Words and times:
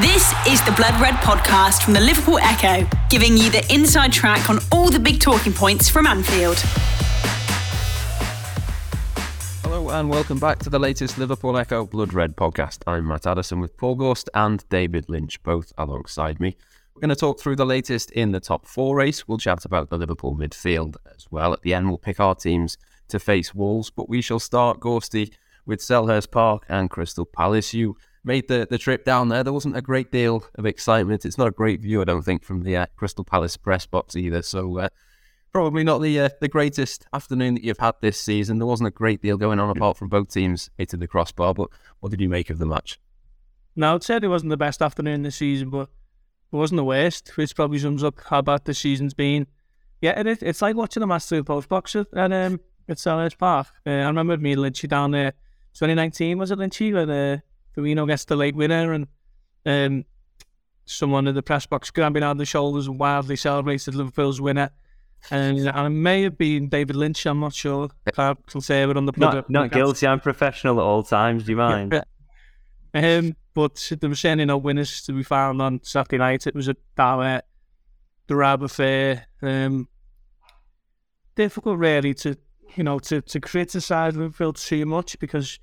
This 0.00 0.32
is 0.48 0.64
the 0.64 0.72
Blood 0.78 0.98
Red 0.98 1.16
podcast 1.16 1.82
from 1.82 1.92
the 1.92 2.00
Liverpool 2.00 2.38
Echo, 2.38 2.88
giving 3.10 3.36
you 3.36 3.50
the 3.50 3.62
inside 3.70 4.14
track 4.14 4.48
on 4.48 4.58
all 4.72 4.88
the 4.88 4.98
big 4.98 5.20
talking 5.20 5.52
points 5.52 5.90
from 5.90 6.06
Anfield. 6.06 6.56
Hello 9.62 9.90
and 9.90 10.08
welcome 10.08 10.38
back 10.38 10.58
to 10.60 10.70
the 10.70 10.78
latest 10.78 11.18
Liverpool 11.18 11.58
Echo 11.58 11.84
Blood 11.84 12.14
Red 12.14 12.34
podcast. 12.34 12.78
I'm 12.86 13.08
Matt 13.08 13.26
Addison 13.26 13.60
with 13.60 13.76
Paul 13.76 13.94
Gorst 13.94 14.30
and 14.32 14.66
David 14.70 15.10
Lynch, 15.10 15.42
both 15.42 15.70
alongside 15.76 16.40
me. 16.40 16.56
We're 16.94 17.00
going 17.00 17.10
to 17.10 17.14
talk 17.14 17.38
through 17.38 17.56
the 17.56 17.66
latest 17.66 18.10
in 18.12 18.32
the 18.32 18.40
top 18.40 18.64
four 18.64 18.96
race. 18.96 19.28
We'll 19.28 19.36
chat 19.36 19.66
about 19.66 19.90
the 19.90 19.98
Liverpool 19.98 20.34
midfield 20.34 20.96
as 21.14 21.26
well. 21.30 21.52
At 21.52 21.60
the 21.60 21.74
end, 21.74 21.88
we'll 21.88 21.98
pick 21.98 22.20
our 22.20 22.34
teams 22.34 22.78
to 23.08 23.18
face 23.18 23.54
Wolves, 23.54 23.90
but 23.90 24.08
we 24.08 24.22
shall 24.22 24.40
start, 24.40 24.80
Gorsty, 24.80 25.30
with 25.66 25.80
Selhurst 25.80 26.30
Park 26.30 26.64
and 26.70 26.88
Crystal 26.88 27.26
Palace. 27.26 27.74
You 27.74 27.98
made 28.24 28.48
the, 28.48 28.66
the 28.68 28.78
trip 28.78 29.04
down 29.04 29.28
there. 29.28 29.42
There 29.42 29.52
wasn't 29.52 29.76
a 29.76 29.82
great 29.82 30.10
deal 30.10 30.44
of 30.56 30.66
excitement. 30.66 31.24
It's 31.24 31.38
not 31.38 31.48
a 31.48 31.52
great 31.52 31.80
view, 31.80 32.00
I 32.00 32.04
don't 32.04 32.22
think, 32.22 32.44
from 32.44 32.62
the 32.62 32.76
uh, 32.76 32.86
Crystal 32.96 33.24
Palace 33.24 33.56
press 33.56 33.86
box 33.86 34.16
either. 34.16 34.42
So 34.42 34.78
uh, 34.78 34.88
probably 35.52 35.84
not 35.84 35.98
the 35.98 36.20
uh, 36.20 36.28
the 36.40 36.48
greatest 36.48 37.06
afternoon 37.12 37.54
that 37.54 37.64
you've 37.64 37.78
had 37.78 37.94
this 38.00 38.20
season. 38.20 38.58
There 38.58 38.66
wasn't 38.66 38.88
a 38.88 38.92
great 38.92 39.22
deal 39.22 39.36
going 39.36 39.58
on 39.58 39.70
apart 39.70 39.96
from 39.96 40.08
both 40.08 40.32
teams 40.32 40.70
hitting 40.76 41.00
the 41.00 41.08
crossbar. 41.08 41.54
But 41.54 41.68
what 42.00 42.10
did 42.10 42.20
you 42.20 42.28
make 42.28 42.50
of 42.50 42.58
the 42.58 42.66
match? 42.66 43.00
No, 43.76 43.94
I'd 43.94 44.02
say 44.02 44.16
it 44.16 44.26
wasn't 44.26 44.50
the 44.50 44.56
best 44.56 44.82
afternoon 44.82 45.22
this 45.22 45.36
season, 45.36 45.70
but 45.70 45.88
it 46.52 46.56
wasn't 46.56 46.78
the 46.78 46.84
worst, 46.84 47.36
which 47.36 47.54
probably 47.54 47.78
sums 47.78 48.04
up 48.04 48.20
how 48.26 48.42
bad 48.42 48.64
the 48.64 48.74
season's 48.74 49.14
been. 49.14 49.46
Yeah, 50.00 50.18
it, 50.18 50.42
it's 50.42 50.62
like 50.62 50.76
watching 50.76 51.02
a 51.02 51.06
match 51.06 51.24
through 51.24 51.38
the 51.38 51.44
post 51.44 51.68
boxer 51.68 52.06
and 52.12 52.32
um, 52.32 52.60
at 52.88 52.96
Selhurst 52.96 53.38
Park. 53.38 53.68
Uh, 53.86 53.90
I 53.90 54.06
remember 54.06 54.36
me 54.36 54.52
and 54.52 54.62
Lynchy 54.62 54.88
down 54.88 55.12
there, 55.12 55.32
2019 55.74 56.38
was 56.38 56.50
it 56.50 56.58
Lynchy, 56.58 56.92
when 56.92 57.10
uh, 57.10 57.38
Firmino 57.80 58.06
gets 58.06 58.24
the 58.24 58.36
late 58.36 58.54
winner 58.54 58.92
and 58.92 59.06
um, 59.66 60.04
someone 60.84 61.26
in 61.26 61.34
the 61.34 61.42
press 61.42 61.66
box 61.66 61.90
grabbing 61.90 62.22
out 62.22 62.36
the 62.38 62.44
shoulders 62.44 62.86
and 62.86 62.98
wildly 62.98 63.36
celebrated 63.36 63.94
Liverpool's 63.94 64.40
winner. 64.40 64.70
And, 65.30 65.58
and 65.58 65.86
it 65.86 65.90
may 65.90 66.22
have 66.22 66.38
been 66.38 66.68
David 66.68 66.96
Lynch, 66.96 67.26
I'm 67.26 67.40
not 67.40 67.54
sure. 67.54 67.90
I 68.16 68.34
can 68.46 68.60
say 68.60 68.82
it 68.82 68.96
on 68.96 69.04
the 69.04 69.12
Not, 69.16 69.50
not 69.50 69.70
guilty, 69.70 70.06
I'm 70.06 70.20
professional 70.20 70.80
at 70.80 70.82
all 70.82 71.02
times, 71.02 71.44
do 71.44 71.52
you 71.52 71.56
mind? 71.56 72.02
um, 72.94 73.36
but 73.52 73.92
there 74.00 74.08
were 74.08 74.16
certainly 74.16 74.46
no 74.46 74.56
winners 74.56 75.02
to 75.02 75.12
be 75.12 75.22
found 75.22 75.60
on 75.60 75.80
Saturday 75.82 76.18
night. 76.18 76.46
It 76.46 76.54
was 76.54 76.68
a 76.68 76.76
dour, 76.96 77.42
drab 78.28 78.62
affair. 78.62 79.26
Um, 79.42 79.88
difficult, 81.34 81.78
really, 81.78 82.14
to 82.14 82.36
you 82.76 82.84
know 82.84 82.98
to 83.00 83.20
to 83.20 83.40
criticise 83.40 84.16
Liverpool 84.16 84.52
too 84.52 84.86
much 84.86 85.18
because 85.18 85.58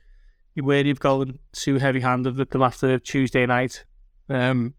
worried 0.62 0.90
of 0.90 1.00
going 1.00 1.40
too 1.54 1.78
heavy-handed 1.78 2.38
with 2.38 2.50
them 2.50 2.62
after 2.62 3.00
Tuesday 3.00 3.46
night. 3.46 3.86
Um, 4.30 4.74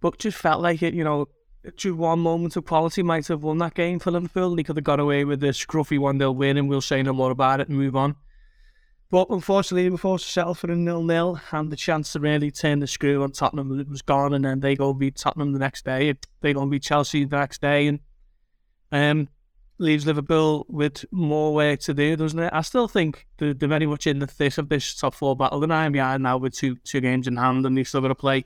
but 0.00 0.18
just 0.18 0.38
felt 0.38 0.60
like 0.60 0.82
it, 0.82 0.94
you 0.94 1.04
know, 1.04 1.28
just 1.76 1.96
one 1.96 2.18
moment 2.18 2.56
of 2.56 2.66
quality 2.66 3.02
might 3.02 3.28
have 3.28 3.42
won 3.42 3.58
that 3.58 3.74
game 3.74 3.98
for 3.98 4.10
Liverpool. 4.10 4.56
They 4.56 4.64
could 4.64 4.76
have 4.76 4.84
got 4.84 5.00
away 5.00 5.24
with 5.24 5.40
the 5.40 5.48
scruffy 5.48 5.98
1 5.98 6.18
0 6.18 6.32
win, 6.32 6.56
and 6.56 6.68
we'll 6.68 6.80
say 6.80 7.02
no 7.02 7.12
more 7.12 7.30
about 7.30 7.60
it 7.60 7.68
and 7.68 7.78
move 7.78 7.96
on. 7.96 8.16
But 9.10 9.28
unfortunately, 9.30 9.90
we 9.90 9.96
forced 9.96 10.24
to 10.24 10.32
settle 10.32 10.54
for 10.54 10.72
a 10.72 10.76
nil 10.76 11.02
nil, 11.02 11.40
and 11.52 11.70
the 11.70 11.76
chance 11.76 12.12
to 12.12 12.20
really 12.20 12.50
turn 12.50 12.80
the 12.80 12.86
screw 12.86 13.22
on 13.22 13.32
Tottenham 13.32 13.86
was 13.88 14.02
gone. 14.02 14.34
And 14.34 14.44
then 14.44 14.60
they 14.60 14.74
go 14.74 14.92
beat 14.92 15.16
Tottenham 15.16 15.52
the 15.52 15.58
next 15.58 15.84
day. 15.84 16.14
They 16.40 16.54
go 16.54 16.66
beat 16.66 16.82
Chelsea 16.82 17.24
the 17.24 17.36
next 17.36 17.60
day, 17.60 17.86
and 17.86 18.00
um, 18.90 19.28
leaves 19.82 20.06
Liverpool 20.06 20.64
with 20.68 21.04
more 21.10 21.54
work 21.54 21.80
to 21.80 21.94
do, 21.94 22.16
doesn't 22.16 22.38
it? 22.38 22.52
I 22.52 22.62
still 22.62 22.88
think 22.88 23.26
they're, 23.38 23.52
they're 23.52 23.68
very 23.68 23.86
much 23.86 24.06
in 24.06 24.20
the 24.20 24.26
thick 24.26 24.56
of 24.58 24.68
this 24.68 24.94
top 24.94 25.14
four 25.14 25.36
battle. 25.36 25.60
They're 25.60 25.68
nine 25.68 25.92
behind 25.92 26.22
now 26.22 26.38
with 26.38 26.54
two 26.54 26.76
two 26.84 27.00
games 27.00 27.26
in 27.26 27.36
hand, 27.36 27.66
and 27.66 27.76
they've 27.76 27.86
still 27.86 28.00
got 28.00 28.08
to 28.08 28.14
play 28.14 28.44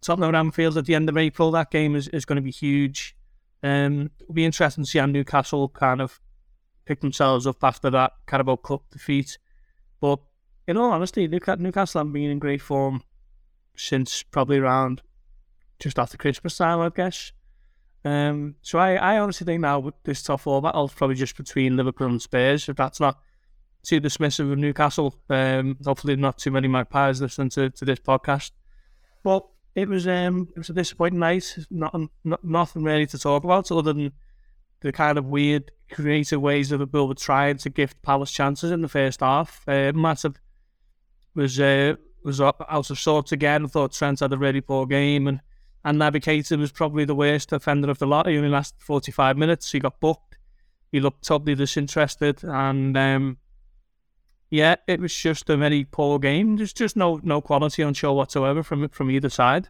Tottenham 0.00 0.34
Anfield 0.34 0.78
at 0.78 0.86
the 0.86 0.94
end 0.94 1.08
of 1.08 1.16
April. 1.16 1.50
That 1.50 1.70
game 1.70 1.94
is, 1.94 2.08
is 2.08 2.24
going 2.24 2.36
to 2.36 2.42
be 2.42 2.50
huge. 2.50 3.16
Um, 3.62 4.10
it'll 4.20 4.34
be 4.34 4.44
interesting 4.44 4.84
to 4.84 4.90
see 4.90 4.98
how 4.98 5.06
Newcastle 5.06 5.68
kind 5.68 6.00
of 6.00 6.20
pick 6.86 7.00
themselves 7.00 7.46
up 7.46 7.62
after 7.62 7.90
that 7.90 8.12
Carabao 8.26 8.56
Cup 8.56 8.82
defeat. 8.90 9.38
But 10.00 10.18
in 10.66 10.76
all 10.76 10.90
honesty, 10.90 11.28
Newcastle 11.28 12.00
haven't 12.00 12.12
been 12.12 12.30
in 12.30 12.38
great 12.38 12.62
form 12.62 13.02
since 13.76 14.22
probably 14.22 14.58
around 14.58 15.02
just 15.78 15.98
after 15.98 16.16
Christmas 16.16 16.56
time, 16.56 16.80
I 16.80 16.88
guess. 16.88 17.32
Um, 18.04 18.54
so 18.62 18.78
I, 18.78 18.94
I 18.94 19.18
honestly 19.18 19.44
think 19.44 19.60
now 19.60 19.78
with 19.78 19.94
this 20.04 20.22
top 20.22 20.40
four 20.40 20.62
battle, 20.62 20.88
probably 20.88 21.16
just 21.16 21.36
between 21.36 21.76
Liverpool 21.76 22.08
and 22.08 22.22
Spurs. 22.22 22.68
If 22.68 22.76
that's 22.76 23.00
not 23.00 23.18
too 23.82 24.00
dismissive 24.00 24.50
of 24.52 24.58
Newcastle, 24.58 25.14
um, 25.28 25.76
hopefully 25.84 26.16
not 26.16 26.38
too 26.38 26.50
many 26.50 26.68
magpies 26.68 27.20
listening 27.20 27.50
to, 27.50 27.70
to 27.70 27.84
this 27.84 28.00
podcast. 28.00 28.52
But 29.22 29.46
it 29.74 29.88
was 29.88 30.06
um, 30.06 30.48
it 30.54 30.58
was 30.58 30.70
a 30.70 30.74
disappointing 30.74 31.20
night. 31.20 31.56
Not, 31.70 31.94
not 32.24 32.44
nothing 32.44 32.82
really 32.82 33.06
to 33.06 33.18
talk 33.18 33.44
about 33.44 33.70
other 33.70 33.92
than 33.92 34.12
the 34.80 34.92
kind 34.92 35.18
of 35.18 35.26
weird, 35.26 35.70
creative 35.90 36.40
ways 36.40 36.70
Liverpool 36.70 37.06
were 37.06 37.14
trying 37.14 37.58
to 37.58 37.70
gift 37.70 38.00
Palace 38.02 38.32
chances 38.32 38.70
in 38.70 38.80
the 38.80 38.88
first 38.88 39.20
half. 39.20 39.62
Uh, 39.68 39.92
was 41.34 41.60
uh, 41.60 41.94
was 42.24 42.40
out 42.40 42.90
of 42.90 42.98
sorts 42.98 43.32
again. 43.32 43.68
Thought 43.68 43.92
Trent 43.92 44.20
had 44.20 44.32
a 44.32 44.38
really 44.38 44.60
poor 44.60 44.86
game 44.86 45.26
and 45.26 45.40
and 45.84 46.00
Keita 46.00 46.58
was 46.58 46.72
probably 46.72 47.04
the 47.04 47.14
worst 47.14 47.52
offender 47.52 47.90
of 47.90 47.98
the 47.98 48.06
lot. 48.06 48.26
He 48.26 48.36
only 48.36 48.50
lasted 48.50 48.82
45 48.82 49.36
minutes. 49.36 49.72
He 49.72 49.78
got 49.78 50.00
booked. 50.00 50.36
He 50.92 51.00
looked 51.00 51.24
totally 51.24 51.54
disinterested. 51.54 52.42
And 52.42 52.96
um, 52.96 53.38
yeah, 54.50 54.76
it 54.86 55.00
was 55.00 55.14
just 55.14 55.48
a 55.48 55.56
very 55.56 55.84
poor 55.84 56.18
game. 56.18 56.56
There's 56.56 56.72
just 56.72 56.96
no 56.96 57.20
no 57.22 57.40
quality 57.40 57.82
on 57.82 57.94
show 57.94 58.12
whatsoever 58.12 58.62
from 58.62 58.88
from 58.88 59.10
either 59.10 59.30
side. 59.30 59.68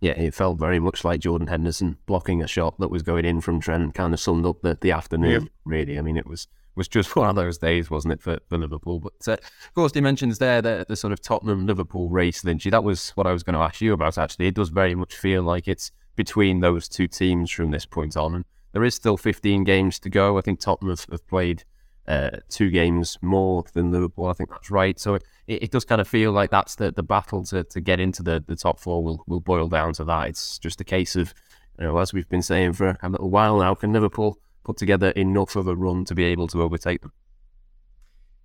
Yeah, 0.00 0.12
it 0.12 0.34
felt 0.34 0.58
very 0.58 0.80
much 0.80 1.04
like 1.04 1.20
Jordan 1.20 1.46
Henderson 1.46 1.96
blocking 2.06 2.42
a 2.42 2.48
shot 2.48 2.76
that 2.80 2.90
was 2.90 3.02
going 3.02 3.24
in 3.24 3.40
from 3.40 3.60
Trent. 3.60 3.94
Kind 3.94 4.12
of 4.12 4.18
summed 4.18 4.44
up 4.44 4.60
the, 4.60 4.76
the 4.80 4.90
afternoon, 4.90 5.42
yeah. 5.42 5.48
really. 5.64 5.96
I 5.96 6.02
mean, 6.02 6.16
it 6.16 6.26
was 6.26 6.48
was 6.74 6.88
just 6.88 7.14
one 7.16 7.28
of 7.28 7.36
those 7.36 7.58
days, 7.58 7.90
wasn't 7.90 8.14
it, 8.14 8.22
for, 8.22 8.38
for 8.48 8.58
Liverpool? 8.58 9.00
But 9.00 9.28
uh, 9.28 9.32
of 9.32 9.74
course, 9.74 9.92
he 9.94 10.00
mentions 10.00 10.38
there 10.38 10.62
the, 10.62 10.84
the 10.88 10.96
sort 10.96 11.12
of 11.12 11.20
Tottenham 11.20 11.66
Liverpool 11.66 12.08
race, 12.08 12.42
Lynchy. 12.42 12.70
That 12.70 12.84
was 12.84 13.10
what 13.10 13.26
I 13.26 13.32
was 13.32 13.42
going 13.42 13.54
to 13.54 13.60
ask 13.60 13.80
you 13.80 13.92
about, 13.92 14.18
actually. 14.18 14.46
It 14.46 14.54
does 14.54 14.68
very 14.68 14.94
much 14.94 15.14
feel 15.14 15.42
like 15.42 15.68
it's 15.68 15.90
between 16.16 16.60
those 16.60 16.88
two 16.88 17.06
teams 17.06 17.50
from 17.50 17.70
this 17.70 17.86
point 17.86 18.16
on. 18.16 18.34
And 18.34 18.44
there 18.72 18.84
is 18.84 18.94
still 18.94 19.16
15 19.16 19.64
games 19.64 19.98
to 20.00 20.10
go. 20.10 20.38
I 20.38 20.40
think 20.40 20.60
Tottenham 20.60 20.90
have, 20.90 21.06
have 21.10 21.26
played 21.26 21.64
uh, 22.06 22.30
two 22.48 22.70
games 22.70 23.18
more 23.22 23.64
than 23.74 23.92
Liverpool. 23.92 24.26
I 24.26 24.32
think 24.32 24.50
that's 24.50 24.70
right. 24.70 24.98
So 24.98 25.14
it, 25.14 25.24
it, 25.46 25.70
does 25.70 25.84
kind 25.84 26.00
of 26.00 26.08
feel 26.08 26.32
like 26.32 26.50
that's 26.50 26.74
the, 26.74 26.90
the 26.90 27.02
battle 27.02 27.44
to, 27.44 27.64
to 27.64 27.80
get 27.80 28.00
into 28.00 28.22
the, 28.22 28.42
the 28.46 28.56
top 28.56 28.80
four 28.80 29.02
will, 29.02 29.22
will 29.26 29.40
boil 29.40 29.68
down 29.68 29.92
to 29.94 30.04
that. 30.04 30.28
It's 30.28 30.58
just 30.58 30.80
a 30.80 30.84
case 30.84 31.16
of, 31.16 31.32
you 31.78 31.86
know, 31.86 31.98
as 31.98 32.12
we've 32.12 32.28
been 32.28 32.42
saying 32.42 32.74
for 32.74 32.98
a 33.00 33.08
little 33.08 33.30
while 33.30 33.58
now, 33.58 33.74
can 33.74 33.92
Liverpool 33.92 34.38
put 34.64 34.76
together 34.76 35.10
enough 35.10 35.56
of 35.56 35.66
a 35.66 35.74
run 35.74 36.04
to 36.06 36.14
be 36.14 36.24
able 36.24 36.46
to 36.48 36.62
overtake 36.62 37.02
them. 37.02 37.12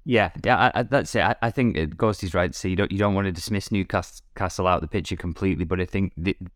Yeah, 0.09 0.31
yeah, 0.45 0.71
I, 0.73 0.79
I, 0.79 0.83
that's 0.83 1.13
it. 1.15 1.21
I, 1.21 1.35
I 1.41 1.51
think 1.51 1.97
Gorsty's 1.97 2.33
right. 2.33 2.55
So 2.55 2.69
you 2.69 2.77
don't 2.77 2.89
you 2.93 2.97
don't 2.97 3.13
want 3.13 3.25
to 3.25 3.31
dismiss 3.33 3.73
Newcastle 3.73 4.65
out 4.65 4.75
of 4.75 4.81
the 4.81 4.87
picture 4.87 5.17
completely, 5.17 5.65
but 5.65 5.81
I 5.81 5.85
think 5.85 6.13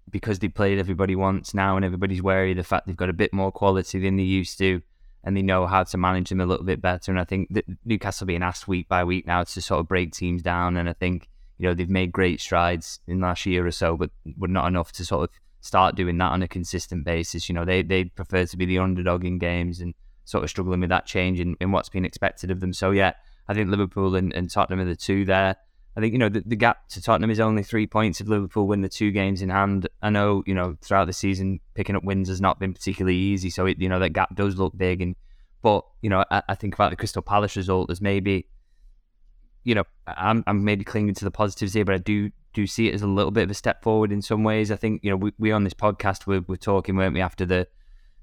because 0.10 0.40
they 0.40 0.48
played 0.48 0.80
everybody 0.80 1.18
once 1.18 1.54
now 1.54 1.75
and 1.75 1.84
everybody's 1.84 2.22
wary 2.22 2.52
of 2.52 2.58
the 2.58 2.63
fact 2.63 2.88
they've 2.88 2.96
got 2.96 3.10
a 3.10 3.13
bit 3.13 3.34
more 3.34 3.52
quality 3.52 4.00
than 4.00 4.16
they 4.16 4.24
used 4.24 4.58
to, 4.60 4.81
and 5.25 5.36
they 5.36 5.42
know 5.42 5.68
how 5.68 5.84
to 5.84 5.98
manage 5.98 6.30
them 6.30 6.40
a 6.40 6.46
little 6.46 6.66
bit 6.66 6.81
better. 6.81 7.12
And 7.12 7.19
I 7.19 7.25
think 7.25 7.50
that 7.52 7.66
Newcastle 7.84 8.25
being 8.25 8.42
asked 8.42 8.69
week 8.69 8.88
by 8.88 9.04
week 9.04 9.28
now 9.28 9.44
to 9.44 9.62
sort 9.62 9.81
of 9.81 9.88
break 9.90 10.13
teams 10.13 10.42
down, 10.42 10.78
and 10.78 10.88
I 10.88 10.94
think 10.94 11.28
you 11.58 11.68
know 11.68 11.74
they've 11.74 11.90
made 11.90 12.13
great 12.13 12.40
strides 12.40 13.02
in 13.06 13.19
last 13.19 13.46
year 13.46 13.68
or 13.68 13.72
so, 13.72 13.98
but 13.98 14.12
were 14.38 14.48
not 14.48 14.68
enough 14.68 14.94
to 14.94 15.04
sort 15.04 15.30
of 15.30 15.30
start 15.62 15.96
doing 15.96 16.18
that 16.18 16.31
on 16.31 16.44
a 16.44 16.48
consistent 16.48 17.06
basis. 17.06 17.48
You 17.48 17.56
know, 17.56 17.66
they 17.66 17.81
they 17.81 18.06
prefer 18.06 18.46
to 18.46 18.58
be 18.58 18.66
the 18.66 18.80
underdog 18.80 19.24
in 19.24 19.38
games 19.38 19.80
and 19.80 19.94
sort 20.25 20.44
of 20.44 20.50
struggling 20.50 20.81
with 20.81 20.90
that 20.90 21.06
change 21.06 21.40
in, 21.40 21.56
in 21.62 21.72
what's 21.72 21.90
been 21.90 22.06
expected 22.06 22.52
of 22.52 22.60
them. 22.60 22.74
So 22.74 22.92
yeah, 22.92 23.13
I 23.48 23.54
think 23.54 23.69
Liverpool 23.69 24.16
and, 24.16 24.34
and 24.34 24.50
Tottenham 24.50 24.80
are 24.80 24.90
the 24.90 24.96
two 24.96 25.25
there. 25.25 25.56
I 25.96 26.00
think 26.00 26.13
you 26.13 26.19
know 26.19 26.30
the, 26.30 26.42
the 26.46 26.56
gap 26.56 26.88
to 26.90 27.02
Tottenham 27.02 27.31
is 27.31 27.40
only 27.40 27.63
three 27.63 27.86
points 27.86 28.22
if 28.22 28.28
Liverpool 28.28 28.66
win 28.68 28.81
the 28.81 28.90
two 28.90 29.12
games 29.12 29.42
in 29.42 29.50
hand. 29.50 29.88
I 30.02 30.10
know 30.10 30.44
you 30.46 30.54
know 30.54 30.78
throughout 30.81 31.06
the 31.06 31.13
season 31.13 31.60
picking 31.74 31.96
up 31.96 32.04
wins 32.04 32.30
has 32.30 32.42
not 32.42 32.60
been 32.60 32.74
particularly 32.74 33.18
easy, 33.18 33.50
so 33.50 33.66
it, 33.66 33.80
you 33.80 33.90
know 33.90 34.00
that 34.00 34.12
gap 34.12 34.36
does 34.36 34.58
look 34.58 34.78
big. 34.78 35.02
And 35.02 35.16
but 35.62 35.86
you 36.02 36.10
know 36.10 36.24
I, 36.31 36.44
I 36.48 36.56
think 36.56 36.74
about 36.74 36.92
the 36.92 36.96
Crystal 36.96 37.22
Palace 37.22 37.58
result 37.58 37.92
as 37.92 38.00
maybe 38.02 38.48
you 39.63 39.75
know, 39.75 39.84
I'm, 40.08 40.44
I'm 40.48 40.63
maybe 40.63 40.84
clinging 40.84 41.13
to 41.16 41.25
the 41.25 41.31
positives 41.31 41.74
here, 41.74 41.86
but 41.86 41.96
I 41.96 42.00
do 42.00 42.31
do 42.54 42.68
see 42.68 42.90
it 42.90 42.94
as 42.94 43.02
a 43.02 43.08
little 43.08 43.31
bit 43.31 43.44
of 43.44 43.52
a 43.52 43.54
step 43.54 43.81
forward 43.81 44.12
in 44.12 44.22
some 44.22 44.44
ways. 44.44 44.72
I 44.72 44.75
think, 44.75 45.04
you 45.04 45.10
know, 45.10 45.16
we, 45.16 45.31
we 45.40 45.52
on 45.52 45.63
this 45.63 45.74
podcast, 45.74 46.28
we're, 46.28 46.44
we're 46.48 46.58
talking, 46.58 46.96
weren't 46.96 47.13
we, 47.13 47.22
after 47.22 47.46
the 47.46 47.68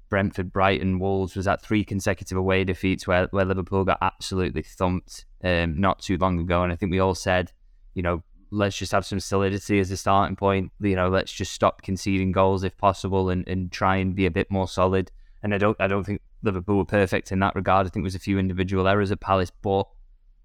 Brentford, 0.09 0.51
Brighton, 0.51 0.99
Wolves 0.99 1.35
was 1.35 1.45
that 1.45 1.61
three 1.61 1.83
consecutive 1.83 2.37
away 2.37 2.63
defeats 2.63 3.07
where, 3.07 3.27
where 3.31 3.45
Liverpool 3.45 3.85
got 3.85 3.97
absolutely 4.01 4.61
thumped 4.61 5.25
um, 5.43 5.79
not 5.79 5.99
too 5.99 6.17
long 6.17 6.39
ago. 6.39 6.63
And 6.63 6.71
I 6.71 6.75
think 6.75 6.91
we 6.91 6.99
all 6.99 7.15
said, 7.15 7.51
you 7.93 8.03
know, 8.03 8.23
let's 8.51 8.77
just 8.77 8.91
have 8.91 9.05
some 9.05 9.19
solidity 9.19 9.79
as 9.79 9.91
a 9.91 9.97
starting 9.97 10.35
point. 10.35 10.71
You 10.79 10.95
know, 10.95 11.09
let's 11.09 11.31
just 11.31 11.53
stop 11.53 11.81
conceding 11.81 12.31
goals 12.31 12.63
if 12.63 12.77
possible 12.77 13.29
and, 13.29 13.47
and 13.47 13.71
try 13.71 13.97
and 13.97 14.15
be 14.15 14.25
a 14.25 14.31
bit 14.31 14.49
more 14.51 14.67
solid. 14.67 15.11
And 15.41 15.53
I 15.53 15.57
don't 15.57 15.77
I 15.79 15.87
don't 15.87 16.03
think 16.03 16.21
Liverpool 16.43 16.77
were 16.77 16.85
perfect 16.85 17.31
in 17.31 17.39
that 17.39 17.55
regard. 17.55 17.85
I 17.85 17.89
think 17.89 18.03
there 18.03 18.07
was 18.07 18.15
a 18.15 18.19
few 18.19 18.39
individual 18.39 18.87
errors 18.87 19.11
at 19.11 19.21
Palace, 19.21 19.51
but 19.61 19.87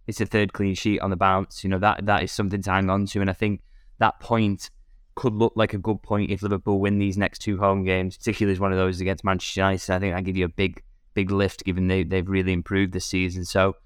it's 0.06 0.20
a 0.20 0.26
third 0.26 0.52
clean 0.52 0.74
sheet 0.74 1.00
on 1.00 1.10
the 1.10 1.16
bounce. 1.16 1.64
You 1.64 1.70
know, 1.70 1.78
that 1.78 2.06
that 2.06 2.22
is 2.22 2.32
something 2.32 2.62
to 2.62 2.70
hang 2.70 2.90
on 2.90 3.06
to. 3.06 3.20
And 3.20 3.30
I 3.30 3.32
think 3.32 3.62
that 3.98 4.20
point 4.20 4.70
could 5.14 5.34
look 5.34 5.52
like 5.56 5.74
a 5.74 5.78
good 5.78 6.02
point 6.02 6.30
if 6.30 6.42
Liverpool 6.42 6.80
win 6.80 6.98
these 6.98 7.16
next 7.16 7.38
two 7.38 7.58
home 7.58 7.84
games, 7.84 8.16
particularly 8.16 8.52
as 8.52 8.60
one 8.60 8.72
of 8.72 8.78
those 8.78 9.00
against 9.00 9.24
Manchester 9.24 9.60
United. 9.60 9.92
I 9.92 9.98
think 9.98 10.14
that 10.14 10.24
give 10.24 10.36
you 10.36 10.44
a 10.44 10.48
big, 10.48 10.82
big 11.14 11.30
lift 11.30 11.64
given 11.64 11.88
they, 11.88 12.02
they've 12.02 12.28
really 12.28 12.52
improved 12.52 12.92
this 12.92 13.06
season. 13.06 13.44
So, 13.44 13.76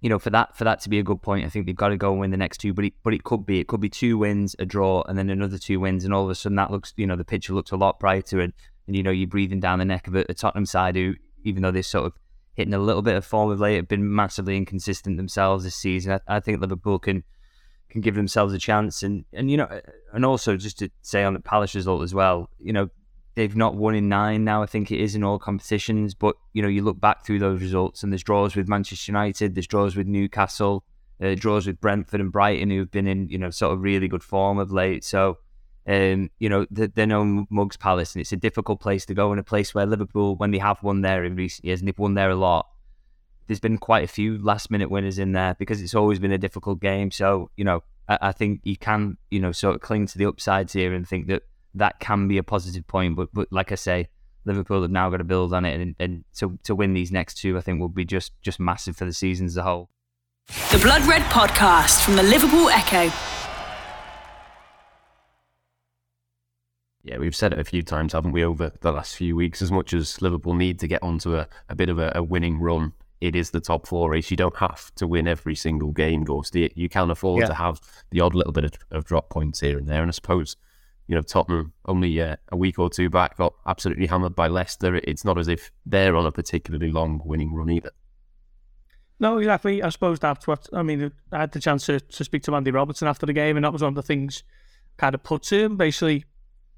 you 0.00 0.10
know, 0.10 0.18
for 0.18 0.30
that 0.30 0.56
for 0.56 0.64
that 0.64 0.80
to 0.80 0.90
be 0.90 0.98
a 0.98 1.02
good 1.02 1.22
point, 1.22 1.46
I 1.46 1.48
think 1.48 1.66
they've 1.66 1.74
got 1.74 1.88
to 1.88 1.96
go 1.96 2.10
and 2.10 2.20
win 2.20 2.30
the 2.30 2.36
next 2.36 2.58
two. 2.58 2.74
But 2.74 2.86
it, 2.86 2.92
but 3.02 3.14
it 3.14 3.24
could 3.24 3.46
be 3.46 3.60
it 3.60 3.66
could 3.66 3.80
be 3.80 3.88
two 3.88 4.18
wins, 4.18 4.54
a 4.58 4.66
draw, 4.66 5.02
and 5.08 5.16
then 5.16 5.30
another 5.30 5.58
two 5.58 5.80
wins, 5.80 6.04
and 6.04 6.12
all 6.12 6.24
of 6.24 6.30
a 6.30 6.34
sudden 6.34 6.56
that 6.56 6.70
looks, 6.70 6.92
you 6.96 7.06
know, 7.06 7.16
the 7.16 7.24
picture 7.24 7.54
looks 7.54 7.70
a 7.70 7.76
lot 7.76 7.98
brighter, 7.98 8.40
and, 8.40 8.52
and 8.86 8.94
you 8.94 9.02
know 9.02 9.10
you're 9.10 9.26
breathing 9.26 9.60
down 9.60 9.78
the 9.78 9.84
neck 9.84 10.06
of 10.06 10.14
a, 10.14 10.26
a 10.28 10.34
Tottenham 10.34 10.66
side 10.66 10.96
who, 10.96 11.14
even 11.44 11.62
though 11.62 11.70
they're 11.70 11.82
sort 11.82 12.04
of 12.04 12.12
hitting 12.56 12.74
a 12.74 12.78
little 12.78 13.02
bit 13.02 13.14
of 13.14 13.24
form 13.24 13.50
of 13.50 13.60
late, 13.60 13.76
have 13.76 13.88
been 13.88 14.14
massively 14.14 14.56
inconsistent 14.56 15.18
themselves 15.18 15.64
this 15.64 15.76
season. 15.76 16.12
I, 16.12 16.36
I 16.36 16.40
think 16.40 16.60
Liverpool 16.60 16.98
can 16.98 17.22
can 17.88 18.00
give 18.00 18.14
themselves 18.14 18.52
a 18.52 18.58
chance. 18.58 19.02
And 19.02 19.24
and 19.32 19.50
you 19.50 19.58
know, 19.58 19.80
and 20.12 20.24
also 20.24 20.56
just 20.56 20.78
to 20.80 20.90
say 21.02 21.22
on 21.22 21.34
the 21.34 21.40
Palace 21.40 21.74
result 21.74 22.02
as 22.02 22.14
well, 22.14 22.50
you 22.58 22.72
know, 22.72 22.88
they've 23.34 23.54
not 23.54 23.76
won 23.76 23.94
in 23.94 24.08
nine 24.08 24.44
now. 24.44 24.62
I 24.62 24.66
think 24.66 24.90
it 24.90 25.00
is 25.00 25.14
in 25.14 25.22
all 25.22 25.38
competitions. 25.38 26.14
But 26.14 26.34
you 26.52 26.62
know, 26.62 26.68
you 26.68 26.82
look 26.82 27.00
back 27.00 27.24
through 27.24 27.38
those 27.38 27.60
results, 27.60 28.02
and 28.02 28.10
there's 28.12 28.24
draws 28.24 28.56
with 28.56 28.68
Manchester 28.68 29.12
United, 29.12 29.54
there's 29.54 29.66
draws 29.66 29.94
with 29.94 30.06
Newcastle, 30.06 30.84
uh, 31.22 31.34
draws 31.34 31.66
with 31.66 31.80
Brentford 31.80 32.20
and 32.20 32.32
Brighton, 32.32 32.70
who've 32.70 32.90
been 32.90 33.06
in 33.06 33.28
you 33.28 33.38
know 33.38 33.50
sort 33.50 33.72
of 33.72 33.82
really 33.82 34.08
good 34.08 34.24
form 34.24 34.58
of 34.58 34.72
late. 34.72 35.04
So. 35.04 35.38
Um, 35.88 36.30
you 36.38 36.48
know, 36.48 36.66
they're 36.70 37.06
no 37.06 37.46
Mugs 37.48 37.76
Palace, 37.76 38.14
and 38.14 38.20
it's 38.20 38.32
a 38.32 38.36
difficult 38.36 38.80
place 38.80 39.06
to 39.06 39.14
go, 39.14 39.32
in 39.32 39.38
a 39.38 39.44
place 39.44 39.74
where 39.74 39.86
Liverpool, 39.86 40.34
when 40.36 40.50
they 40.50 40.58
have 40.58 40.82
won 40.82 41.02
there 41.02 41.24
in 41.24 41.36
recent 41.36 41.64
years, 41.64 41.80
and 41.80 41.86
they've 41.86 41.98
won 41.98 42.14
there 42.14 42.30
a 42.30 42.34
lot, 42.34 42.66
there's 43.46 43.60
been 43.60 43.78
quite 43.78 44.04
a 44.04 44.08
few 44.08 44.38
last 44.38 44.70
minute 44.70 44.90
winners 44.90 45.18
in 45.18 45.32
there 45.32 45.54
because 45.58 45.80
it's 45.80 45.94
always 45.94 46.18
been 46.18 46.32
a 46.32 46.38
difficult 46.38 46.80
game. 46.80 47.10
So, 47.12 47.50
you 47.56 47.64
know, 47.64 47.84
I, 48.08 48.18
I, 48.20 48.32
think 48.32 48.60
you 48.64 48.76
can, 48.76 49.18
you 49.30 49.38
know, 49.38 49.52
sort 49.52 49.76
of 49.76 49.80
cling 49.80 50.06
to 50.08 50.18
the 50.18 50.26
upsides 50.26 50.72
here 50.72 50.92
and 50.92 51.06
think 51.06 51.28
that 51.28 51.42
that 51.74 52.00
can 52.00 52.26
be 52.26 52.38
a 52.38 52.42
positive 52.42 52.86
point. 52.88 53.14
But, 53.14 53.28
but 53.32 53.46
like 53.52 53.70
I 53.70 53.76
say, 53.76 54.08
Liverpool 54.44 54.82
have 54.82 54.90
now 54.90 55.10
got 55.10 55.18
to 55.18 55.24
build 55.24 55.52
on 55.52 55.64
it, 55.64 55.80
and, 55.80 55.94
and 55.98 56.24
to, 56.36 56.58
to 56.64 56.74
win 56.74 56.94
these 56.94 57.12
next 57.12 57.34
two, 57.34 57.58
I 57.58 57.60
think 57.60 57.80
will 57.80 57.88
be 57.88 58.04
just 58.04 58.32
just 58.42 58.58
massive 58.60 58.96
for 58.96 59.04
the 59.04 59.12
season 59.12 59.46
as 59.46 59.56
a 59.56 59.62
whole. 59.62 59.90
The 60.70 60.78
Blood 60.78 61.02
Red 61.06 61.22
Podcast 61.22 62.04
from 62.04 62.14
the 62.14 62.22
Liverpool 62.22 62.68
Echo. 62.68 63.12
Yeah, 67.06 67.18
we've 67.18 67.36
said 67.36 67.52
it 67.52 67.58
a 67.58 67.64
few 67.64 67.82
times, 67.82 68.12
haven't 68.12 68.32
we, 68.32 68.44
over 68.44 68.72
the 68.80 68.92
last 68.92 69.16
few 69.16 69.36
weeks? 69.36 69.62
As 69.62 69.70
much 69.70 69.94
as 69.94 70.20
Liverpool 70.20 70.54
need 70.54 70.80
to 70.80 70.88
get 70.88 71.02
onto 71.02 71.36
a, 71.36 71.46
a 71.68 71.74
bit 71.74 71.88
of 71.88 71.98
a, 71.98 72.12
a 72.16 72.22
winning 72.22 72.58
run 72.58 72.92
it 73.20 73.34
is 73.34 73.50
the 73.50 73.60
top 73.60 73.86
four 73.86 74.10
race. 74.10 74.30
You 74.30 74.36
don't 74.36 74.56
have 74.56 74.94
to 74.96 75.06
win 75.06 75.26
every 75.26 75.54
single 75.54 75.90
game, 75.92 76.24
Gorsty. 76.24 76.70
You 76.74 76.88
can 76.88 77.10
afford 77.10 77.42
yeah. 77.42 77.48
to 77.48 77.54
have 77.54 77.80
the 78.10 78.20
odd 78.20 78.34
little 78.34 78.52
bit 78.52 78.64
of, 78.64 78.72
of, 78.90 79.04
drop 79.04 79.30
points 79.30 79.60
here 79.60 79.78
and 79.78 79.86
there. 79.86 80.02
And 80.02 80.10
I 80.10 80.12
suppose, 80.12 80.56
you 81.06 81.14
know, 81.14 81.22
Tottenham 81.22 81.72
only 81.86 82.20
uh, 82.20 82.36
a 82.52 82.56
week 82.56 82.78
or 82.78 82.90
two 82.90 83.08
back 83.08 83.38
got 83.38 83.54
absolutely 83.66 84.06
hammered 84.06 84.34
by 84.34 84.48
Leicester. 84.48 84.96
It's 84.96 85.24
not 85.24 85.38
as 85.38 85.48
if 85.48 85.70
they're 85.86 86.16
on 86.16 86.26
a 86.26 86.32
particularly 86.32 86.90
long 86.90 87.22
winning 87.24 87.54
run 87.54 87.70
either. 87.70 87.90
No, 89.18 89.38
exactly. 89.38 89.82
I 89.82 89.88
suppose 89.88 90.18
that's 90.18 90.46
what 90.46 90.68
I 90.74 90.82
mean. 90.82 91.10
I 91.32 91.38
had 91.38 91.52
the 91.52 91.60
chance 91.60 91.86
to, 91.86 92.00
to 92.00 92.24
speak 92.24 92.42
to 92.42 92.54
Andy 92.54 92.70
Robertson 92.70 93.08
after 93.08 93.24
the 93.24 93.32
game, 93.32 93.56
and 93.56 93.64
that 93.64 93.72
was 93.72 93.82
one 93.82 93.90
of 93.90 93.94
the 93.94 94.02
things 94.02 94.42
kind 94.98 95.14
of 95.14 95.22
put 95.22 95.44
to 95.44 95.64
him. 95.64 95.76
Basically, 95.78 96.26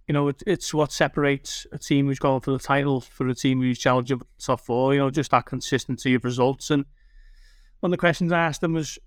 you 0.08 0.14
know, 0.14 0.28
it, 0.28 0.43
it's 0.46 0.72
what 0.72 0.90
separates 0.90 1.66
a 1.70 1.78
team 1.78 2.06
who's 2.06 2.19
going 2.19 2.40
for 2.40 2.50
the 2.50 2.58
title 2.58 3.02
for 3.02 3.28
a 3.28 3.34
team 3.34 3.60
who's 3.60 3.78
challenging 3.78 4.22
top 4.38 4.60
four. 4.60 4.94
You 4.94 5.00
know, 5.00 5.10
just 5.10 5.31
that 5.32 5.44
consistency 5.44 6.14
of 6.14 6.25
results. 6.25 6.70
And 6.70 6.87
one 7.81 7.88
of 7.88 7.93
the 7.93 8.00
questions 8.00 8.32
I 8.32 8.40
asked 8.40 8.62
them 8.62 8.72
was, 8.72 8.99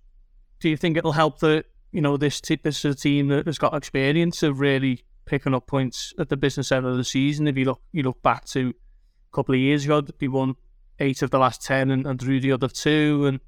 "Do 0.60 0.70
you 0.70 0.78
think 0.78 0.96
it'll 0.96 1.14
help 1.14 1.40
that 1.40 1.66
you 1.92 2.02
know 2.02 2.18
this 2.18 2.40
t- 2.40 2.60
this 2.64 2.86
is 2.86 2.96
a 2.96 2.98
team 2.98 3.30
that 3.30 3.48
has 3.48 3.58
got 3.58 3.74
experience 3.74 4.44
of 4.44 4.60
really 4.60 5.04
picking 5.26 5.56
up 5.56 5.66
points 5.66 6.14
at 6.20 6.30
the 6.30 6.38
business 6.38 6.72
end 6.72 6.86
of 6.86 6.96
the 6.96 7.04
season? 7.04 7.48
If 7.48 7.58
you 7.58 7.66
look 7.66 7.82
you 7.92 8.04
look 8.04 8.22
back 8.22 8.46
to 8.50 8.70
a 8.70 9.36
couple 9.36 9.56
of 9.56 9.60
years 9.60 9.86
ago, 9.86 10.02
they 10.02 10.28
won 10.28 10.56
eight 11.00 11.24
of 11.24 11.32
the 11.32 11.40
last 11.40 11.64
ten 11.64 11.90
and, 11.90 12.06
and 12.06 12.20
drew 12.20 12.40
the 12.40 12.52
other 12.52 12.68
two. 12.68 13.26
And 13.26 13.40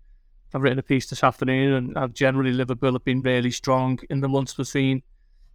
I've 0.55 0.63
written 0.63 0.79
a 0.79 0.83
piece 0.83 1.07
this 1.07 1.23
afternoon, 1.23 1.73
and, 1.73 1.97
and 1.97 2.15
generally 2.15 2.51
Liverpool 2.51 2.93
have 2.93 3.05
been 3.05 3.21
really 3.21 3.51
strong 3.51 3.99
in 4.09 4.21
the 4.21 4.27
months 4.27 4.55
between." 4.55 5.03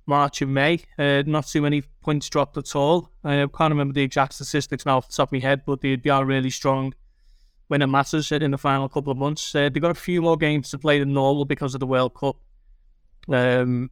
March 0.08 0.40
and 0.40 0.52
May. 0.52 0.81
Uh, 0.99 1.22
not 1.26 1.46
too 1.46 1.60
many 1.60 1.82
points 2.02 2.28
dropped 2.28 2.56
at 2.56 2.75
all. 2.75 3.10
I 3.22 3.46
can't 3.55 3.70
remember 3.70 3.93
the 3.93 4.02
exact 4.02 4.32
statistics 4.32 4.87
now 4.87 4.96
off 4.96 5.08
the 5.08 5.14
top 5.14 5.28
of 5.28 5.32
my 5.32 5.38
head, 5.38 5.62
but 5.66 5.82
they, 5.82 5.96
they 5.96 6.10
are 6.10 6.25
really 6.25 6.50
strong 6.50 6.94
when 7.69 7.82
it 7.82 7.87
matters 7.87 8.32
in 8.32 8.50
the 8.50 8.58
final 8.58 8.88
couple 8.88 9.12
of 9.12 9.19
months. 9.19 9.55
Uh, 9.55 9.69
they've 9.69 9.82
got 9.82 9.90
a 9.90 9.94
few 9.94 10.22
more 10.22 10.38
games 10.38 10.70
to 10.70 10.78
play 10.78 10.99
than 10.99 11.12
normal 11.12 11.44
because 11.44 11.75
of 11.75 11.81
the 11.81 11.87
World 11.87 12.14
Cup. 12.14 12.37
Um, 13.28 13.90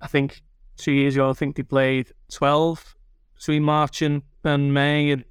I 0.00 0.08
think 0.08 0.42
two 0.76 0.92
years 0.92 1.14
ago, 1.14 1.30
I 1.30 1.34
think 1.34 1.54
they 1.54 1.62
played 1.62 2.10
12 2.32 2.96
between 3.36 3.62
March 3.62 4.02
and, 4.02 4.22
and 4.42 4.74
May, 4.74 5.12
and 5.12 5.24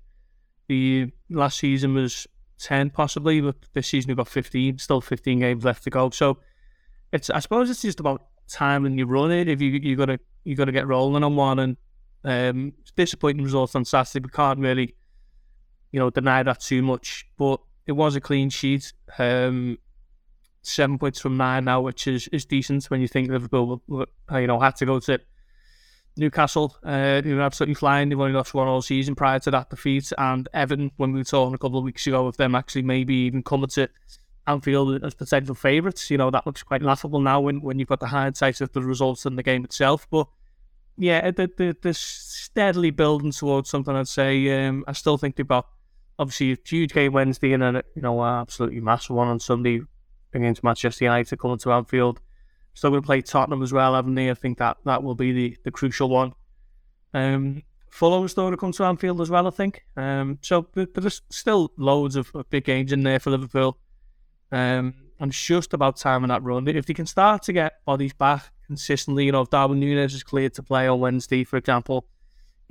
the 0.69 1.11
last 1.29 1.59
season 1.59 1.93
was 1.93 2.25
10 2.59 2.91
possibly, 2.91 3.41
but 3.41 3.55
this 3.73 3.87
season 3.87 4.07
we've 4.07 4.17
got 4.17 4.29
15, 4.29 4.77
still 4.79 5.01
15 5.01 5.39
games 5.39 5.65
left 5.65 5.83
to 5.83 5.89
go. 5.89 6.09
So 6.11 6.37
it's 7.11 7.29
I 7.29 7.39
suppose 7.39 7.69
it's 7.69 7.81
just 7.81 7.99
about 7.99 8.25
time 8.47 8.85
and 8.85 8.97
you 8.97 9.05
run 9.05 9.31
it. 9.31 9.47
If 9.47 9.61
you 9.61 9.71
you 9.71 9.95
gotta 9.95 10.19
you 10.43 10.55
gotta 10.55 10.71
get 10.71 10.87
rolling 10.87 11.23
on 11.23 11.35
one, 11.35 11.59
and 11.59 11.77
um, 12.23 12.73
disappointing 12.95 13.43
results 13.43 13.75
on 13.75 13.85
Saturday. 13.85 14.23
We 14.23 14.29
can't 14.29 14.59
really, 14.59 14.95
you 15.91 15.99
know, 15.99 16.09
deny 16.09 16.43
that 16.43 16.61
too 16.61 16.81
much. 16.81 17.25
But 17.37 17.61
it 17.85 17.93
was 17.93 18.15
a 18.15 18.21
clean 18.21 18.49
sheet. 18.49 18.93
Um, 19.17 19.77
seven 20.61 20.97
points 20.97 21.19
from 21.19 21.37
nine 21.37 21.65
now, 21.65 21.81
which 21.81 22.07
is, 22.07 22.27
is 22.29 22.45
decent 22.45 22.85
when 22.85 23.01
you 23.01 23.07
think 23.07 23.29
Liverpool, 23.29 23.81
you 23.87 24.47
know, 24.47 24.59
had 24.59 24.75
to 24.77 24.85
go 24.85 24.99
to 24.99 25.19
Newcastle. 26.17 26.75
Uh, 26.83 27.21
they 27.21 27.33
were 27.33 27.41
absolutely 27.41 27.75
flying. 27.75 28.09
They've 28.09 28.19
only 28.19 28.33
lost 28.33 28.53
one 28.53 28.67
all 28.67 28.81
season 28.81 29.15
prior 29.15 29.39
to 29.39 29.51
that 29.51 29.69
defeat. 29.69 30.11
And 30.17 30.49
Everton, 30.53 30.91
when 30.97 31.13
we 31.13 31.19
were 31.19 31.23
talking 31.23 31.55
a 31.55 31.57
couple 31.57 31.77
of 31.77 31.85
weeks 31.85 32.05
ago 32.07 32.27
of 32.27 32.37
them 32.37 32.55
actually 32.55 32.81
maybe 32.81 33.15
even 33.15 33.43
coming 33.43 33.69
to 33.69 33.89
Anfield 34.47 35.03
as 35.03 35.13
potential 35.13 35.55
favourites. 35.55 36.09
You 36.09 36.17
know, 36.17 36.31
that 36.31 36.45
looks 36.45 36.63
quite 36.63 36.81
laughable 36.81 37.19
now 37.19 37.41
when, 37.41 37.61
when 37.61 37.79
you've 37.79 37.89
got 37.89 37.99
the 37.99 38.07
hindsight 38.07 38.61
of 38.61 38.71
the 38.73 38.81
results 38.81 39.25
in 39.25 39.35
the 39.35 39.43
game 39.43 39.63
itself. 39.65 40.07
But 40.09 40.27
yeah, 40.97 41.29
the, 41.31 41.51
the, 41.57 41.75
the 41.81 41.93
steadily 41.93 42.91
building 42.91 43.31
towards 43.31 43.69
something, 43.69 43.95
I'd 43.95 44.07
say. 44.07 44.65
Um, 44.65 44.83
I 44.87 44.93
still 44.93 45.17
think 45.17 45.35
they've 45.35 45.47
got 45.47 45.67
obviously 46.19 46.53
a 46.53 46.57
huge 46.65 46.93
game 46.93 47.13
Wednesday 47.13 47.53
and 47.53 47.63
a 47.63 47.83
you 47.95 48.01
know 48.01 48.21
an 48.23 48.41
absolutely 48.41 48.79
massive 48.79 49.15
one 49.15 49.27
on 49.27 49.39
Sunday 49.39 49.81
against 50.33 50.63
Manchester 50.63 51.05
United 51.05 51.37
coming 51.37 51.57
to 51.59 51.71
Anfield. 51.71 52.19
Still 52.73 52.91
going 52.91 53.01
to 53.01 53.05
play 53.05 53.21
Tottenham 53.21 53.63
as 53.63 53.73
well, 53.73 53.95
haven't 53.95 54.15
they? 54.15 54.29
I 54.29 54.35
think 54.35 54.59
that 54.59 54.77
that 54.85 55.01
will 55.01 55.15
be 55.15 55.31
the, 55.31 55.57
the 55.63 55.71
crucial 55.71 56.09
one. 56.09 56.33
Um, 57.13 57.63
Fulham 57.89 58.27
still 58.27 58.51
to 58.51 58.57
come 58.57 58.71
to 58.73 58.83
Anfield 58.83 59.21
as 59.21 59.29
well, 59.31 59.47
I 59.47 59.49
think. 59.49 59.83
Um, 59.95 60.37
so 60.41 60.67
there's 60.73 61.21
still 61.29 61.71
loads 61.77 62.15
of, 62.15 62.29
of 62.35 62.49
big 62.49 62.65
games 62.65 62.91
in 62.91 63.01
there 63.01 63.19
for 63.19 63.31
Liverpool. 63.31 63.79
Um, 64.51 64.93
and 65.19 65.31
it's 65.31 65.43
just 65.43 65.73
about 65.73 65.97
time 65.97 66.21
timing 66.21 66.29
that 66.29 66.43
run. 66.43 66.67
If 66.67 66.85
they 66.85 66.93
can 66.93 67.05
start 67.05 67.43
to 67.43 67.53
get 67.53 67.83
bodies 67.85 68.13
back 68.13 68.51
consistently, 68.65 69.25
you 69.25 69.31
know, 69.31 69.41
if 69.41 69.49
Darwin 69.49 69.81
Núñez 69.81 70.13
is 70.13 70.23
cleared 70.23 70.53
to 70.55 70.63
play 70.63 70.87
on 70.87 70.99
Wednesday, 70.99 71.43
for 71.43 71.57
example, 71.57 72.07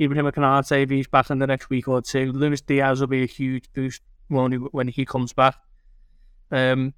Ibrahim 0.00 0.26
Konate, 0.26 0.82
if 0.82 0.90
he's 0.90 1.08
back 1.08 1.30
in 1.30 1.38
the 1.38 1.46
next 1.46 1.70
week 1.70 1.88
or 1.88 2.02
two, 2.02 2.32
Luis 2.32 2.60
Diaz 2.60 3.00
will 3.00 3.06
be 3.08 3.22
a 3.22 3.26
huge 3.26 3.64
boost 3.72 4.02
when 4.28 4.52
he, 4.52 4.58
when 4.58 4.88
he 4.88 5.04
comes 5.04 5.32
back. 5.32 5.56
Um, 6.50 6.94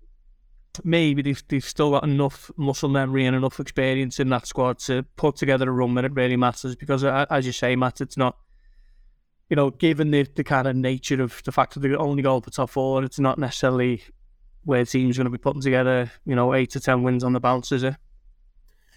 maybe 0.84 1.22
they've, 1.22 1.42
they've 1.48 1.64
still 1.64 1.92
got 1.92 2.04
enough 2.04 2.50
muscle 2.56 2.88
memory 2.88 3.24
and 3.24 3.36
enough 3.36 3.60
experience 3.60 4.20
in 4.20 4.28
that 4.30 4.46
squad 4.46 4.78
to 4.80 5.04
put 5.16 5.36
together 5.36 5.68
a 5.68 5.72
run 5.72 5.94
when 5.94 6.04
it 6.04 6.12
really 6.12 6.36
matters. 6.36 6.76
Because, 6.76 7.04
uh, 7.04 7.26
as 7.30 7.46
you 7.46 7.52
say, 7.52 7.76
Matt, 7.76 8.00
it's 8.00 8.16
not, 8.16 8.36
you 9.48 9.56
know, 9.56 9.70
given 9.70 10.10
the, 10.10 10.26
the 10.34 10.44
kind 10.44 10.66
of 10.66 10.76
nature 10.76 11.22
of 11.22 11.40
the 11.44 11.52
fact 11.52 11.74
that 11.74 11.80
they're 11.80 11.98
only 11.98 12.22
going 12.22 12.42
for 12.42 12.50
top 12.50 12.70
four, 12.70 13.02
it's 13.04 13.18
not 13.18 13.38
necessarily 13.38 14.02
where 14.68 14.84
teams 14.84 15.16
going 15.16 15.24
to 15.24 15.30
be 15.30 15.38
putting 15.38 15.62
together, 15.62 16.10
you 16.24 16.36
know, 16.36 16.54
eight 16.54 16.70
to 16.70 16.80
ten 16.80 17.02
wins 17.02 17.24
on 17.24 17.32
the 17.32 17.40
bounce, 17.40 17.72
is 17.72 17.82
it? 17.82 17.96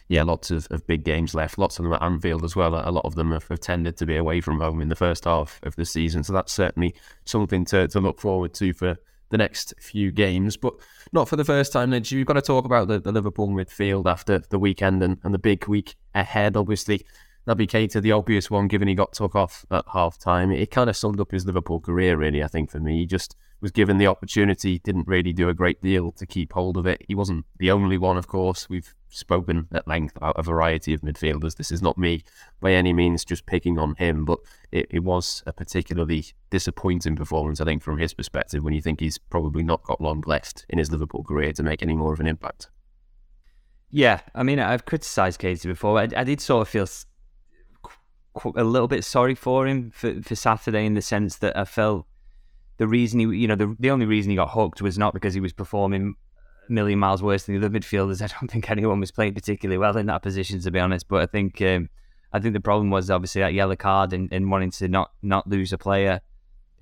Yeah, 0.10 0.24
lots 0.24 0.52
of, 0.52 0.68
of 0.70 0.86
big 0.86 1.06
games 1.06 1.34
left. 1.34 1.58
Lots 1.58 1.80
of 1.80 1.84
them 1.84 1.94
at 1.94 2.02
Anfield 2.02 2.44
as 2.44 2.56
well. 2.56 2.76
A 2.76 2.92
lot 2.92 3.06
of 3.06 3.16
them 3.16 3.32
have, 3.32 3.48
have, 3.48 3.62
tended 3.62 3.96
to 3.98 4.06
be 4.06 4.18
away 4.18 4.42
from 4.42 4.60
home 4.60 4.82
in 4.82 4.90
the 4.90 4.96
first 4.96 5.24
half 5.24 5.62
of 5.64 5.78
the 5.78 5.86
season. 5.86 6.24
So 6.24 6.34
that's 6.34 6.52
certainly 6.52 6.94
something 7.24 7.64
to, 7.66 7.88
to 7.88 8.02
look 8.02 8.20
forward 8.20 8.54
to 8.56 8.74
for, 8.74 8.98
the 9.32 9.38
next 9.38 9.74
few 9.80 10.12
games. 10.12 10.56
But 10.56 10.74
not 11.12 11.28
for 11.28 11.36
the 11.36 11.46
first 11.46 11.74
time, 11.74 11.90
Lynch. 11.90 12.12
You've 12.12 12.28
got 12.28 12.34
to 12.34 12.42
talk 12.42 12.66
about 12.66 12.88
the, 12.88 13.00
the 13.00 13.12
Liverpool 13.12 13.48
midfield 13.48 14.06
after 14.06 14.40
the 14.40 14.60
weekend 14.60 15.02
and, 15.02 15.18
and 15.24 15.34
the 15.34 15.40
big 15.40 15.68
week 15.68 15.96
ahead. 16.14 16.56
Obviously, 16.56 17.06
Naby 17.52 17.68
Keita, 17.68 18.02
the 18.02 18.14
obvious 18.14 18.50
one, 18.50 18.68
given 18.68 18.88
he 18.88 18.96
got 18.96 19.12
took 19.12 19.36
off 19.36 19.66
at 19.70 19.84
half 19.92 20.18
time. 20.18 20.52
It 20.52 20.72
kind 20.72 20.90
of 20.90 20.96
summed 20.96 21.20
up 21.20 21.32
his 21.32 21.46
Liverpool 21.46 21.82
career, 21.82 22.16
really, 22.16 22.42
I 22.42 22.48
think, 22.48 22.72
for 22.72 22.80
me. 22.80 23.00
He 23.00 23.06
just 23.06 23.36
was 23.60 23.72
given 23.72 23.98
the 23.98 24.08
opportunity, 24.08 24.80
didn't 24.80 25.08
really 25.08 25.34
do 25.34 25.50
a 25.50 25.54
great 25.54 25.82
deal 25.82 26.12
to 26.14 26.26
keep 26.26 26.54
hold 26.54 26.78
of 26.78 26.88
it. 26.88 27.04
He 27.08 27.14
wasn't 27.14 27.46
the 27.58 27.70
only 27.70 27.98
one, 27.98 28.18
of 28.18 28.28
course. 28.28 28.70
We've 28.70 28.94
spoken 29.10 29.68
at 29.74 29.88
length 29.88 30.16
about 30.16 30.40
a 30.40 30.44
variety 30.44 30.94
of 30.94 31.02
midfielders. 31.02 31.58
This 31.58 31.72
is 31.72 31.82
not 31.82 31.98
me 31.98 32.24
by 32.62 32.72
any 32.72 32.94
means 32.94 33.26
just 33.26 33.46
picking 33.46 33.78
on 33.78 33.96
him, 33.96 34.24
but 34.24 34.40
it, 34.72 34.88
it 34.90 35.04
was 35.04 35.44
a 35.46 35.52
particularly 35.52 36.26
disappointing 36.50 37.18
performance, 37.18 37.60
I 37.60 37.66
think, 37.66 37.84
from 37.84 37.98
his 37.98 38.14
perspective, 38.14 38.64
when 38.64 38.74
you 38.74 38.82
think 38.82 39.02
he's 39.02 39.18
probably 39.18 39.64
not 39.64 39.84
got 39.84 40.00
long 40.00 40.24
left 40.26 40.66
in 40.70 40.80
his 40.80 40.90
Liverpool 40.90 41.24
career 41.24 41.52
to 41.54 41.64
make 41.64 41.84
any 41.84 41.96
more 41.96 42.14
of 42.14 42.22
an 42.22 42.28
impact. 42.28 42.70
Yeah, 43.92 44.22
I 44.34 44.44
mean, 44.44 44.58
I've 44.58 44.86
criticised 44.86 45.42
Keita 45.42 45.66
before. 45.66 46.00
I, 46.00 46.08
I 46.16 46.24
did 46.24 46.40
sort 46.40 46.62
of 46.62 46.70
feel 46.70 46.88
a 48.56 48.64
little 48.64 48.88
bit 48.88 49.04
sorry 49.04 49.36
for 49.36 49.68
him 49.68 49.92
for, 49.92 50.22
for 50.22 50.36
Saturday 50.36 50.86
in 50.86 50.94
the 50.94 51.02
sense 51.02 51.38
that 51.38 51.58
I 51.58 51.66
felt 51.66 52.06
the 52.78 52.88
reason 52.88 53.20
he, 53.20 53.26
you 53.38 53.48
know, 53.48 53.56
the, 53.56 53.76
the 53.80 53.92
only 53.92 54.06
reason 54.06 54.30
he 54.30 54.36
got 54.36 54.52
hooked 54.52 54.82
was 54.82 54.98
not 54.98 55.14
because 55.14 55.34
he 55.34 55.40
was 55.40 55.54
performing 55.54 56.16
a 56.68 56.72
million 56.72 56.98
miles 56.98 57.22
worse 57.22 57.44
than 57.44 57.60
the 57.60 57.66
other 57.66 57.80
midfielders. 57.80 58.22
I 58.22 58.28
don't 58.40 58.50
think 58.50 58.72
anyone 58.72 59.00
was 59.00 59.12
playing 59.12 59.34
particularly 59.34 59.78
well 59.78 59.98
in 59.98 60.08
that 60.08 60.24
position, 60.24 60.60
to 60.62 60.72
be 60.72 60.80
honest. 60.80 61.08
But 61.08 61.22
I 61.22 61.26
think, 61.26 61.62
um, 61.62 61.90
I 62.34 62.40
think 62.40 62.54
the 62.54 62.62
problem 62.62 62.90
was 62.90 63.12
obviously 63.12 63.42
that 63.42 63.54
yellow 63.54 63.76
card 63.76 64.14
and, 64.14 64.32
and 64.32 64.50
wanting 64.50 64.72
to 64.72 64.88
not 64.88 65.12
not 65.22 65.48
lose 65.48 65.74
a 65.74 65.78
player. 65.78 66.22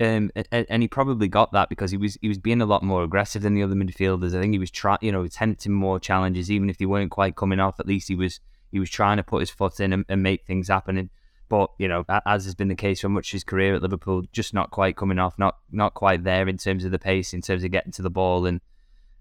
Um, 0.02 0.32
and, 0.54 0.66
and, 0.70 0.82
he 0.82 0.88
probably 0.88 1.28
got 1.28 1.52
that 1.52 1.68
because 1.68 1.92
he 1.92 1.98
was 1.98 2.18
he 2.22 2.30
was 2.30 2.38
being 2.38 2.62
a 2.62 2.66
lot 2.66 2.84
more 2.84 3.04
aggressive 3.04 3.42
than 3.42 3.54
the 3.54 3.64
other 3.64 3.76
midfielders. 3.76 4.30
I 4.30 4.40
think 4.40 4.54
he 4.54 4.60
was 4.60 4.72
trying, 4.72 5.00
you 5.02 5.12
know, 5.12 5.24
attempting 5.24 5.74
more 5.74 6.00
challenges, 6.00 6.50
even 6.50 6.70
if 6.70 6.78
they 6.78 6.86
weren't 6.86 7.12
quite 7.12 7.36
coming 7.36 7.60
off. 7.60 7.82
At 7.82 7.88
least 7.88 8.08
he 8.08 8.16
was 8.16 8.40
he 8.72 8.80
was 8.80 8.90
trying 8.90 9.18
to 9.18 9.24
put 9.24 9.42
his 9.42 9.50
foot 9.50 9.82
in 9.82 9.92
and, 9.92 10.06
and 10.08 10.24
make 10.24 10.46
things 10.46 10.70
happen. 10.70 10.98
And 10.98 11.10
but 11.50 11.72
you 11.80 11.88
know, 11.88 12.06
as 12.26 12.46
has 12.46 12.56
been 12.56 12.68
the 12.68 12.76
case 12.76 13.02
for 13.02 13.10
much 13.10 13.30
of 13.30 13.34
his 13.34 13.44
career 13.44 13.76
at 13.76 13.82
Liverpool, 13.82 14.24
just 14.32 14.54
not 14.54 14.72
quite 14.72 14.96
coming 14.96 15.20
off, 15.20 15.38
not 15.38 15.58
not 15.72 15.96
quite 15.96 16.24
there 16.24 16.48
in 16.48 16.58
terms 16.58 16.86
of 16.86 16.92
the 16.92 17.00
pace, 17.00 17.34
in 17.34 17.42
terms 17.42 17.64
of 17.64 17.72
getting 17.72 17.92
to 17.94 18.02
the 18.02 18.10
ball, 18.10 18.46
and 18.46 18.62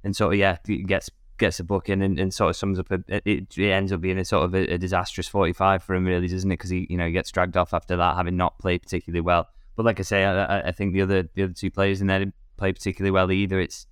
and 0.05 0.15
sort 0.15 0.35
of 0.35 0.39
yeah, 0.39 0.59
gets 0.87 1.11
gets 1.39 1.59
a 1.59 1.65
booking 1.65 2.03
and, 2.03 2.19
and 2.19 2.35
sort 2.35 2.51
of 2.51 2.57
sums 2.57 2.79
up. 2.79 2.91
A, 2.91 3.03
it, 3.09 3.57
it 3.57 3.71
ends 3.71 3.93
up 3.93 4.01
being 4.01 4.19
a 4.19 4.25
sort 4.25 4.45
of 4.45 4.55
a, 4.55 4.75
a 4.75 4.79
disastrous 4.79 5.27
forty 5.27 5.53
five 5.53 5.83
for 5.83 5.95
him, 5.95 6.05
really, 6.05 6.29
doesn't 6.29 6.51
it? 6.51 6.55
Because 6.55 6.71
he 6.71 6.87
you 6.91 6.99
know 6.99 7.07
he 7.07 7.13
gets 7.13 7.31
dragged 7.31 7.57
off 7.57 7.73
after 7.73 7.97
that, 7.97 8.17
having 8.17 8.37
not 8.37 8.59
played 8.59 8.83
particularly 8.83 9.23
well. 9.23 9.49
But 9.75 9.87
like 9.87 9.99
I 9.99 10.03
say, 10.03 10.25
I, 10.25 10.69
I 10.69 10.73
think 10.73 10.93
the 10.93 11.03
other 11.03 11.29
the 11.35 11.45
other 11.45 11.55
two 11.55 11.71
players 11.71 12.01
in 12.01 12.09
there 12.09 12.19
didn't 12.19 12.35
play 12.59 12.73
particularly 12.73 13.11
well 13.11 13.33
either. 13.33 13.59
It's 13.59 13.87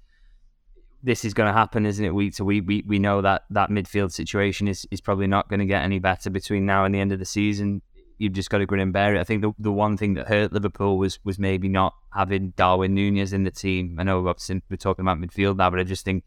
this 1.02 1.25
is 1.25 1.33
going 1.35 1.47
to 1.47 1.52
happen, 1.52 1.87
isn't 1.87 2.05
it? 2.05 2.14
Week 2.14 2.35
to 2.35 2.45
week, 2.45 2.64
we, 2.66 2.83
we 2.87 2.99
know 2.99 3.23
that 3.23 3.45
that 3.50 3.71
midfield 3.71 4.11
situation 4.11 4.66
is, 4.66 4.88
is 4.90 5.00
probably 5.00 5.28
not 5.28 5.49
going 5.49 5.61
to 5.61 5.66
get 5.66 5.83
any 5.83 6.00
better 6.00 6.31
between 6.31 6.66
now 6.66 6.85
and 6.85 6.93
the 6.93 6.99
end 6.99 7.12
of 7.12 7.21
the 7.21 7.25
season 7.25 7.81
you've 8.18 8.32
just 8.32 8.50
got 8.50 8.58
to 8.58 8.66
grin 8.66 8.80
and 8.80 8.92
bear 8.92 9.14
it. 9.14 9.20
I 9.20 9.25
think 9.25 9.42
the, 9.42 9.52
the 9.58 9.73
one 9.73 9.96
thing 9.96 10.14
that 10.14 10.28
hurt 10.28 10.52
Liverpool 10.52 10.99
was 10.99 11.18
was 11.25 11.38
maybe 11.38 11.68
not 11.68 11.94
having 12.14 12.50
Darwin 12.56 12.94
Nunez 12.94 13.32
in 13.32 13.44
the 13.44 13.50
team. 13.50 13.96
I 13.99 14.02
know 14.04 14.26
obviously 14.26 14.62
we're 14.70 14.76
talking 14.76 15.04
about 15.04 15.18
midfield 15.18 15.56
now, 15.56 15.70
but 15.70 15.80
I 15.80 15.85
just 15.85 16.04
think 16.04 16.25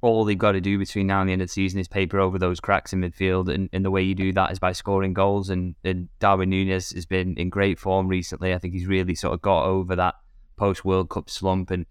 all 0.00 0.26
they've 0.26 0.36
got 0.36 0.52
to 0.52 0.60
do 0.60 0.78
between 0.78 1.06
now 1.06 1.20
and 1.20 1.28
the 1.28 1.32
end 1.32 1.40
of 1.40 1.48
the 1.48 1.52
season 1.52 1.80
is 1.80 1.88
paper 1.88 2.20
over 2.20 2.38
those 2.38 2.60
cracks 2.60 2.92
in 2.92 3.00
midfield. 3.00 3.52
And, 3.52 3.70
and 3.72 3.82
the 3.82 3.90
way 3.90 4.02
you 4.02 4.14
do 4.14 4.34
that 4.34 4.52
is 4.52 4.58
by 4.58 4.72
scoring 4.72 5.14
goals. 5.14 5.48
And, 5.48 5.74
and 5.82 6.08
Darwin 6.18 6.50
Nunez 6.50 6.90
has 6.90 7.06
been 7.06 7.34
in 7.38 7.48
great 7.48 7.78
form 7.78 8.06
recently. 8.06 8.52
I 8.52 8.58
think 8.58 8.74
he's 8.74 8.86
really 8.86 9.14
sort 9.14 9.32
of 9.32 9.40
got 9.40 9.64
over 9.64 9.96
that 9.96 10.16
post 10.56 10.84
World 10.84 11.08
Cup 11.08 11.30
slump. 11.30 11.70
And, 11.70 11.86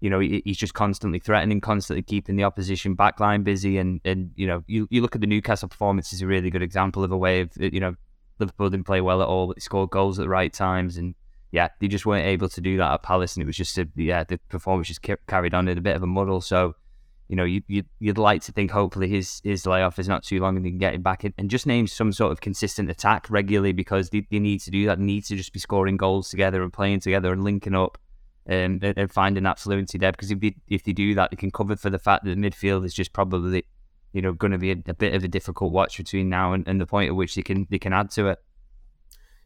you 0.00 0.08
know, 0.08 0.20
he, 0.20 0.40
he's 0.46 0.56
just 0.56 0.72
constantly 0.72 1.18
threatening, 1.18 1.60
constantly 1.60 2.02
keeping 2.02 2.36
the 2.36 2.44
opposition 2.44 2.96
backline 2.96 3.44
busy. 3.44 3.76
And, 3.76 4.00
and 4.06 4.30
you 4.36 4.46
know, 4.46 4.64
you, 4.66 4.88
you 4.90 5.02
look 5.02 5.14
at 5.14 5.20
the 5.20 5.26
Newcastle 5.26 5.68
performance 5.68 6.14
is 6.14 6.22
a 6.22 6.26
really 6.26 6.48
good 6.48 6.62
example 6.62 7.04
of 7.04 7.12
a 7.12 7.18
way 7.18 7.42
of, 7.42 7.50
you 7.58 7.80
know, 7.80 7.94
Liverpool 8.40 8.70
didn't 8.70 8.86
play 8.86 9.00
well 9.00 9.22
at 9.22 9.28
all, 9.28 9.46
but 9.46 9.56
they 9.56 9.60
scored 9.60 9.90
goals 9.90 10.18
at 10.18 10.22
the 10.22 10.28
right 10.28 10.52
times, 10.52 10.96
and 10.96 11.14
yeah, 11.52 11.68
they 11.80 11.88
just 11.88 12.06
weren't 12.06 12.26
able 12.26 12.48
to 12.48 12.60
do 12.60 12.76
that 12.76 12.92
at 12.92 13.02
Palace, 13.02 13.36
and 13.36 13.42
it 13.42 13.46
was 13.46 13.56
just 13.56 13.76
a, 13.78 13.88
yeah, 13.96 14.24
the 14.24 14.38
performance 14.48 14.88
just 14.88 15.02
kept 15.02 15.26
carried 15.26 15.54
on 15.54 15.68
in 15.68 15.78
a 15.78 15.80
bit 15.80 15.96
of 15.96 16.02
a 16.02 16.06
muddle. 16.06 16.40
So, 16.40 16.76
you 17.28 17.36
know, 17.36 17.44
you, 17.44 17.62
you 17.68 17.84
you'd 17.98 18.18
like 18.18 18.42
to 18.42 18.52
think 18.52 18.70
hopefully 18.70 19.08
his 19.08 19.40
his 19.44 19.66
layoff 19.66 19.98
is 19.98 20.08
not 20.08 20.24
too 20.24 20.40
long 20.40 20.56
and 20.56 20.64
they 20.64 20.70
can 20.70 20.78
get 20.78 20.94
him 20.94 21.02
back 21.02 21.24
in 21.24 21.32
and 21.38 21.48
just 21.48 21.66
name 21.66 21.86
some 21.86 22.12
sort 22.12 22.32
of 22.32 22.40
consistent 22.40 22.90
attack 22.90 23.28
regularly 23.30 23.72
because 23.72 24.10
they, 24.10 24.26
they 24.30 24.40
need 24.40 24.60
to 24.62 24.70
do 24.70 24.86
that. 24.86 24.98
They 24.98 25.04
need 25.04 25.24
to 25.26 25.36
just 25.36 25.52
be 25.52 25.60
scoring 25.60 25.96
goals 25.96 26.28
together 26.28 26.62
and 26.62 26.72
playing 26.72 27.00
together 27.00 27.32
and 27.32 27.44
linking 27.44 27.74
up. 27.74 27.98
Um, 28.48 28.80
and, 28.82 28.94
and 28.96 29.12
finding 29.12 29.44
that 29.44 29.60
fluency 29.60 29.98
there 29.98 30.10
because 30.10 30.30
if 30.30 30.40
they, 30.40 30.56
if 30.66 30.82
they 30.82 30.92
do 30.92 31.14
that, 31.14 31.30
they 31.30 31.36
can 31.36 31.52
cover 31.52 31.76
for 31.76 31.90
the 31.90 32.00
fact 32.00 32.24
that 32.24 32.34
the 32.34 32.40
midfield 32.40 32.84
is 32.84 32.94
just 32.94 33.12
probably 33.12 33.64
you 34.12 34.22
know 34.22 34.32
going 34.32 34.52
to 34.52 34.58
be 34.58 34.72
a, 34.72 34.76
a, 34.86 34.94
bit 34.94 35.14
of 35.14 35.24
a 35.24 35.28
difficult 35.28 35.72
watch 35.72 35.96
between 35.96 36.28
now 36.28 36.52
and, 36.52 36.66
and 36.66 36.80
the 36.80 36.86
point 36.86 37.08
at 37.08 37.16
which 37.16 37.34
they 37.34 37.42
can 37.42 37.66
they 37.70 37.78
can 37.78 37.92
add 37.92 38.10
to 38.10 38.28
it 38.28 38.38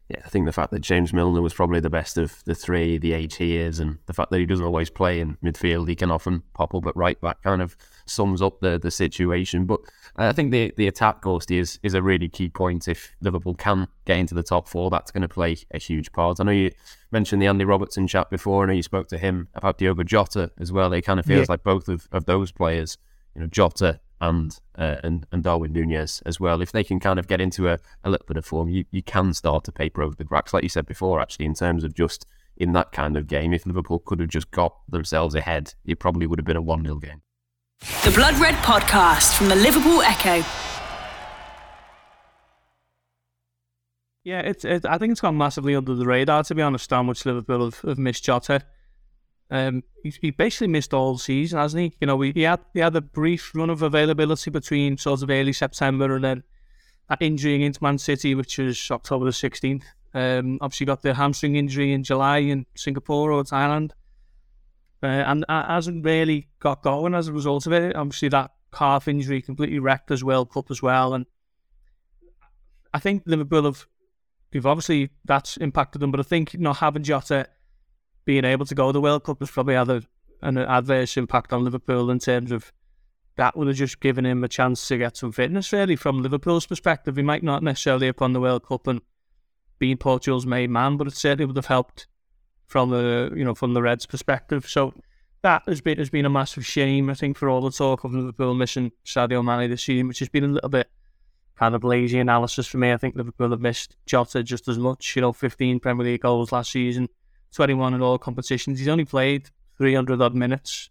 yeah, 0.07 0.21
I 0.23 0.29
think 0.29 0.45
the 0.45 0.51
fact 0.51 0.69
that 0.69 0.81
James 0.81 1.13
Milner 1.13 1.41
was 1.41 1.55
probably 1.55 1.79
the 1.79 1.89
best 1.89 2.19
of 2.19 2.43
the 2.45 2.53
three, 2.53 2.99
the 2.99 3.13
age 3.13 3.37
he 3.37 3.57
is, 3.57 3.79
and 3.79 3.97
the 4.05 4.13
fact 4.13 4.29
that 4.29 4.37
he 4.37 4.45
doesn't 4.45 4.65
always 4.65 4.91
play 4.91 5.19
in 5.19 5.35
midfield, 5.43 5.89
he 5.89 5.95
can 5.95 6.11
often 6.11 6.43
pop 6.53 6.75
up 6.75 6.85
at 6.85 6.95
right 6.95 7.19
back, 7.21 7.41
kind 7.41 7.59
of 7.59 7.75
sums 8.05 8.39
up 8.39 8.59
the 8.59 8.77
the 8.77 8.91
situation. 8.91 9.65
But 9.65 9.79
I 10.15 10.31
think 10.31 10.51
the 10.51 10.71
the 10.77 10.87
attack 10.87 11.23
Gorsty 11.23 11.57
is 11.57 11.79
is 11.81 11.95
a 11.95 12.03
really 12.03 12.29
key 12.29 12.49
point. 12.49 12.87
If 12.87 13.15
Liverpool 13.19 13.55
can 13.55 13.87
get 14.05 14.19
into 14.19 14.35
the 14.35 14.43
top 14.43 14.67
four, 14.67 14.91
that's 14.91 15.09
going 15.09 15.23
to 15.23 15.27
play 15.27 15.57
a 15.71 15.79
huge 15.79 16.11
part. 16.11 16.39
I 16.39 16.43
know 16.43 16.51
you 16.51 16.69
mentioned 17.09 17.41
the 17.41 17.47
Andy 17.47 17.65
Robertson 17.65 18.07
chat 18.07 18.29
before. 18.29 18.63
I 18.63 18.67
know 18.67 18.73
you 18.73 18.83
spoke 18.83 19.07
to 19.07 19.17
him 19.17 19.47
about 19.55 19.79
Diogo 19.79 20.03
Jota 20.03 20.51
as 20.59 20.71
well. 20.71 20.93
It 20.93 21.01
kind 21.01 21.19
of 21.19 21.25
feels 21.25 21.47
yeah. 21.47 21.53
like 21.53 21.63
both 21.63 21.89
of, 21.89 22.07
of 22.11 22.25
those 22.25 22.51
players, 22.51 22.99
you 23.33 23.41
know, 23.41 23.47
Jota 23.47 23.99
and 24.21 24.59
uh, 24.77 24.97
and 25.03 25.25
and 25.31 25.43
Darwin 25.43 25.73
Nunez 25.73 26.21
as 26.25 26.39
well. 26.39 26.61
If 26.61 26.71
they 26.71 26.83
can 26.83 26.99
kind 26.99 27.19
of 27.19 27.27
get 27.27 27.41
into 27.41 27.67
a, 27.67 27.79
a 28.03 28.09
little 28.09 28.25
bit 28.25 28.37
of 28.37 28.45
form, 28.45 28.69
you, 28.69 28.85
you 28.91 29.03
can 29.03 29.33
start 29.33 29.63
to 29.65 29.71
paper 29.71 30.01
over 30.01 30.15
the 30.15 30.25
cracks, 30.25 30.53
like 30.53 30.63
you 30.63 30.69
said 30.69 30.85
before. 30.85 31.19
Actually, 31.19 31.45
in 31.45 31.53
terms 31.53 31.83
of 31.83 31.93
just 31.93 32.25
in 32.57 32.73
that 32.73 32.91
kind 32.91 33.17
of 33.17 33.27
game, 33.27 33.53
if 33.53 33.65
Liverpool 33.65 33.99
could 33.99 34.19
have 34.19 34.29
just 34.29 34.51
got 34.51 34.75
themselves 34.87 35.35
ahead, 35.35 35.73
it 35.85 35.99
probably 35.99 36.27
would 36.27 36.39
have 36.39 36.45
been 36.45 36.55
a 36.55 36.61
one 36.61 36.83
0 36.83 36.97
game. 36.97 37.21
The 38.03 38.11
Blood 38.11 38.35
Red 38.39 38.55
Podcast 38.55 39.37
from 39.37 39.49
the 39.49 39.55
Liverpool 39.55 40.01
Echo. 40.01 40.43
Yeah, 44.23 44.39
it's. 44.39 44.65
It, 44.65 44.85
I 44.85 44.97
think 44.97 45.11
it's 45.11 45.21
gone 45.21 45.37
massively 45.37 45.75
under 45.75 45.93
the 45.93 46.05
radar. 46.05 46.43
To 46.43 46.55
be 46.55 46.61
honest, 46.61 46.89
how 46.89 47.03
much 47.03 47.25
Liverpool 47.25 47.65
have, 47.65 47.79
have 47.81 47.97
missed 47.99 48.23
Jota. 48.23 48.63
Um, 49.51 49.83
he, 50.01 50.13
he 50.21 50.31
basically 50.31 50.67
missed 50.67 50.93
all 50.93 51.17
season, 51.17 51.59
hasn't 51.59 51.83
he? 51.83 51.97
You 52.01 52.07
know, 52.07 52.19
he, 52.21 52.31
he 52.31 52.41
had 52.41 52.61
he 52.73 52.79
had 52.79 52.95
a 52.95 53.01
brief 53.01 53.51
run 53.53 53.69
of 53.69 53.81
availability 53.81 54.49
between 54.49 54.97
sort 54.97 55.21
of 55.21 55.29
early 55.29 55.53
September 55.53 56.15
and 56.15 56.23
then 56.23 56.43
that 57.09 57.21
injury 57.21 57.55
against 57.55 57.81
Man 57.81 57.99
City, 57.99 58.33
which 58.33 58.57
was 58.57 58.89
October 58.89 59.25
the 59.25 59.33
sixteenth. 59.33 59.85
Um, 60.15 60.57
obviously 60.61 60.85
got 60.85 61.01
the 61.01 61.13
hamstring 61.13 61.57
injury 61.57 61.93
in 61.93 62.03
July 62.03 62.37
in 62.37 62.65
Singapore 62.75 63.31
or 63.31 63.43
Thailand, 63.43 63.91
uh, 65.03 65.07
and 65.07 65.45
uh, 65.47 65.67
hasn't 65.67 66.05
really 66.05 66.47
got 66.59 66.81
going 66.81 67.13
as 67.13 67.27
a 67.27 67.33
result 67.33 67.67
of 67.67 67.73
it. 67.73 67.95
Obviously, 67.95 68.29
that 68.29 68.51
calf 68.73 69.07
injury 69.07 69.41
completely 69.41 69.77
wrecked 69.77 70.09
as 70.09 70.23
World 70.23 70.51
Cup 70.51 70.71
as 70.71 70.81
well, 70.81 71.13
and 71.13 71.25
I 72.93 72.99
think 72.99 73.23
Liverpool 73.25 73.65
have, 73.65 73.85
have 74.53 74.65
obviously 74.65 75.11
that's 75.25 75.57
impacted 75.57 76.01
them. 76.01 76.11
But 76.11 76.21
I 76.21 76.23
think 76.23 76.57
not 76.57 76.77
having 76.77 77.03
Jota 77.03 77.47
being 78.25 78.45
able 78.45 78.65
to 78.65 78.75
go 78.75 78.87
to 78.87 78.93
the 78.93 79.01
World 79.01 79.23
Cup 79.23 79.39
has 79.39 79.51
probably 79.51 79.75
had 79.75 79.89
a, 79.89 80.03
an 80.41 80.57
adverse 80.57 81.17
impact 81.17 81.53
on 81.53 81.63
Liverpool 81.63 82.09
in 82.09 82.19
terms 82.19 82.51
of 82.51 82.71
that 83.37 83.55
would 83.55 83.67
have 83.67 83.75
just 83.75 83.99
given 83.99 84.25
him 84.25 84.43
a 84.43 84.47
chance 84.47 84.87
to 84.87 84.97
get 84.97 85.17
some 85.17 85.31
fitness 85.31 85.71
really 85.73 85.95
from 85.95 86.21
Liverpool's 86.21 86.65
perspective. 86.65 87.17
He 87.17 87.21
might 87.21 87.43
not 87.43 87.63
necessarily 87.63 88.07
have 88.07 88.19
won 88.19 88.33
the 88.33 88.39
World 88.41 88.65
Cup 88.65 88.87
and 88.87 89.01
been 89.77 89.97
Portugal's 89.97 90.45
main 90.45 90.71
man, 90.71 90.97
but 90.97 91.07
it 91.07 91.15
certainly 91.15 91.45
would 91.45 91.57
have 91.57 91.65
helped 91.65 92.07
from 92.65 92.89
the 92.89 93.31
you 93.35 93.43
know 93.43 93.53
from 93.53 93.73
the 93.73 93.81
Reds' 93.81 94.05
perspective. 94.05 94.67
So 94.67 94.93
that 95.41 95.63
has 95.67 95.81
been 95.81 95.97
has 95.97 96.09
been 96.09 96.25
a 96.25 96.29
massive 96.29 96.65
shame, 96.65 97.09
I 97.09 97.13
think, 97.13 97.37
for 97.37 97.49
all 97.49 97.61
the 97.61 97.71
talk 97.71 98.03
of 98.03 98.13
Liverpool 98.13 98.53
missing 98.53 98.91
Sadio 99.05 99.43
Mane 99.43 99.69
this 99.69 99.83
season, 99.83 100.07
which 100.07 100.19
has 100.19 100.29
been 100.29 100.45
a 100.45 100.47
little 100.47 100.69
bit 100.69 100.89
kind 101.55 101.75
of 101.75 101.83
lazy 101.83 102.19
analysis 102.19 102.67
for 102.67 102.77
me. 102.77 102.91
I 102.91 102.97
think 102.97 103.15
Liverpool 103.15 103.51
have 103.51 103.61
missed 103.61 103.95
Jota 104.05 104.43
just 104.43 104.67
as 104.67 104.77
much. 104.77 105.15
You 105.15 105.21
know, 105.21 105.33
15 105.33 105.79
Premier 105.79 106.05
League 106.05 106.21
goals 106.21 106.51
last 106.51 106.71
season. 106.71 107.09
21 107.55 107.93
in 107.93 108.01
all 108.01 108.17
competitions. 108.17 108.79
He's 108.79 108.87
only 108.87 109.05
played 109.05 109.49
300 109.77 110.21
odd 110.21 110.35
minutes. 110.35 110.89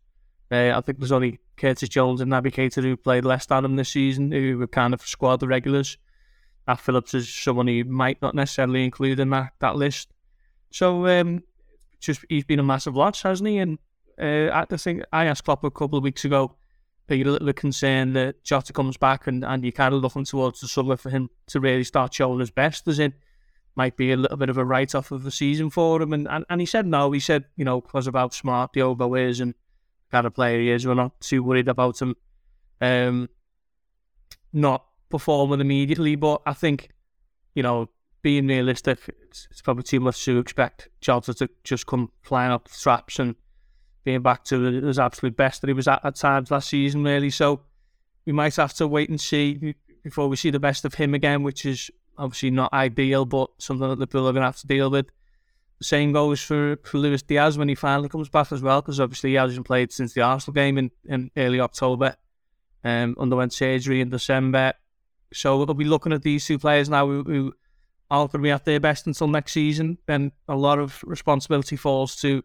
Uh, 0.50 0.72
I 0.74 0.80
think 0.80 0.98
there's 0.98 1.12
only 1.12 1.38
Curtis 1.56 1.88
Jones 1.88 2.20
and 2.20 2.32
Naby 2.32 2.52
Keita 2.52 2.82
who 2.82 2.96
played 2.96 3.24
less 3.24 3.46
than 3.46 3.64
him 3.64 3.76
this 3.76 3.90
season, 3.90 4.32
who 4.32 4.58
were 4.58 4.66
kind 4.66 4.94
of 4.94 5.02
squad 5.02 5.40
the 5.40 5.48
regulars. 5.48 5.96
Nat 6.66 6.76
Phillips 6.76 7.14
is 7.14 7.32
someone 7.32 7.66
he 7.66 7.82
might 7.82 8.20
not 8.22 8.34
necessarily 8.34 8.84
include 8.84 9.20
in 9.20 9.30
that, 9.30 9.52
that 9.60 9.76
list. 9.76 10.08
So 10.70 11.06
um, 11.06 11.42
just 12.00 12.24
he's 12.28 12.44
been 12.44 12.58
a 12.58 12.64
massive 12.64 12.96
loss, 12.96 13.22
hasn't 13.22 13.48
he? 13.48 13.58
And 13.58 13.78
uh, 14.20 14.50
I 14.52 14.64
think 14.76 15.02
I 15.12 15.26
asked 15.26 15.44
Klopp 15.44 15.64
a 15.64 15.70
couple 15.70 15.98
of 15.98 16.04
weeks 16.04 16.24
ago, 16.24 16.56
are 17.10 17.14
you 17.14 17.24
a 17.24 17.32
little 17.32 17.52
concerned 17.52 18.16
that 18.16 18.42
Jota 18.44 18.72
comes 18.72 18.96
back 18.96 19.26
and, 19.26 19.44
and 19.44 19.62
you're 19.62 19.72
kind 19.72 19.94
of 19.94 20.00
looking 20.00 20.24
towards 20.24 20.60
the 20.60 20.68
summer 20.68 20.96
for 20.96 21.10
him 21.10 21.28
to 21.48 21.60
really 21.60 21.84
start 21.84 22.14
showing 22.14 22.40
his 22.40 22.50
best? 22.50 22.88
As 22.88 22.98
in, 22.98 23.12
might 23.76 23.96
be 23.96 24.12
a 24.12 24.16
little 24.16 24.36
bit 24.36 24.48
of 24.48 24.58
a 24.58 24.64
write 24.64 24.94
off 24.94 25.10
of 25.10 25.24
the 25.24 25.30
season 25.30 25.70
for 25.70 26.00
him. 26.00 26.12
And, 26.12 26.28
and, 26.28 26.44
and 26.48 26.60
he 26.60 26.66
said 26.66 26.86
no. 26.86 27.10
He 27.12 27.20
said, 27.20 27.44
you 27.56 27.64
know, 27.64 27.80
because 27.80 28.06
of 28.06 28.14
how 28.14 28.28
smart 28.28 28.72
the 28.72 28.80
Diogo 28.80 29.14
is 29.14 29.40
and 29.40 29.54
kind 30.12 30.26
of 30.26 30.34
player 30.34 30.60
he 30.60 30.70
is, 30.70 30.86
we're 30.86 30.94
not 30.94 31.20
too 31.20 31.42
worried 31.42 31.68
about 31.68 32.00
him 32.00 32.14
um, 32.80 33.28
not 34.52 34.84
performing 35.10 35.60
immediately. 35.60 36.14
But 36.14 36.42
I 36.46 36.52
think, 36.52 36.90
you 37.54 37.62
know, 37.62 37.88
being 38.22 38.46
realistic, 38.46 38.98
it's, 39.28 39.48
it's 39.50 39.62
probably 39.62 39.82
too 39.82 40.00
much 40.00 40.24
to 40.24 40.38
expect 40.38 40.88
Jota 41.00 41.34
to 41.34 41.48
just 41.64 41.86
come 41.86 42.10
flying 42.22 42.52
up 42.52 42.68
the 42.68 42.78
traps 42.78 43.18
and 43.18 43.34
being 44.04 44.22
back 44.22 44.44
to 44.44 44.60
his 44.60 44.98
absolute 44.98 45.36
best 45.36 45.62
that 45.62 45.68
he 45.68 45.72
was 45.72 45.88
at 45.88 46.04
at 46.04 46.14
times 46.14 46.50
last 46.50 46.68
season, 46.68 47.02
really. 47.02 47.30
So 47.30 47.62
we 48.24 48.32
might 48.32 48.54
have 48.56 48.74
to 48.74 48.86
wait 48.86 49.08
and 49.08 49.20
see 49.20 49.74
before 50.02 50.28
we 50.28 50.36
see 50.36 50.50
the 50.50 50.60
best 50.60 50.84
of 50.84 50.94
him 50.94 51.14
again, 51.14 51.42
which 51.42 51.64
is 51.64 51.90
obviously 52.18 52.50
not 52.50 52.72
ideal, 52.72 53.24
but 53.24 53.50
something 53.58 53.88
that 53.88 53.98
Liverpool 53.98 54.28
are 54.28 54.32
going 54.32 54.42
to 54.42 54.48
have 54.48 54.60
to 54.60 54.66
deal 54.66 54.90
with. 54.90 55.06
The 55.78 55.84
same 55.84 56.12
goes 56.12 56.40
for, 56.40 56.76
for 56.84 56.98
Luis 56.98 57.22
Diaz 57.22 57.58
when 57.58 57.68
he 57.68 57.74
finally 57.74 58.08
comes 58.08 58.28
back 58.28 58.52
as 58.52 58.62
well, 58.62 58.80
because 58.80 59.00
obviously 59.00 59.30
he 59.30 59.36
hasn't 59.36 59.66
played 59.66 59.92
since 59.92 60.12
the 60.14 60.22
Arsenal 60.22 60.54
game 60.54 60.78
in, 60.78 60.90
in 61.04 61.30
early 61.36 61.60
October. 61.60 62.16
Um, 62.84 63.16
underwent 63.18 63.52
surgery 63.52 64.00
in 64.00 64.10
December. 64.10 64.74
So 65.32 65.56
we'll 65.56 65.74
be 65.74 65.84
looking 65.84 66.12
at 66.12 66.22
these 66.22 66.46
two 66.46 66.58
players 66.58 66.88
now 66.88 67.06
who, 67.06 67.22
who 67.24 67.54
aren't 68.10 68.30
going 68.30 68.42
to 68.42 68.46
be 68.46 68.50
at 68.50 68.64
their 68.64 68.78
best 68.78 69.06
until 69.06 69.26
next 69.26 69.52
season. 69.52 69.98
Then 70.06 70.32
a 70.48 70.54
lot 70.54 70.78
of 70.78 71.02
responsibility 71.02 71.76
falls 71.76 72.14
to 72.16 72.44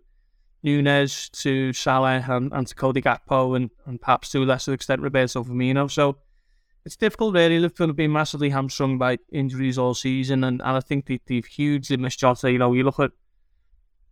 Nunez, 0.64 1.30
to 1.30 1.74
Salah, 1.74 2.26
and, 2.28 2.52
and 2.54 2.68
to 2.68 2.74
Cody 2.74 3.02
Gakpo, 3.02 3.56
and, 3.56 3.70
and 3.86 4.02
perhaps 4.02 4.30
to 4.30 4.44
a 4.44 4.46
lesser 4.46 4.74
extent 4.74 5.02
Roberto 5.02 5.44
Firmino. 5.44 5.92
So 5.92 6.18
it's 6.90 6.96
difficult, 6.96 7.36
really. 7.36 7.60
Liverpool 7.60 7.86
have 7.86 7.96
been 7.96 8.12
massively 8.12 8.50
hamstrung 8.50 8.98
by 8.98 9.20
injuries 9.32 9.78
all 9.78 9.94
season, 9.94 10.44
and, 10.44 10.60
and 10.60 10.76
I 10.76 10.80
think 10.80 11.06
they, 11.06 11.22
they've 11.28 11.46
hugely 11.46 11.98
missed 11.98 12.18
Jota. 12.18 12.52
You 12.52 12.58
know, 12.58 12.74
you 12.74 12.82
look 12.82 13.00
at 13.00 13.12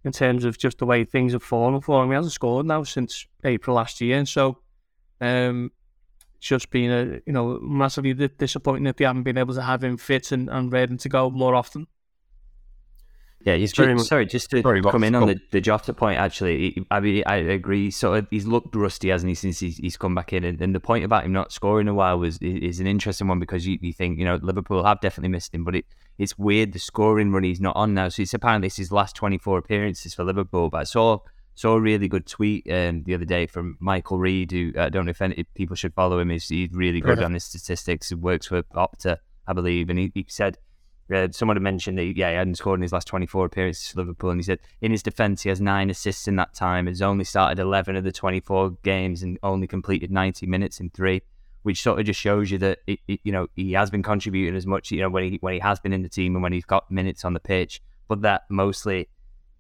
in 0.04 0.12
terms 0.12 0.46
of 0.46 0.60
just 0.60 0.78
the 0.78 0.86
way 0.86 1.04
things 1.04 1.34
have 1.34 1.42
fallen 1.42 1.82
for 1.82 2.04
him. 2.04 2.12
He 2.12 2.16
hasn't 2.16 2.34
scored 2.34 2.68
now 2.68 2.84
since 2.84 3.26
April 3.44 3.78
last 3.78 4.00
year, 4.00 4.20
and 4.20 4.30
so 4.30 4.60
um, 5.20 5.72
it's 6.38 6.50
just 6.50 6.70
been 6.70 6.92
a 6.92 7.20
you 7.26 7.34
know 7.34 7.58
massively 7.64 8.14
disappointing 8.14 8.84
that 8.84 8.98
they 8.98 9.06
haven't 9.06 9.24
been 9.24 9.40
able 9.40 9.56
to 9.56 9.64
have 9.64 9.84
him 9.84 9.98
fit 9.98 10.32
and, 10.32 10.48
and 10.48 10.72
ready 10.72 10.98
to 10.98 11.10
go 11.10 11.32
more 11.32 11.56
often. 11.56 11.88
Yeah, 13.48 13.56
he's 13.56 13.80
much, 13.80 14.00
sorry. 14.08 14.26
Just 14.26 14.50
to 14.50 14.62
sorry, 14.62 14.82
come 14.82 15.06
in 15.06 15.16
on 15.16 15.26
the, 15.26 15.40
the 15.52 15.62
Jota 15.62 15.94
point, 15.94 16.20
actually, 16.20 16.86
I 16.92 17.00
mean, 17.00 17.24
I 17.26 17.38
agree. 17.38 17.90
Sort 17.92 18.20
of, 18.20 18.28
he's 18.30 18.46
looked 18.46 18.76
rusty, 18.76 19.08
hasn't 19.08 19.30
he, 19.30 19.36
since 19.36 19.58
he's, 19.62 19.78
he's 19.78 19.96
come 19.96 20.14
back 20.14 20.34
in? 20.34 20.44
And, 20.44 20.60
and, 20.60 20.76
the 20.76 20.82
point 20.82 21.06
about 21.06 21.24
him 21.24 21.32
not 21.32 21.54
scoring 21.54 21.88
a 21.88 21.94
while 21.94 22.20
was 22.20 22.38
is 22.40 22.82
an 22.82 22.88
interesting 22.88 23.30
one 23.30 23.40
because 23.40 23.66
you, 23.66 23.78
you 23.80 23.94
think 23.94 24.20
you 24.20 24.26
know 24.26 24.38
Liverpool 24.42 24.84
have 24.84 25.00
definitely 25.00 25.30
missed 25.30 25.56
him, 25.56 25.64
but 25.64 25.76
it 25.76 25.86
it's 26.18 26.38
weird 26.38 26.74
the 26.74 26.80
scoring 26.80 27.32
run 27.32 27.44
he's 27.44 27.62
not 27.62 27.78
on 27.78 27.94
now. 27.94 28.10
So 28.10 28.22
it's 28.22 28.34
apparently 28.34 28.68
it's 28.68 28.76
his 28.76 28.92
last 28.92 29.16
twenty 29.16 29.38
four 29.38 29.58
appearances 29.58 30.14
for 30.14 30.26
Liverpool. 30.26 30.70
But 30.70 30.80
I 30.80 30.84
saw 30.84 31.20
saw 31.56 31.76
a 31.76 31.80
really 31.80 32.10
good 32.10 32.26
tweet 32.26 32.70
um, 32.70 33.04
the 33.04 33.14
other 33.14 33.24
day 33.24 33.48
from 33.48 33.78
Michael 33.80 34.20
Reed, 34.20 34.52
who 34.52 34.74
I 34.78 34.90
don't 34.90 35.06
know 35.06 35.12
if, 35.12 35.22
any, 35.22 35.36
if 35.36 35.48
people 35.54 35.78
should 35.78 35.94
follow 35.94 36.20
him. 36.20 36.32
He's, 36.32 36.50
he's 36.50 36.74
really 36.74 37.00
good 37.00 37.24
on 37.24 37.34
his 37.34 37.46
statistics. 37.46 38.10
He 38.10 38.16
works 38.16 38.48
for 38.48 38.62
Opta, 38.76 39.20
I 39.48 39.54
believe, 39.54 39.90
and 39.90 39.98
he, 39.98 40.12
he 40.14 40.26
said 40.28 40.58
uh, 41.14 41.28
someone 41.32 41.56
had 41.56 41.64
mentioned 41.64 41.98
that 41.98 42.06
yeah, 42.06 42.32
he 42.32 42.36
hadn't 42.36 42.56
scored 42.56 42.80
in 42.80 42.82
his 42.82 42.92
last 42.92 43.08
24 43.08 43.46
appearances 43.46 43.90
for 43.90 44.00
Liverpool, 44.00 44.30
and 44.30 44.40
he 44.40 44.44
said 44.44 44.60
in 44.82 44.92
his 44.92 45.04
defence 45.04 45.44
he 45.44 45.50
has 45.50 45.62
nine 45.62 45.90
assists 45.90 46.28
in 46.28 46.36
that 46.36 46.54
time. 46.54 46.88
Has 46.88 47.02
only 47.02 47.24
started 47.24 47.60
11 47.60 47.96
of 47.96 48.04
the 48.04 48.12
24 48.12 48.72
games 48.84 49.24
and 49.24 49.40
only 49.44 49.68
completed 49.68 50.12
90 50.12 50.46
minutes 50.48 50.80
in 50.80 50.90
three, 50.90 51.22
which 51.64 51.82
sort 51.82 52.00
of 52.00 52.06
just 52.06 52.20
shows 52.20 52.52
you 52.52 52.58
that 52.58 52.80
it, 52.88 53.00
it, 53.08 53.20
you 53.24 53.32
know 53.32 53.48
he 53.56 53.74
has 53.74 53.90
been 53.90 54.04
contributing 54.04 54.56
as 54.56 54.66
much 54.66 54.92
you 54.92 55.00
know 55.00 55.10
when 55.10 55.24
he 55.24 55.38
when 55.42 55.54
he 55.54 55.60
has 55.60 55.80
been 55.80 55.94
in 55.94 56.02
the 56.02 56.10
team 56.10 56.36
and 56.36 56.44
when 56.44 56.54
he's 56.54 56.66
got 56.66 56.92
minutes 56.92 57.24
on 57.24 57.34
the 57.34 57.40
pitch, 57.40 57.82
but 58.08 58.22
that 58.22 58.44
mostly 58.50 59.08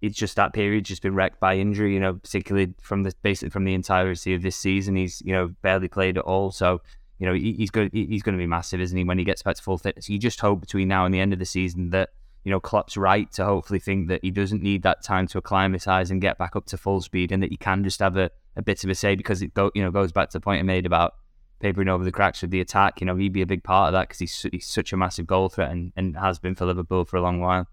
it's 0.01 0.17
just 0.17 0.35
that 0.35 0.53
period 0.53 0.85
just 0.85 1.01
been 1.01 1.15
wrecked 1.15 1.39
by 1.39 1.55
injury. 1.55 1.93
You 1.93 1.99
know, 1.99 2.13
particularly 2.13 2.73
from 2.81 3.03
the 3.03 3.13
basically 3.21 3.49
from 3.49 3.63
the 3.63 3.73
entirety 3.73 4.33
of 4.33 4.41
this 4.41 4.55
season, 4.55 4.95
he's 4.95 5.21
you 5.25 5.33
know 5.33 5.49
barely 5.61 5.87
played 5.87 6.17
at 6.17 6.23
all. 6.23 6.51
So 6.51 6.81
you 7.19 7.25
know, 7.25 7.33
he's 7.33 7.71
going 7.71 7.89
he's 7.91 8.21
going 8.21 8.37
to 8.37 8.41
be 8.41 8.47
massive, 8.47 8.79
isn't 8.79 8.97
he? 8.97 9.03
When 9.03 9.17
he 9.17 9.23
gets 9.23 9.41
back 9.41 9.55
to 9.55 9.61
full 9.61 9.77
fitness, 9.77 10.09
you 10.09 10.19
just 10.19 10.39
hope 10.39 10.61
between 10.61 10.87
now 10.87 11.05
and 11.05 11.13
the 11.13 11.19
end 11.19 11.33
of 11.33 11.39
the 11.39 11.45
season 11.45 11.89
that 11.89 12.09
you 12.43 12.51
know 12.51 12.59
Klopp's 12.59 12.95
right 12.95 13.31
to 13.33 13.45
hopefully 13.45 13.79
think 13.79 14.07
that 14.09 14.21
he 14.23 14.31
doesn't 14.31 14.61
need 14.61 14.83
that 14.83 15.03
time 15.03 15.27
to 15.27 15.39
acclimatise 15.39 16.11
and 16.11 16.21
get 16.21 16.37
back 16.37 16.55
up 16.55 16.65
to 16.67 16.77
full 16.77 17.01
speed, 17.01 17.31
and 17.31 17.41
that 17.41 17.49
he 17.49 17.57
can 17.57 17.83
just 17.83 17.99
have 17.99 18.17
a, 18.17 18.29
a 18.55 18.61
bit 18.61 18.83
of 18.83 18.89
a 18.89 18.95
say 18.95 19.15
because 19.15 19.41
it 19.41 19.53
go, 19.53 19.71
you 19.73 19.83
know 19.83 19.91
goes 19.91 20.11
back 20.11 20.29
to 20.29 20.37
the 20.37 20.41
point 20.41 20.59
I 20.59 20.63
made 20.63 20.85
about 20.85 21.15
papering 21.59 21.89
over 21.89 22.03
the 22.03 22.11
cracks 22.11 22.41
with 22.41 22.51
the 22.51 22.61
attack. 22.61 23.01
You 23.01 23.07
know, 23.07 23.15
he'd 23.15 23.33
be 23.33 23.41
a 23.41 23.47
big 23.47 23.63
part 23.63 23.87
of 23.87 23.93
that 23.93 24.09
because 24.09 24.19
he's 24.19 24.45
he's 24.51 24.67
such 24.67 24.93
a 24.93 24.97
massive 24.97 25.25
goal 25.25 25.49
threat 25.49 25.71
and, 25.71 25.91
and 25.95 26.15
has 26.17 26.39
been 26.39 26.55
for 26.55 26.65
Liverpool 26.65 27.05
for 27.05 27.17
a 27.17 27.21
long 27.21 27.39
while. 27.39 27.67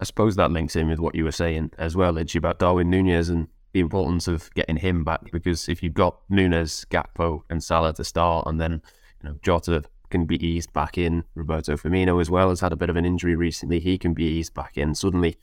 I 0.00 0.04
suppose 0.04 0.36
that 0.36 0.52
links 0.52 0.76
in 0.76 0.88
with 0.88 1.00
what 1.00 1.14
you 1.14 1.24
were 1.24 1.32
saying 1.32 1.72
as 1.76 1.96
well, 1.96 2.18
Edgy, 2.18 2.38
about 2.38 2.58
Darwin 2.58 2.88
Nunez 2.88 3.28
and 3.28 3.48
the 3.78 3.82
importance 3.82 4.26
of 4.26 4.52
getting 4.54 4.76
him 4.76 5.04
back 5.04 5.30
because 5.30 5.68
if 5.68 5.84
you've 5.84 5.94
got 5.94 6.18
Nunez, 6.28 6.84
Gakpo, 6.90 7.42
and 7.48 7.62
Salah 7.62 7.94
to 7.94 8.02
start, 8.02 8.48
and 8.48 8.60
then 8.60 8.82
you 9.22 9.28
know 9.28 9.38
Jota 9.40 9.84
can 10.10 10.24
be 10.24 10.44
eased 10.44 10.72
back 10.72 10.98
in, 10.98 11.22
Roberto 11.36 11.76
Firmino 11.76 12.20
as 12.20 12.28
well 12.28 12.48
has 12.48 12.58
had 12.58 12.72
a 12.72 12.76
bit 12.76 12.90
of 12.90 12.96
an 12.96 13.04
injury 13.04 13.36
recently. 13.36 13.78
He 13.78 13.96
can 13.96 14.14
be 14.14 14.24
eased 14.24 14.52
back 14.52 14.76
in. 14.76 14.96
Suddenly, 14.96 15.36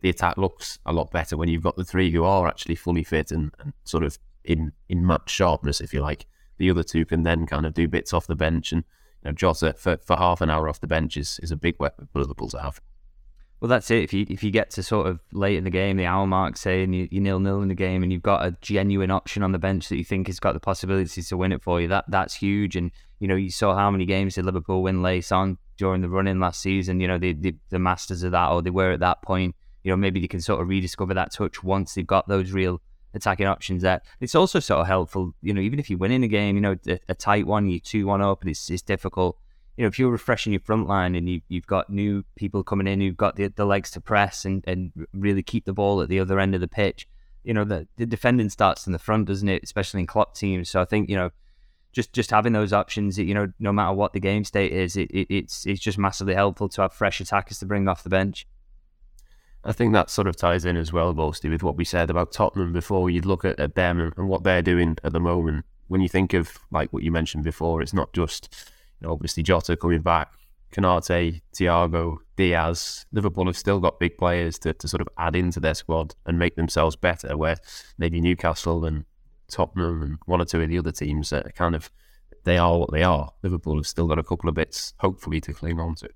the 0.00 0.08
attack 0.08 0.38
looks 0.38 0.78
a 0.86 0.92
lot 0.94 1.10
better 1.10 1.36
when 1.36 1.50
you've 1.50 1.62
got 1.62 1.76
the 1.76 1.84
three 1.84 2.10
who 2.10 2.24
are 2.24 2.48
actually 2.48 2.76
fully 2.76 3.04
fit 3.04 3.30
and, 3.30 3.52
and 3.58 3.74
sort 3.84 4.04
of 4.04 4.18
in 4.42 4.72
in 4.88 5.06
match 5.06 5.28
sharpness, 5.28 5.82
if 5.82 5.92
you 5.92 6.00
like. 6.00 6.24
The 6.56 6.70
other 6.70 6.82
two 6.82 7.04
can 7.04 7.24
then 7.24 7.44
kind 7.44 7.66
of 7.66 7.74
do 7.74 7.88
bits 7.88 8.14
off 8.14 8.26
the 8.26 8.34
bench, 8.34 8.72
and 8.72 8.84
you 9.22 9.28
know, 9.28 9.32
Jota 9.32 9.74
for, 9.74 9.98
for 9.98 10.16
half 10.16 10.40
an 10.40 10.48
hour 10.48 10.66
off 10.66 10.80
the 10.80 10.86
bench 10.86 11.18
is, 11.18 11.38
is 11.42 11.50
a 11.50 11.56
big 11.56 11.76
weapon 11.78 12.08
for 12.10 12.20
Liverpool 12.20 12.48
to 12.48 12.62
have. 12.62 12.80
Well, 13.62 13.68
that's 13.68 13.92
it. 13.92 14.02
If 14.02 14.12
you 14.12 14.26
if 14.28 14.42
you 14.42 14.50
get 14.50 14.70
to 14.70 14.82
sort 14.82 15.06
of 15.06 15.20
late 15.32 15.56
in 15.56 15.62
the 15.62 15.70
game, 15.70 15.96
the 15.96 16.04
hour 16.04 16.26
mark, 16.26 16.56
say, 16.56 16.82
and 16.82 16.92
you, 16.92 17.06
you 17.12 17.20
nil 17.20 17.38
nil 17.38 17.62
in 17.62 17.68
the 17.68 17.76
game, 17.76 18.02
and 18.02 18.12
you've 18.12 18.20
got 18.20 18.44
a 18.44 18.56
genuine 18.60 19.12
option 19.12 19.44
on 19.44 19.52
the 19.52 19.58
bench 19.60 19.88
that 19.88 19.98
you 19.98 20.04
think 20.04 20.26
has 20.26 20.40
got 20.40 20.54
the 20.54 20.58
possibilities 20.58 21.28
to 21.28 21.36
win 21.36 21.52
it 21.52 21.62
for 21.62 21.80
you, 21.80 21.86
that 21.86 22.04
that's 22.08 22.34
huge. 22.34 22.74
And 22.74 22.90
you 23.20 23.28
know, 23.28 23.36
you 23.36 23.52
saw 23.52 23.76
how 23.76 23.88
many 23.88 24.04
games 24.04 24.34
did 24.34 24.46
Liverpool 24.46 24.82
win 24.82 25.00
late 25.00 25.30
on 25.30 25.58
during 25.76 26.00
the 26.00 26.08
run 26.08 26.26
in 26.26 26.40
last 26.40 26.60
season. 26.60 26.98
You 26.98 27.06
know, 27.06 27.18
the, 27.18 27.34
the 27.34 27.54
the 27.70 27.78
masters 27.78 28.24
of 28.24 28.32
that, 28.32 28.50
or 28.50 28.62
they 28.62 28.70
were 28.70 28.90
at 28.90 28.98
that 28.98 29.22
point. 29.22 29.54
You 29.84 29.92
know, 29.92 29.96
maybe 29.96 30.18
they 30.18 30.26
can 30.26 30.40
sort 30.40 30.60
of 30.60 30.66
rediscover 30.66 31.14
that 31.14 31.32
touch 31.32 31.62
once 31.62 31.94
they've 31.94 32.04
got 32.04 32.26
those 32.26 32.50
real 32.50 32.82
attacking 33.14 33.46
options 33.46 33.82
there. 33.82 34.00
It's 34.18 34.34
also 34.34 34.58
sort 34.58 34.80
of 34.80 34.88
helpful, 34.88 35.36
you 35.40 35.54
know, 35.54 35.60
even 35.60 35.78
if 35.78 35.88
you 35.88 35.98
win 35.98 36.10
in 36.10 36.24
a 36.24 36.28
game, 36.28 36.56
you 36.56 36.62
know, 36.62 36.76
a, 36.88 36.98
a 37.10 37.14
tight 37.14 37.46
one, 37.46 37.68
you 37.68 37.78
two 37.78 38.08
one 38.08 38.22
up, 38.22 38.40
and 38.40 38.50
it's 38.50 38.68
it's 38.70 38.82
difficult 38.82 39.38
you 39.76 39.82
know, 39.82 39.88
if 39.88 39.98
you're 39.98 40.10
refreshing 40.10 40.52
your 40.52 40.60
front 40.60 40.86
line 40.86 41.14
and 41.14 41.28
you, 41.28 41.40
you've 41.48 41.66
got 41.66 41.88
new 41.88 42.24
people 42.36 42.62
coming 42.62 42.86
in 42.86 43.00
who've 43.00 43.16
got 43.16 43.36
the, 43.36 43.48
the 43.48 43.64
legs 43.64 43.90
to 43.92 44.00
press 44.00 44.44
and, 44.44 44.62
and 44.66 44.92
really 45.14 45.42
keep 45.42 45.64
the 45.64 45.72
ball 45.72 46.02
at 46.02 46.08
the 46.08 46.20
other 46.20 46.38
end 46.38 46.54
of 46.54 46.60
the 46.60 46.68
pitch, 46.68 47.08
you 47.44 47.54
know, 47.54 47.64
the, 47.64 47.88
the 47.96 48.06
defending 48.06 48.50
starts 48.50 48.86
in 48.86 48.92
the 48.92 48.98
front, 48.98 49.26
doesn't 49.26 49.48
it? 49.48 49.62
Especially 49.62 50.00
in 50.00 50.06
Klopp 50.06 50.34
teams. 50.34 50.68
So 50.70 50.80
I 50.80 50.84
think, 50.84 51.08
you 51.08 51.16
know, 51.16 51.30
just 51.92 52.12
just 52.12 52.30
having 52.30 52.52
those 52.54 52.72
options, 52.72 53.18
you 53.18 53.34
know, 53.34 53.52
no 53.58 53.72
matter 53.72 53.92
what 53.92 54.12
the 54.12 54.20
game 54.20 54.44
state 54.44 54.72
is, 54.72 54.96
it, 54.96 55.10
it, 55.10 55.26
it's 55.28 55.66
it's 55.66 55.80
just 55.80 55.98
massively 55.98 56.34
helpful 56.34 56.68
to 56.70 56.82
have 56.82 56.92
fresh 56.92 57.20
attackers 57.20 57.58
to 57.58 57.66
bring 57.66 57.86
off 57.86 58.02
the 58.02 58.08
bench. 58.08 58.46
I 59.64 59.72
think 59.72 59.92
that 59.92 60.10
sort 60.10 60.26
of 60.26 60.36
ties 60.36 60.64
in 60.64 60.76
as 60.76 60.92
well, 60.92 61.12
mostly 61.12 61.50
with 61.50 61.62
what 61.62 61.76
we 61.76 61.84
said 61.84 62.10
about 62.10 62.32
Tottenham 62.32 62.72
before. 62.72 63.10
You'd 63.10 63.26
look 63.26 63.44
at, 63.44 63.60
at 63.60 63.74
them 63.74 64.00
and, 64.00 64.12
and 64.16 64.28
what 64.28 64.42
they're 64.42 64.62
doing 64.62 64.96
at 65.04 65.12
the 65.12 65.20
moment. 65.20 65.66
When 65.88 66.00
you 66.00 66.08
think 66.08 66.32
of 66.32 66.58
like 66.70 66.92
what 66.92 67.02
you 67.02 67.12
mentioned 67.12 67.44
before, 67.44 67.82
it's 67.82 67.92
not 67.92 68.12
just 68.12 68.71
obviously 69.04 69.42
Jota 69.42 69.76
coming 69.76 70.02
back, 70.02 70.32
Konate, 70.72 71.42
Thiago, 71.54 72.16
Diaz. 72.36 73.06
Liverpool 73.12 73.46
have 73.46 73.56
still 73.56 73.78
got 73.78 74.00
big 74.00 74.16
players 74.16 74.58
to, 74.60 74.72
to 74.72 74.88
sort 74.88 75.00
of 75.00 75.08
add 75.18 75.36
into 75.36 75.60
their 75.60 75.74
squad 75.74 76.14
and 76.26 76.38
make 76.38 76.56
themselves 76.56 76.96
better. 76.96 77.36
Where 77.36 77.56
maybe 77.98 78.20
Newcastle 78.20 78.84
and 78.84 79.04
Tottenham 79.50 80.02
and 80.02 80.18
one 80.26 80.40
or 80.40 80.44
two 80.44 80.60
of 80.62 80.68
the 80.68 80.78
other 80.78 80.92
teams 80.92 81.32
are 81.32 81.50
kind 81.54 81.74
of 81.74 81.90
they 82.44 82.58
are 82.58 82.78
what 82.78 82.90
they 82.90 83.02
are. 83.02 83.30
Liverpool 83.42 83.76
have 83.76 83.86
still 83.86 84.08
got 84.08 84.18
a 84.18 84.24
couple 84.24 84.48
of 84.48 84.54
bits, 84.54 84.94
hopefully, 84.98 85.40
to 85.42 85.52
cling 85.52 85.78
on 85.78 85.94
to. 85.96 86.08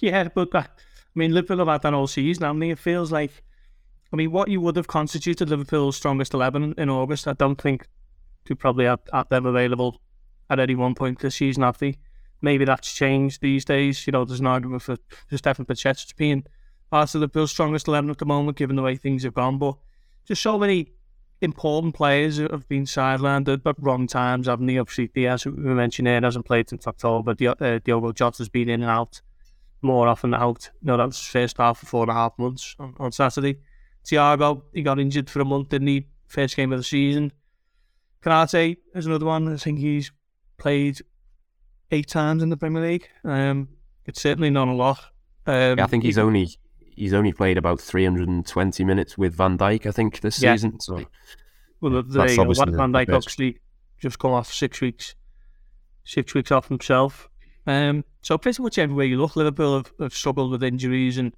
Yeah, 0.00 0.28
but 0.34 0.54
I 0.54 0.66
mean, 1.14 1.32
Liverpool 1.32 1.58
have 1.58 1.68
had 1.68 1.82
that 1.82 1.94
all 1.94 2.06
season. 2.06 2.44
I 2.44 2.52
mean, 2.52 2.72
it 2.72 2.78
feels 2.78 3.12
like, 3.12 3.42
I 4.12 4.16
mean, 4.16 4.32
what 4.32 4.48
you 4.48 4.60
would 4.60 4.76
have 4.76 4.88
constituted 4.88 5.48
Liverpool's 5.48 5.96
strongest 5.96 6.34
eleven 6.34 6.74
in 6.76 6.90
August, 6.90 7.28
I 7.28 7.34
don't 7.34 7.60
think 7.60 7.86
you 8.48 8.56
probably 8.56 8.86
have, 8.86 9.00
have 9.12 9.28
them 9.28 9.46
available 9.46 10.00
at 10.50 10.58
any 10.58 10.74
one 10.74 10.94
point 10.94 11.20
this 11.20 11.36
season, 11.36 11.62
have 11.62 11.78
they? 11.78 11.96
Maybe 12.42 12.64
that's 12.64 12.92
changed 12.92 13.40
these 13.40 13.64
days. 13.64 14.06
You 14.06 14.12
know, 14.12 14.24
there's 14.24 14.40
an 14.40 14.46
argument 14.46 14.82
for, 14.82 14.96
for 15.28 15.38
Stefan 15.38 15.64
Bajcetic 15.64 16.16
being 16.16 16.44
part 16.90 17.14
of 17.14 17.20
the 17.20 17.28
Bills' 17.28 17.50
strongest 17.50 17.88
11 17.88 18.10
at 18.10 18.18
the 18.18 18.26
moment, 18.26 18.58
given 18.58 18.76
the 18.76 18.82
way 18.82 18.96
things 18.96 19.22
have 19.22 19.34
gone. 19.34 19.58
But 19.58 19.76
just 20.26 20.42
so 20.42 20.58
many 20.58 20.92
important 21.40 21.94
players 21.94 22.38
have 22.38 22.68
been 22.68 22.84
sidelined 22.84 23.48
at 23.48 23.74
wrong 23.78 24.06
times, 24.06 24.46
haven't 24.46 24.66
they? 24.66 24.78
Obviously, 24.78 25.08
Diaz, 25.08 25.46
we 25.46 25.52
mentioned 25.52 26.08
here, 26.08 26.20
hasn't 26.20 26.44
played 26.44 26.68
since 26.68 26.86
October. 26.86 27.32
Uh, 27.32 27.78
Diogo 27.84 28.12
Jota's 28.12 28.48
been 28.48 28.68
in 28.68 28.82
and 28.82 28.90
out 28.90 29.20
more 29.82 30.08
often 30.08 30.30
than 30.30 30.40
out. 30.40 30.70
You 30.80 30.88
know, 30.88 30.96
that 30.96 31.06
was 31.06 31.20
first 31.20 31.58
half 31.58 31.78
for 31.78 31.86
four 31.86 32.02
and 32.02 32.10
a 32.10 32.14
half 32.14 32.38
months 32.38 32.76
on, 32.78 32.94
on 32.98 33.12
Saturday. 33.12 33.58
Thiago, 34.04 34.62
he 34.72 34.82
got 34.82 34.98
injured 34.98 35.28
for 35.28 35.40
a 35.40 35.44
month, 35.44 35.70
didn't 35.70 35.88
he? 35.88 36.06
First 36.26 36.56
game 36.56 36.72
of 36.72 36.78
the 36.78 36.84
season. 36.84 37.32
Konate 38.22 38.76
is 38.94 39.06
another 39.06 39.26
one. 39.26 39.52
I 39.52 39.56
think 39.56 39.78
he's 39.78 40.12
played 40.58 41.00
eight 41.92 42.08
times 42.08 42.42
in 42.42 42.48
the 42.48 42.56
Premier 42.56 42.82
League. 42.82 43.08
Um, 43.24 43.68
it's 44.06 44.20
certainly 44.20 44.50
not 44.50 44.68
a 44.68 44.72
lot. 44.72 44.98
Um, 45.46 45.78
yeah, 45.78 45.84
I 45.84 45.86
think 45.86 46.02
he's 46.02 46.18
only 46.18 46.48
he's 46.80 47.14
only 47.14 47.32
played 47.32 47.58
about 47.58 47.80
320 47.80 48.84
minutes 48.84 49.16
with 49.16 49.34
Van 49.34 49.56
Dijk. 49.56 49.86
I 49.86 49.92
think 49.92 50.20
this 50.20 50.42
yeah. 50.42 50.54
season. 50.54 50.80
So 50.80 51.04
well, 51.80 52.02
that's 52.02 52.38
uh, 52.38 52.40
obviously 52.40 52.72
Van 52.72 52.92
Dijk 52.92 53.14
obviously 53.14 53.58
just 54.00 54.18
come 54.18 54.32
off 54.32 54.52
six 54.52 54.80
weeks, 54.80 55.14
six 56.04 56.34
weeks 56.34 56.50
off 56.50 56.68
himself. 56.68 57.28
Um, 57.66 58.04
so 58.22 58.38
pretty 58.38 58.62
much 58.62 58.78
everywhere 58.78 59.06
you 59.06 59.20
look, 59.20 59.36
Liverpool 59.36 59.76
have, 59.76 59.92
have 60.00 60.14
struggled 60.14 60.50
with 60.50 60.64
injuries, 60.64 61.18
and 61.18 61.32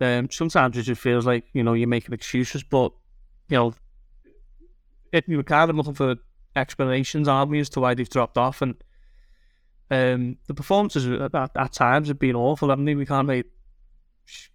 um, 0.00 0.30
sometimes 0.30 0.76
it 0.76 0.82
just 0.82 1.00
feels 1.00 1.26
like 1.26 1.44
you 1.52 1.62
know 1.62 1.74
you're 1.74 1.88
making 1.88 2.14
excuses. 2.14 2.62
But 2.62 2.92
you 3.48 3.56
know, 3.56 3.74
it, 5.12 5.24
you're 5.28 5.42
kind 5.42 5.70
of 5.70 5.76
looking 5.76 5.94
for 5.94 6.16
explanations, 6.54 7.28
aren't 7.28 7.50
we, 7.50 7.60
as 7.60 7.68
to 7.70 7.80
why 7.80 7.94
they've 7.94 8.08
dropped 8.08 8.38
off, 8.38 8.62
and 8.62 8.74
um, 9.90 10.36
the 10.46 10.54
performances 10.54 11.06
at, 11.06 11.34
at, 11.34 11.72
times 11.72 12.08
have 12.08 12.18
been 12.18 12.34
awful. 12.34 12.72
I 12.72 12.74
mean, 12.74 12.98
we 12.98 13.06
can't 13.06 13.28
really 13.28 13.44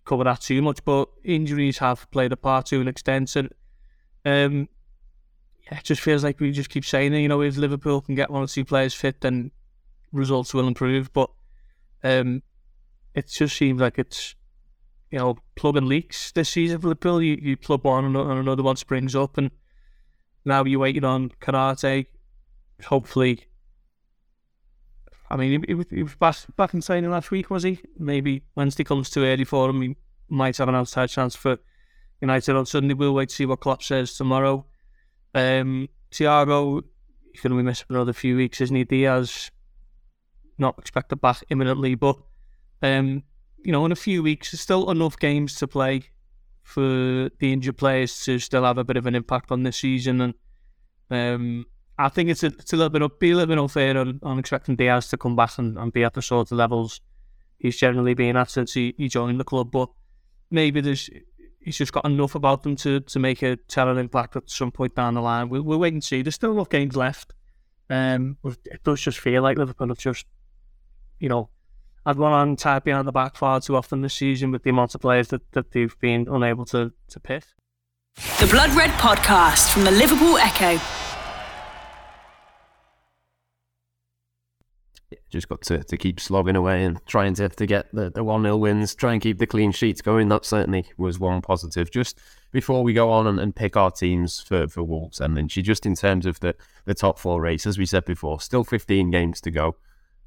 cover 0.05 0.25
that 0.25 0.41
too 0.41 0.61
much, 0.61 0.83
but 0.83 1.07
injuries 1.23 1.77
have 1.77 2.09
played 2.11 2.33
a 2.33 2.37
part 2.37 2.65
to 2.67 2.81
an 2.81 2.87
extent, 2.87 3.35
and 3.35 3.49
um, 4.25 4.67
yeah, 5.63 5.77
it 5.77 5.85
just 5.85 6.01
feels 6.01 6.23
like 6.23 6.39
we 6.39 6.51
just 6.51 6.69
keep 6.69 6.83
saying, 6.83 7.13
you 7.13 7.29
know, 7.29 7.41
if 7.41 7.55
Liverpool 7.55 8.01
can 8.01 8.15
get 8.15 8.29
one 8.29 8.43
or 8.43 8.47
two 8.47 8.65
players 8.65 8.93
fit, 8.93 9.21
then 9.21 9.51
results 10.11 10.53
will 10.53 10.67
improve. 10.67 11.13
But 11.13 11.29
um, 12.03 12.43
it 13.15 13.27
just 13.27 13.55
seems 13.55 13.79
like 13.79 13.97
it's 13.97 14.35
you 15.11 15.19
know 15.19 15.37
plugging 15.55 15.87
leaks 15.87 16.31
this 16.31 16.49
season 16.49 16.81
for 16.81 16.89
Liverpool. 16.89 17.21
You 17.21 17.37
you 17.41 17.55
plug 17.55 17.85
one 17.85 18.03
and 18.03 18.15
another 18.15 18.63
one 18.63 18.75
springs 18.75 19.15
up, 19.15 19.37
and 19.37 19.51
now 20.43 20.65
you're 20.65 20.79
waiting 20.79 21.05
on 21.05 21.29
Konaté. 21.41 22.07
Hopefully, 22.85 23.45
I 25.31 25.37
mean, 25.37 25.63
he, 25.65 25.95
he 25.95 26.03
was 26.03 26.15
back, 26.15 26.35
back 26.57 26.73
in 26.73 26.81
training 26.81 27.09
last 27.09 27.31
week, 27.31 27.49
was 27.49 27.63
he? 27.63 27.79
Maybe 27.97 28.43
Wednesday 28.55 28.83
comes 28.83 29.09
too 29.09 29.23
early 29.23 29.45
for 29.45 29.69
him. 29.69 29.81
He 29.81 29.95
might 30.27 30.57
have 30.57 30.67
an 30.67 30.75
outside 30.75 31.09
chance 31.09 31.35
for 31.35 31.57
United 32.19 32.55
on 32.57 32.65
Sunday. 32.65 32.93
We'll 32.93 33.13
wait 33.13 33.29
to 33.29 33.35
see 33.35 33.45
what 33.45 33.61
Klopp 33.61 33.81
says 33.81 34.13
tomorrow. 34.13 34.65
Um, 35.33 35.87
Thiago, 36.11 36.83
he's 37.31 37.41
going 37.41 37.51
to 37.51 37.57
be 37.57 37.63
missing 37.63 37.87
another 37.89 38.11
few 38.11 38.35
weeks, 38.35 38.59
isn't 38.59 38.75
he? 38.75 38.83
Diaz, 38.83 39.51
not 40.57 40.77
expected 40.77 41.21
back 41.21 41.43
imminently, 41.49 41.95
but 41.95 42.17
um, 42.81 43.23
you 43.63 43.71
know, 43.71 43.85
in 43.85 43.93
a 43.93 43.95
few 43.95 44.21
weeks, 44.21 44.51
there's 44.51 44.59
still 44.59 44.91
enough 44.91 45.17
games 45.17 45.55
to 45.55 45.67
play 45.67 46.09
for 46.63 47.29
the 47.39 47.53
injured 47.53 47.77
players 47.77 48.23
to 48.25 48.37
still 48.37 48.63
have 48.63 48.77
a 48.77 48.83
bit 48.83 48.97
of 48.97 49.05
an 49.05 49.15
impact 49.15 49.51
on 49.51 49.63
this 49.63 49.77
season. 49.77 50.21
And 50.21 50.33
um, 51.09 51.65
I 52.05 52.09
think 52.09 52.29
it's 52.29 52.43
a, 52.43 52.47
it's 52.47 52.73
a 52.73 52.77
little 52.77 52.89
bit 52.89 53.19
be 53.19 53.31
a 53.31 53.35
little 53.35 53.47
bit 53.47 53.59
unfair 53.59 53.97
on, 53.97 54.19
on 54.23 54.39
expecting 54.39 54.75
Diaz 54.75 55.07
to 55.09 55.17
come 55.17 55.35
back 55.35 55.57
and, 55.57 55.77
and 55.77 55.93
be 55.93 56.03
at 56.03 56.13
the 56.13 56.21
sort 56.21 56.51
of 56.51 56.57
levels 56.57 57.01
he's 57.57 57.77
generally 57.77 58.13
been 58.13 58.35
at 58.35 58.49
since 58.49 58.73
he, 58.73 58.93
he 58.97 59.07
joined 59.07 59.39
the 59.39 59.43
club. 59.43 59.71
But 59.71 59.89
maybe 60.49 60.81
there's 60.81 61.09
he's 61.59 61.77
just 61.77 61.93
got 61.93 62.05
enough 62.05 62.35
about 62.35 62.63
them 62.63 62.75
to, 62.77 62.99
to 63.01 63.19
make 63.19 63.41
a 63.43 63.55
telling 63.67 63.97
impact 63.97 64.35
at 64.35 64.49
some 64.49 64.71
point 64.71 64.95
down 64.95 65.13
the 65.13 65.21
line. 65.21 65.49
We'll, 65.49 65.61
we'll 65.61 65.79
wait 65.79 65.93
and 65.93 66.03
see. 66.03 66.21
There's 66.21 66.35
still 66.35 66.51
enough 66.51 66.69
games 66.69 66.95
left. 66.95 67.33
Um, 67.89 68.37
it 68.43 68.83
does 68.83 69.01
just 69.01 69.19
feel 69.19 69.43
like 69.43 69.57
Liverpool 69.57 69.89
have 69.89 69.97
just, 69.97 70.25
you 71.19 71.29
know, 71.29 71.49
had 72.05 72.17
one 72.17 72.31
on 72.31 72.55
tied 72.55 72.83
behind 72.83 73.07
the 73.07 73.11
back 73.11 73.35
far 73.35 73.61
too 73.61 73.75
often 73.75 74.01
this 74.01 74.15
season 74.15 74.49
with 74.51 74.63
the 74.63 74.71
amount 74.71 74.95
of 74.95 75.01
players 75.01 75.27
that, 75.27 75.51
that 75.51 75.71
they've 75.71 75.97
been 75.99 76.27
unable 76.31 76.65
to, 76.65 76.93
to 77.09 77.19
pick. 77.19 77.43
The 78.39 78.47
Blood 78.47 78.71
Red 78.71 78.91
Podcast 78.91 79.71
from 79.71 79.83
the 79.83 79.91
Liverpool 79.91 80.37
Echo. 80.37 80.79
Just 85.29 85.49
got 85.49 85.61
to, 85.61 85.83
to 85.83 85.97
keep 85.97 86.19
slogging 86.19 86.55
away 86.55 86.83
and 86.83 86.99
trying 87.05 87.33
to, 87.35 87.49
to 87.49 87.65
get 87.65 87.93
the, 87.93 88.09
the 88.09 88.23
1 88.23 88.43
0 88.43 88.57
wins, 88.57 88.95
try 88.95 89.13
and 89.13 89.21
keep 89.21 89.37
the 89.37 89.47
clean 89.47 89.71
sheets 89.71 90.01
going. 90.01 90.29
That 90.29 90.45
certainly 90.45 90.85
was 90.97 91.19
one 91.19 91.41
positive. 91.41 91.91
Just 91.91 92.19
before 92.51 92.83
we 92.83 92.93
go 92.93 93.11
on 93.11 93.27
and, 93.27 93.39
and 93.39 93.55
pick 93.55 93.77
our 93.77 93.91
teams 93.91 94.41
for, 94.41 94.67
for 94.67 94.83
Wolves 94.83 95.19
and 95.19 95.35
Lynchy, 95.35 95.63
just 95.63 95.85
in 95.85 95.95
terms 95.95 96.25
of 96.25 96.39
the, 96.39 96.55
the 96.85 96.93
top 96.93 97.19
four 97.19 97.41
race, 97.41 97.65
as 97.65 97.77
we 97.77 97.85
said 97.85 98.05
before, 98.05 98.39
still 98.41 98.63
15 98.63 99.09
games 99.09 99.41
to 99.41 99.51
go. 99.51 99.75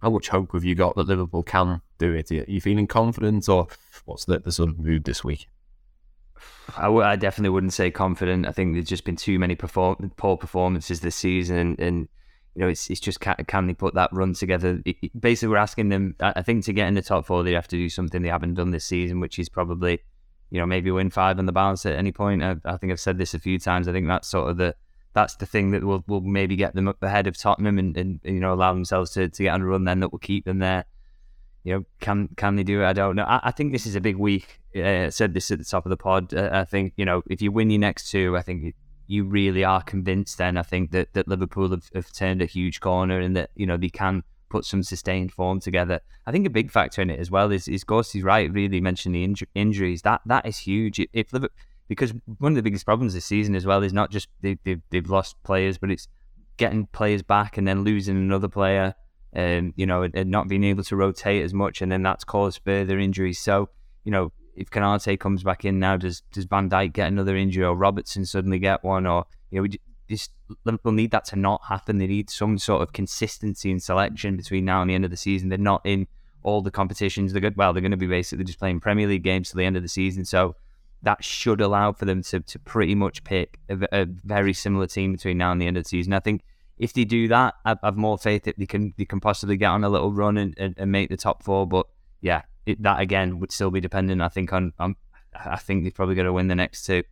How 0.00 0.10
much 0.10 0.28
hope 0.28 0.52
have 0.52 0.64
you 0.64 0.74
got 0.74 0.96
that 0.96 1.06
Liverpool 1.06 1.42
can 1.42 1.80
do 1.98 2.12
it? 2.12 2.30
Are 2.30 2.44
you 2.46 2.60
feeling 2.60 2.86
confident, 2.86 3.48
or 3.48 3.68
what's 4.04 4.26
the, 4.26 4.38
the 4.38 4.52
sort 4.52 4.68
of 4.68 4.78
mood 4.78 5.04
this 5.04 5.24
week? 5.24 5.48
I, 6.76 6.84
w- 6.84 7.02
I 7.02 7.16
definitely 7.16 7.50
wouldn't 7.50 7.72
say 7.72 7.90
confident. 7.90 8.46
I 8.46 8.52
think 8.52 8.74
there's 8.74 8.88
just 8.88 9.04
been 9.04 9.16
too 9.16 9.38
many 9.38 9.54
perform- 9.54 10.12
poor 10.16 10.36
performances 10.36 11.00
this 11.00 11.16
season, 11.16 11.56
and, 11.56 11.80
and 11.80 12.08
you 12.54 12.62
know, 12.62 12.68
it's 12.68 12.88
it's 12.88 13.00
just 13.00 13.20
can, 13.20 13.34
can 13.46 13.66
they 13.66 13.74
put 13.74 13.94
that 13.94 14.10
run 14.12 14.32
together? 14.34 14.80
It, 14.84 14.96
basically, 15.18 15.48
we're 15.48 15.56
asking 15.56 15.88
them. 15.88 16.14
I 16.20 16.42
think 16.42 16.64
to 16.64 16.72
get 16.72 16.86
in 16.86 16.94
the 16.94 17.02
top 17.02 17.26
four, 17.26 17.42
they 17.42 17.52
have 17.52 17.68
to 17.68 17.76
do 17.76 17.88
something 17.88 18.22
they 18.22 18.28
haven't 18.28 18.54
done 18.54 18.70
this 18.70 18.84
season, 18.84 19.20
which 19.20 19.38
is 19.38 19.48
probably, 19.48 20.00
you 20.50 20.60
know, 20.60 20.66
maybe 20.66 20.90
win 20.90 21.10
five 21.10 21.38
on 21.38 21.46
the 21.46 21.52
balance 21.52 21.84
at 21.84 21.96
any 21.96 22.12
point. 22.12 22.44
I, 22.44 22.56
I 22.64 22.76
think 22.76 22.92
I've 22.92 23.00
said 23.00 23.18
this 23.18 23.34
a 23.34 23.40
few 23.40 23.58
times. 23.58 23.88
I 23.88 23.92
think 23.92 24.06
that's 24.06 24.28
sort 24.28 24.50
of 24.50 24.56
the 24.56 24.76
that's 25.14 25.36
the 25.36 25.46
thing 25.46 25.72
that 25.72 25.82
will 25.82 26.04
will 26.06 26.20
maybe 26.20 26.54
get 26.54 26.74
them 26.74 26.86
up 26.86 27.02
ahead 27.02 27.26
of 27.26 27.36
Tottenham 27.36 27.78
and, 27.78 27.96
and 27.96 28.20
you 28.22 28.40
know 28.40 28.52
allow 28.52 28.72
themselves 28.72 29.10
to, 29.12 29.28
to 29.28 29.42
get 29.42 29.54
on 29.54 29.62
a 29.62 29.66
run. 29.66 29.84
Then 29.84 30.00
that 30.00 30.12
will 30.12 30.20
keep 30.20 30.44
them 30.44 30.60
there. 30.60 30.84
You 31.64 31.74
know, 31.74 31.84
can 32.00 32.28
can 32.36 32.54
they 32.54 32.62
do 32.62 32.82
it? 32.82 32.86
I 32.86 32.92
don't 32.92 33.16
know. 33.16 33.24
I, 33.24 33.40
I 33.44 33.50
think 33.50 33.72
this 33.72 33.86
is 33.86 33.96
a 33.96 34.00
big 34.00 34.16
week. 34.16 34.60
Uh, 34.76 35.06
I 35.06 35.08
said 35.08 35.34
this 35.34 35.50
at 35.50 35.58
the 35.58 35.64
top 35.64 35.86
of 35.86 35.90
the 35.90 35.96
pod. 35.96 36.32
Uh, 36.32 36.50
I 36.52 36.64
think 36.64 36.92
you 36.96 37.04
know 37.04 37.22
if 37.28 37.42
you 37.42 37.50
win 37.50 37.70
your 37.70 37.80
next 37.80 38.10
two, 38.10 38.36
I 38.36 38.42
think 38.42 38.76
you 39.06 39.24
really 39.24 39.64
are 39.64 39.82
convinced 39.82 40.38
then 40.38 40.56
I 40.56 40.62
think 40.62 40.90
that, 40.92 41.12
that 41.12 41.28
Liverpool 41.28 41.70
have, 41.70 41.88
have 41.94 42.12
turned 42.12 42.42
a 42.42 42.46
huge 42.46 42.80
corner 42.80 43.20
and 43.20 43.36
that 43.36 43.50
you 43.54 43.66
know 43.66 43.76
they 43.76 43.88
can 43.88 44.22
put 44.48 44.64
some 44.64 44.82
sustained 44.82 45.32
form 45.32 45.58
together. 45.60 46.00
I 46.26 46.32
think 46.32 46.46
a 46.46 46.50
big 46.50 46.70
factor 46.70 47.02
in 47.02 47.10
it 47.10 47.18
as 47.18 47.30
well 47.30 47.50
is 47.50 47.68
is 47.68 47.84
Gorsty's 47.84 48.22
right. 48.22 48.52
Really 48.52 48.80
mentioned 48.80 49.14
the 49.14 49.26
inju- 49.26 49.48
injuries. 49.54 50.02
That 50.02 50.20
that 50.26 50.46
is 50.46 50.58
huge. 50.58 51.00
If 51.12 51.32
Liverpool, 51.32 51.56
because 51.88 52.14
one 52.38 52.52
of 52.52 52.56
the 52.56 52.62
biggest 52.62 52.86
problems 52.86 53.14
this 53.14 53.24
season 53.24 53.54
as 53.54 53.66
well 53.66 53.82
is 53.82 53.92
not 53.92 54.10
just 54.10 54.28
they, 54.40 54.56
they've 54.64 54.80
they've 54.90 55.08
lost 55.08 55.36
players, 55.42 55.76
but 55.78 55.90
it's 55.90 56.08
getting 56.56 56.86
players 56.86 57.22
back 57.22 57.58
and 57.58 57.66
then 57.66 57.84
losing 57.84 58.16
another 58.16 58.48
player. 58.48 58.94
Um, 59.36 59.74
you 59.74 59.84
know, 59.84 60.02
and, 60.02 60.14
and 60.14 60.30
not 60.30 60.46
being 60.46 60.62
able 60.62 60.84
to 60.84 60.94
rotate 60.94 61.42
as 61.42 61.52
much, 61.52 61.82
and 61.82 61.90
then 61.90 62.04
that's 62.04 62.22
caused 62.22 62.60
further 62.64 63.00
injuries. 63.00 63.40
So, 63.40 63.68
you 64.04 64.12
know, 64.12 64.30
if 64.56 64.70
Konaté 64.70 65.18
comes 65.18 65.42
back 65.42 65.64
in 65.64 65.78
now, 65.78 65.96
does 65.96 66.22
does 66.32 66.44
Van 66.44 66.70
Dijk 66.70 66.92
get 66.92 67.08
another 67.08 67.36
injury 67.36 67.64
or 67.64 67.74
Robertson 67.76 68.24
suddenly 68.24 68.58
get 68.58 68.84
one? 68.84 69.06
Or 69.06 69.26
you 69.50 69.62
know, 69.62 69.68
just 70.08 70.32
Liverpool 70.64 70.92
need 70.92 71.10
that 71.12 71.24
to 71.26 71.36
not 71.36 71.62
happen. 71.68 71.98
They 71.98 72.06
need 72.06 72.30
some 72.30 72.58
sort 72.58 72.82
of 72.82 72.92
consistency 72.92 73.70
in 73.70 73.80
selection 73.80 74.36
between 74.36 74.64
now 74.64 74.80
and 74.80 74.90
the 74.90 74.94
end 74.94 75.04
of 75.04 75.10
the 75.10 75.16
season. 75.16 75.48
They're 75.48 75.58
not 75.58 75.82
in 75.84 76.06
all 76.42 76.62
the 76.62 76.70
competitions. 76.70 77.32
They're 77.32 77.40
good. 77.40 77.56
Well, 77.56 77.72
they're 77.72 77.80
going 77.80 77.90
to 77.90 77.96
be 77.96 78.06
basically 78.06 78.44
just 78.44 78.58
playing 78.58 78.80
Premier 78.80 79.06
League 79.06 79.22
games 79.22 79.50
to 79.50 79.56
the 79.56 79.64
end 79.64 79.76
of 79.76 79.82
the 79.82 79.88
season. 79.88 80.24
So 80.24 80.56
that 81.02 81.22
should 81.24 81.60
allow 81.60 81.92
for 81.92 82.04
them 82.04 82.22
to, 82.22 82.40
to 82.40 82.58
pretty 82.58 82.94
much 82.94 83.24
pick 83.24 83.58
a, 83.68 83.78
a 83.92 84.06
very 84.24 84.52
similar 84.52 84.86
team 84.86 85.12
between 85.12 85.38
now 85.38 85.52
and 85.52 85.60
the 85.60 85.66
end 85.66 85.76
of 85.76 85.84
the 85.84 85.88
season. 85.88 86.12
I 86.12 86.20
think 86.20 86.42
if 86.78 86.92
they 86.92 87.04
do 87.04 87.28
that, 87.28 87.54
I 87.64 87.76
have 87.82 87.96
more 87.96 88.18
faith 88.18 88.44
that 88.44 88.58
they 88.58 88.66
can 88.66 88.94
they 88.96 89.04
can 89.04 89.20
possibly 89.20 89.56
get 89.56 89.68
on 89.68 89.84
a 89.84 89.88
little 89.88 90.12
run 90.12 90.36
and, 90.36 90.54
and, 90.58 90.74
and 90.76 90.90
make 90.90 91.08
the 91.08 91.16
top 91.16 91.42
four. 91.42 91.66
But 91.66 91.86
yeah, 92.20 92.42
it, 92.66 92.82
that 92.82 93.00
again 93.00 93.40
would 93.40 93.52
still 93.52 93.70
be 93.70 93.80
dependent. 93.80 94.22
I 94.22 94.28
think 94.28 94.52
on, 94.52 94.72
on 94.78 94.96
I 95.34 95.56
think 95.56 95.84
they're 95.84 95.90
probably 95.90 96.14
going 96.14 96.26
to 96.26 96.32
win 96.32 96.48
the 96.48 96.54
next 96.54 96.84
two. 96.84 97.02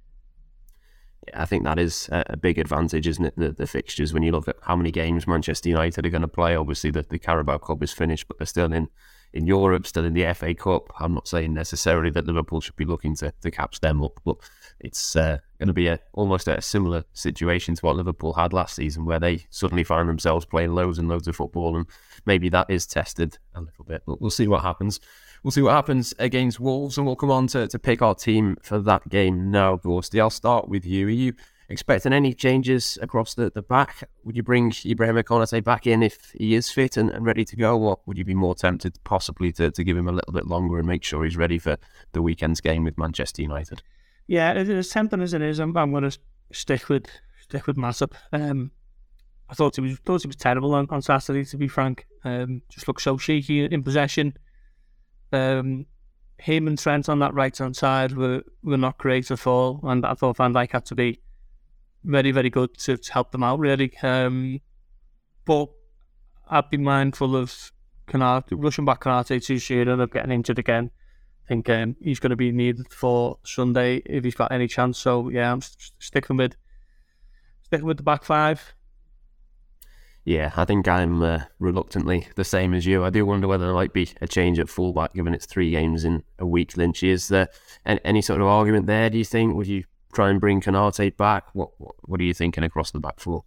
Yeah, 1.28 1.42
I 1.42 1.44
think 1.44 1.64
that 1.64 1.78
is 1.78 2.08
a 2.10 2.36
big 2.36 2.58
advantage, 2.58 3.06
isn't 3.06 3.24
it? 3.24 3.34
The, 3.36 3.52
the, 3.52 3.66
fixtures 3.66 4.12
when 4.12 4.24
you 4.24 4.32
look 4.32 4.48
at 4.48 4.56
how 4.62 4.74
many 4.74 4.90
games 4.90 5.26
Manchester 5.26 5.68
United 5.68 6.04
are 6.04 6.10
going 6.10 6.22
to 6.22 6.28
play. 6.28 6.56
Obviously, 6.56 6.90
the, 6.90 7.02
the 7.02 7.18
Carabao 7.18 7.58
Cup 7.58 7.80
is 7.82 7.92
finished, 7.92 8.26
but 8.26 8.38
they're 8.38 8.46
still 8.46 8.72
in 8.72 8.88
in 9.32 9.46
Europe, 9.46 9.86
still 9.86 10.04
in 10.04 10.14
the 10.14 10.34
FA 10.34 10.54
Cup. 10.54 10.92
I'm 10.98 11.14
not 11.14 11.26
saying 11.26 11.54
necessarily 11.54 12.10
that 12.10 12.26
Liverpool 12.26 12.60
should 12.60 12.76
be 12.76 12.84
looking 12.84 13.16
to, 13.16 13.32
to 13.40 13.50
catch 13.50 13.80
them 13.80 14.02
up, 14.02 14.20
but 14.24 14.36
it's 14.80 15.16
uh, 15.16 15.38
going 15.58 15.68
to 15.68 15.72
be 15.72 15.86
a, 15.86 15.98
almost 16.12 16.48
a 16.48 16.60
similar 16.60 17.04
situation 17.14 17.74
to 17.74 17.86
what 17.86 17.96
Liverpool 17.96 18.34
had 18.34 18.52
last 18.52 18.76
season, 18.76 19.06
where 19.06 19.20
they 19.20 19.46
suddenly 19.48 19.84
find 19.84 20.08
themselves 20.08 20.44
playing 20.44 20.74
loads 20.74 20.98
and 20.98 21.08
loads 21.08 21.28
of 21.28 21.36
football, 21.36 21.76
and 21.76 21.86
maybe 22.26 22.48
that 22.50 22.68
is 22.68 22.86
tested 22.86 23.38
a 23.54 23.60
little 23.60 23.84
bit. 23.84 24.02
But 24.06 24.20
we'll 24.20 24.30
see 24.30 24.48
what 24.48 24.62
happens 24.62 25.00
we'll 25.42 25.50
see 25.50 25.62
what 25.62 25.72
happens 25.72 26.14
against 26.18 26.60
Wolves, 26.60 26.96
and 26.96 27.06
we'll 27.06 27.16
come 27.16 27.30
on 27.30 27.46
to, 27.48 27.66
to 27.68 27.78
pick 27.78 28.02
our 28.02 28.14
team 28.14 28.56
for 28.62 28.78
that 28.80 29.08
game 29.08 29.50
now, 29.50 29.76
Gorsty. 29.76 30.20
I'll 30.20 30.30
start 30.30 30.68
with 30.68 30.84
you. 30.84 31.06
Are 31.06 31.10
you 31.10 31.34
expecting 31.68 32.12
any 32.12 32.34
changes 32.34 32.98
across 33.00 33.34
the, 33.34 33.50
the 33.50 33.62
back? 33.62 34.08
Would 34.24 34.36
you 34.36 34.42
bring 34.42 34.72
Ibrahim 34.84 35.16
Konate 35.16 35.64
back 35.64 35.86
in 35.86 36.02
if 36.02 36.32
he 36.34 36.54
is 36.54 36.70
fit 36.70 36.96
and, 36.96 37.10
and 37.10 37.24
ready 37.24 37.44
to 37.44 37.56
go, 37.56 37.80
or 37.80 37.98
would 38.06 38.18
you 38.18 38.24
be 38.24 38.34
more 38.34 38.54
tempted 38.54 38.98
possibly 39.04 39.52
to, 39.52 39.70
to 39.70 39.84
give 39.84 39.96
him 39.96 40.08
a 40.08 40.12
little 40.12 40.32
bit 40.32 40.46
longer 40.46 40.78
and 40.78 40.86
make 40.86 41.04
sure 41.04 41.24
he's 41.24 41.36
ready 41.36 41.58
for 41.58 41.76
the 42.12 42.22
weekend's 42.22 42.60
game 42.60 42.84
with 42.84 42.98
Manchester 42.98 43.42
United? 43.42 43.82
Yeah, 44.26 44.52
as 44.52 44.88
tempting 44.90 45.20
as 45.20 45.34
it 45.34 45.42
is, 45.42 45.58
I'm, 45.58 45.76
I'm 45.76 45.90
going 45.90 46.08
to 46.08 46.18
stick 46.52 46.88
with 46.88 47.06
stick 47.40 47.66
with 47.66 47.76
Matip. 47.76 48.12
Um, 48.32 48.70
I 49.50 49.54
thought 49.54 49.76
he 49.76 49.82
was 49.82 49.98
thought 49.98 50.22
he 50.22 50.28
was 50.28 50.36
terrible 50.36 50.74
on, 50.74 50.86
on 50.90 51.02
Saturday. 51.02 51.44
To 51.44 51.56
be 51.56 51.68
frank, 51.68 52.06
um, 52.24 52.62
just 52.70 52.86
looked 52.86 53.02
so 53.02 53.18
shaky 53.18 53.64
in 53.64 53.82
possession. 53.82 54.36
Um, 55.32 55.86
him 56.38 56.66
and 56.66 56.78
Trent 56.78 57.08
on 57.08 57.20
that 57.20 57.34
right 57.34 57.56
hand 57.56 57.76
side 57.76 58.16
were, 58.16 58.42
were 58.62 58.76
not 58.76 58.98
great 58.98 59.30
at 59.30 59.46
all, 59.46 59.80
and 59.84 60.04
I 60.04 60.14
thought 60.14 60.36
Van 60.36 60.52
Dijk 60.52 60.72
had 60.72 60.84
to 60.86 60.94
be 60.94 61.20
very, 62.04 62.32
very 62.32 62.50
good 62.50 62.76
to, 62.78 62.96
to 62.96 63.12
help 63.12 63.30
them 63.30 63.44
out, 63.44 63.58
really. 63.58 63.92
Um, 64.02 64.60
but 65.44 65.68
I'd 66.48 66.70
be 66.70 66.78
mindful 66.78 67.36
of 67.36 67.72
Konaté, 68.08 68.52
rushing 68.52 68.84
back 68.84 69.02
Konaté 69.02 69.44
too 69.44 69.58
soon 69.58 69.88
and 69.88 70.02
of 70.02 70.10
getting 70.10 70.32
injured 70.32 70.58
again. 70.58 70.90
I 71.44 71.48
think 71.48 71.68
um, 71.70 71.96
he's 72.00 72.20
going 72.20 72.30
to 72.30 72.36
be 72.36 72.52
needed 72.52 72.92
for 72.92 73.38
Sunday 73.44 74.02
if 74.06 74.24
he's 74.24 74.34
got 74.34 74.52
any 74.52 74.68
chance. 74.68 74.98
So 74.98 75.28
yeah, 75.28 75.52
I'm 75.52 75.60
sticking 75.98 76.36
with 76.36 76.56
sticking 77.62 77.86
with 77.86 77.96
the 77.96 78.02
back 78.02 78.24
five. 78.24 78.74
Yeah, 80.24 80.52
I 80.56 80.64
think 80.64 80.86
I'm 80.86 81.20
uh, 81.22 81.40
reluctantly 81.58 82.28
the 82.36 82.44
same 82.44 82.74
as 82.74 82.86
you. 82.86 83.04
I 83.04 83.10
do 83.10 83.26
wonder 83.26 83.48
whether 83.48 83.64
there 83.64 83.74
might 83.74 83.92
be 83.92 84.10
a 84.20 84.28
change 84.28 84.60
at 84.60 84.68
fullback, 84.68 85.14
given 85.14 85.34
it's 85.34 85.46
three 85.46 85.70
games 85.70 86.04
in 86.04 86.22
a 86.38 86.46
week. 86.46 86.74
Lynchy, 86.74 87.08
is 87.08 87.26
there 87.28 87.48
any, 87.84 88.22
sort 88.22 88.40
of 88.40 88.46
argument 88.46 88.86
there? 88.86 89.10
Do 89.10 89.18
you 89.18 89.24
think? 89.24 89.56
Would 89.56 89.66
you 89.66 89.84
try 90.12 90.30
and 90.30 90.40
bring 90.40 90.60
Konate 90.60 91.16
back? 91.16 91.46
What, 91.54 91.70
what 91.78 91.96
What 92.02 92.20
are 92.20 92.24
you 92.24 92.34
thinking 92.34 92.62
across 92.62 92.92
the 92.92 93.00
back 93.00 93.18
four? 93.18 93.44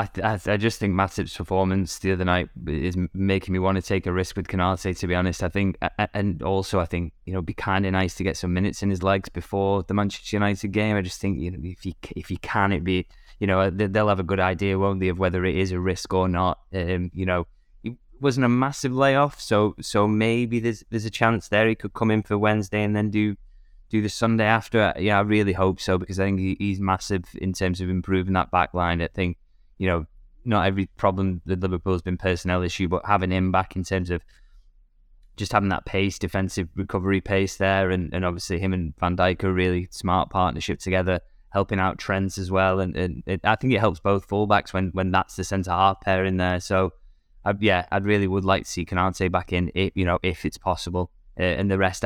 I, 0.00 0.08
I, 0.22 0.38
I 0.46 0.56
just 0.56 0.78
think 0.78 0.94
Matip's 0.94 1.36
performance 1.36 1.98
the 1.98 2.12
other 2.12 2.24
night 2.24 2.48
is 2.66 2.96
making 3.14 3.52
me 3.52 3.58
want 3.58 3.76
to 3.76 3.82
take 3.82 4.06
a 4.06 4.12
risk 4.12 4.36
with 4.36 4.46
Konate. 4.46 4.96
To 4.96 5.06
be 5.06 5.14
honest, 5.14 5.42
I 5.42 5.48
think, 5.48 5.76
and 6.14 6.40
also 6.42 6.78
I 6.78 6.84
think 6.84 7.12
you 7.26 7.32
know, 7.32 7.42
be 7.42 7.54
kind 7.54 7.84
of 7.84 7.92
nice 7.92 8.14
to 8.16 8.24
get 8.24 8.36
some 8.36 8.54
minutes 8.54 8.82
in 8.82 8.90
his 8.90 9.02
legs 9.02 9.28
before 9.28 9.82
the 9.82 9.94
Manchester 9.94 10.36
United 10.36 10.68
game. 10.68 10.96
I 10.96 11.02
just 11.02 11.20
think 11.20 11.40
you 11.40 11.50
know, 11.50 11.58
if 11.62 11.80
he 11.80 11.96
if 12.14 12.28
he 12.28 12.36
can, 12.36 12.72
it 12.72 12.84
be 12.84 13.06
you 13.40 13.46
know 13.48 13.70
they'll 13.70 14.08
have 14.08 14.20
a 14.20 14.24
good 14.24 14.40
idea, 14.40 14.78
won't 14.78 15.00
they, 15.00 15.08
of 15.08 15.18
whether 15.18 15.44
it 15.44 15.56
is 15.56 15.72
a 15.72 15.80
risk 15.80 16.14
or 16.14 16.28
not. 16.28 16.60
Um, 16.72 17.10
you 17.12 17.26
know, 17.26 17.48
it 17.82 17.94
wasn't 18.20 18.46
a 18.46 18.48
massive 18.48 18.92
layoff, 18.92 19.40
so 19.40 19.74
so 19.80 20.06
maybe 20.06 20.60
there's 20.60 20.84
there's 20.90 21.06
a 21.06 21.10
chance 21.10 21.48
there 21.48 21.68
he 21.68 21.74
could 21.74 21.92
come 21.92 22.12
in 22.12 22.22
for 22.22 22.38
Wednesday 22.38 22.84
and 22.84 22.94
then 22.94 23.10
do 23.10 23.34
do 23.90 24.00
the 24.00 24.08
Sunday 24.08 24.44
after. 24.44 24.92
Yeah, 24.96 25.18
I 25.18 25.22
really 25.22 25.54
hope 25.54 25.80
so 25.80 25.98
because 25.98 26.20
I 26.20 26.26
think 26.26 26.38
he, 26.38 26.56
he's 26.60 26.78
massive 26.78 27.24
in 27.34 27.52
terms 27.52 27.80
of 27.80 27.90
improving 27.90 28.34
that 28.34 28.52
back 28.52 28.74
line. 28.74 29.02
I 29.02 29.08
think 29.08 29.38
you 29.78 29.86
know, 29.86 30.06
not 30.44 30.66
every 30.66 30.86
problem 30.96 31.40
that 31.46 31.60
Liverpool's 31.60 32.02
been 32.02 32.16
personnel 32.16 32.62
issue, 32.62 32.88
but 32.88 33.04
having 33.06 33.30
him 33.30 33.50
back 33.52 33.76
in 33.76 33.84
terms 33.84 34.10
of 34.10 34.22
just 35.36 35.52
having 35.52 35.68
that 35.68 35.86
pace, 35.86 36.18
defensive 36.18 36.68
recovery 36.74 37.20
pace 37.20 37.56
there, 37.56 37.90
and, 37.90 38.12
and 38.12 38.24
obviously 38.24 38.58
him 38.58 38.72
and 38.72 38.94
Van 38.98 39.16
Dijk 39.16 39.44
are 39.44 39.52
really 39.52 39.88
smart 39.90 40.30
partnership 40.30 40.80
together, 40.80 41.20
helping 41.50 41.78
out 41.78 41.98
Trent 41.98 42.38
as 42.38 42.50
well, 42.50 42.80
and, 42.80 42.96
and 42.96 43.22
it, 43.26 43.40
I 43.44 43.56
think 43.56 43.72
it 43.72 43.78
helps 43.78 44.00
both 44.00 44.28
fullbacks 44.28 44.72
when 44.72 44.90
when 44.92 45.12
that's 45.12 45.36
the 45.36 45.44
centre 45.44 45.70
half 45.70 46.00
pair 46.00 46.24
in 46.24 46.36
there. 46.38 46.60
So, 46.60 46.92
I, 47.44 47.54
yeah, 47.60 47.86
I'd 47.92 48.04
really 48.04 48.26
would 48.26 48.44
like 48.44 48.64
to 48.64 48.70
see 48.70 48.84
Konate 48.84 49.30
back 49.30 49.52
in, 49.52 49.70
if, 49.74 49.92
you 49.94 50.04
know, 50.04 50.18
if 50.22 50.44
it's 50.44 50.58
possible, 50.58 51.10
uh, 51.38 51.42
and 51.42 51.70
the 51.70 51.78
rest 51.78 52.04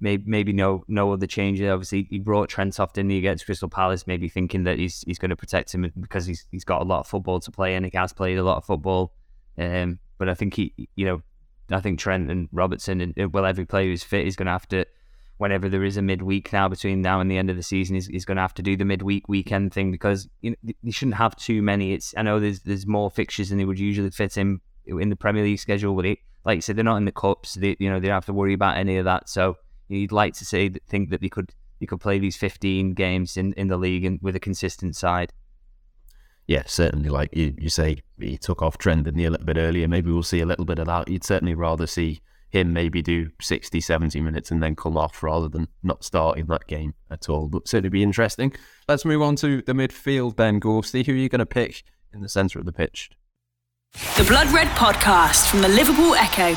maybe 0.00 0.24
maybe 0.26 0.52
no 0.52 0.84
no 0.88 1.12
other 1.12 1.26
changes. 1.26 1.68
Obviously, 1.68 2.06
he 2.10 2.18
brought 2.18 2.48
Trent 2.48 2.78
off 2.78 2.92
didn't 2.92 3.10
he 3.10 3.18
against 3.18 3.46
Crystal 3.46 3.68
Palace, 3.68 4.06
maybe 4.06 4.28
thinking 4.28 4.64
that 4.64 4.78
he's 4.78 5.02
he's 5.06 5.18
going 5.18 5.30
to 5.30 5.36
protect 5.36 5.74
him 5.74 5.90
because 6.00 6.26
he's 6.26 6.46
he's 6.50 6.64
got 6.64 6.82
a 6.82 6.84
lot 6.84 7.00
of 7.00 7.06
football 7.06 7.40
to 7.40 7.50
play 7.50 7.74
and 7.74 7.84
he 7.86 7.96
has 7.96 8.12
played 8.12 8.38
a 8.38 8.44
lot 8.44 8.56
of 8.56 8.64
football. 8.64 9.12
Um, 9.56 9.98
but 10.18 10.28
I 10.28 10.34
think 10.34 10.54
he, 10.54 10.74
you 10.96 11.06
know, 11.06 11.22
I 11.70 11.80
think 11.80 11.98
Trent 11.98 12.30
and 12.30 12.48
Robertson 12.52 13.00
and 13.00 13.32
well, 13.32 13.46
every 13.46 13.66
player 13.66 13.86
who's 13.86 14.04
fit 14.04 14.26
is 14.26 14.36
going 14.36 14.46
to 14.46 14.52
have 14.52 14.68
to. 14.68 14.84
Whenever 15.38 15.68
there 15.68 15.82
is 15.82 15.96
a 15.96 16.02
midweek 16.02 16.52
now 16.52 16.68
between 16.68 17.02
now 17.02 17.20
and 17.20 17.28
the 17.28 17.36
end 17.36 17.50
of 17.50 17.56
the 17.56 17.62
season, 17.62 17.96
he's, 17.96 18.06
he's 18.06 18.24
going 18.24 18.36
to 18.36 18.42
have 18.42 18.54
to 18.54 18.62
do 18.62 18.76
the 18.76 18.84
midweek 18.84 19.28
weekend 19.28 19.74
thing 19.74 19.90
because 19.90 20.28
you 20.42 20.50
know, 20.50 20.90
shouldn't 20.90 21.16
have 21.16 21.34
too 21.34 21.60
many. 21.60 21.92
It's 21.92 22.14
I 22.16 22.22
know 22.22 22.38
there's 22.38 22.60
there's 22.60 22.86
more 22.86 23.10
fixtures 23.10 23.48
than 23.48 23.58
they 23.58 23.64
would 23.64 23.78
usually 23.78 24.10
fit 24.10 24.36
in 24.36 24.60
in 24.86 25.08
the 25.08 25.16
Premier 25.16 25.42
League 25.42 25.58
schedule, 25.58 25.96
but 25.96 26.06
it, 26.06 26.18
like 26.44 26.56
you 26.56 26.60
said, 26.60 26.76
they're 26.76 26.84
not 26.84 26.98
in 26.98 27.04
the 27.04 27.12
cups. 27.12 27.54
They 27.54 27.76
you 27.80 27.90
know 27.90 27.98
they 27.98 28.06
don't 28.06 28.14
have 28.14 28.26
to 28.26 28.32
worry 28.32 28.54
about 28.54 28.76
any 28.76 28.96
of 28.96 29.06
that. 29.06 29.28
So 29.28 29.56
you'd 29.88 30.12
like 30.12 30.34
to 30.34 30.44
say 30.44 30.70
think 30.88 31.10
that 31.10 31.20
they 31.20 31.28
could 31.28 31.52
you 31.80 31.86
could 31.86 32.00
play 32.00 32.18
these 32.18 32.36
15 32.36 32.94
games 32.94 33.36
in, 33.36 33.52
in 33.54 33.68
the 33.68 33.76
league 33.76 34.04
and 34.04 34.18
with 34.22 34.36
a 34.36 34.40
consistent 34.40 34.96
side. 34.96 35.32
Yeah, 36.46 36.62
certainly. 36.66 37.08
Like 37.08 37.34
you, 37.34 37.54
you 37.58 37.68
say, 37.68 37.98
he 38.18 38.36
took 38.36 38.62
off 38.62 38.78
Trent 38.78 39.06
a 39.06 39.10
little 39.10 39.38
bit 39.44 39.56
earlier. 39.56 39.88
Maybe 39.88 40.10
we'll 40.10 40.22
see 40.22 40.40
a 40.40 40.46
little 40.46 40.64
bit 40.64 40.78
of 40.78 40.86
that. 40.86 41.08
You'd 41.08 41.24
certainly 41.24 41.54
rather 41.54 41.86
see 41.86 42.20
him 42.50 42.72
maybe 42.72 43.02
do 43.02 43.30
60, 43.40 43.80
70 43.80 44.20
minutes 44.20 44.50
and 44.50 44.62
then 44.62 44.76
come 44.76 44.96
off 44.96 45.22
rather 45.22 45.48
than 45.48 45.68
not 45.82 46.04
starting 46.04 46.46
that 46.46 46.66
game 46.66 46.94
at 47.10 47.28
all. 47.28 47.48
But 47.48 47.66
certainly 47.66 47.88
be 47.88 48.02
interesting. 48.02 48.54
Let's 48.88 49.04
move 49.04 49.22
on 49.22 49.36
to 49.36 49.62
the 49.62 49.72
midfield 49.72 50.36
then, 50.36 50.60
Gorsty. 50.60 51.04
Who 51.04 51.12
are 51.12 51.16
you 51.16 51.28
going 51.28 51.40
to 51.40 51.46
pick 51.46 51.82
in 52.12 52.20
the 52.20 52.28
centre 52.28 52.58
of 52.58 52.66
the 52.66 52.72
pitch? 52.72 53.10
The 54.16 54.24
Blood 54.24 54.48
Red 54.52 54.68
Podcast 54.68 55.50
from 55.50 55.62
the 55.62 55.68
Liverpool 55.68 56.14
Echo. 56.14 56.56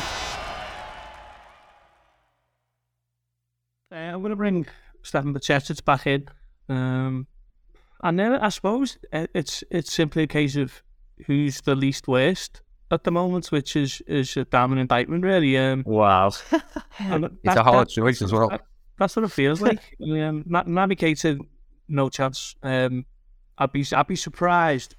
Uh, 3.90 3.96
I'm 3.96 4.20
going 4.20 4.30
to 4.30 4.36
bring 4.36 4.66
Stefan 5.02 5.32
Bajcetic 5.32 5.84
back 5.84 6.06
in. 6.06 6.28
Um, 6.68 7.26
and 8.02 8.18
then 8.18 8.34
I 8.34 8.50
suppose 8.50 8.98
it's 9.12 9.64
it's 9.70 9.92
simply 9.92 10.24
a 10.24 10.26
case 10.26 10.56
of 10.56 10.82
who's 11.26 11.62
the 11.62 11.74
least 11.74 12.06
worst 12.06 12.60
at 12.90 13.04
the 13.04 13.10
moment, 13.10 13.50
which 13.50 13.74
is 13.76 14.02
is 14.06 14.36
a 14.36 14.44
damning 14.44 14.78
indictment, 14.78 15.24
really. 15.24 15.56
Um, 15.56 15.82
wow, 15.86 16.28
it's 17.00 17.56
a 17.56 17.62
hard 17.62 17.88
choice 17.88 18.22
as 18.22 18.32
well. 18.32 18.50
That, 18.50 18.62
that's 18.98 19.16
what 19.16 19.24
it 19.24 19.32
feels 19.32 19.60
like. 19.62 19.96
um, 20.02 20.44
Keita, 20.44 21.40
no 21.88 22.08
chance. 22.08 22.54
Um, 22.62 23.06
I'd 23.56 23.72
be 23.72 23.84
I'd 23.92 24.06
be 24.06 24.16
surprised 24.16 24.94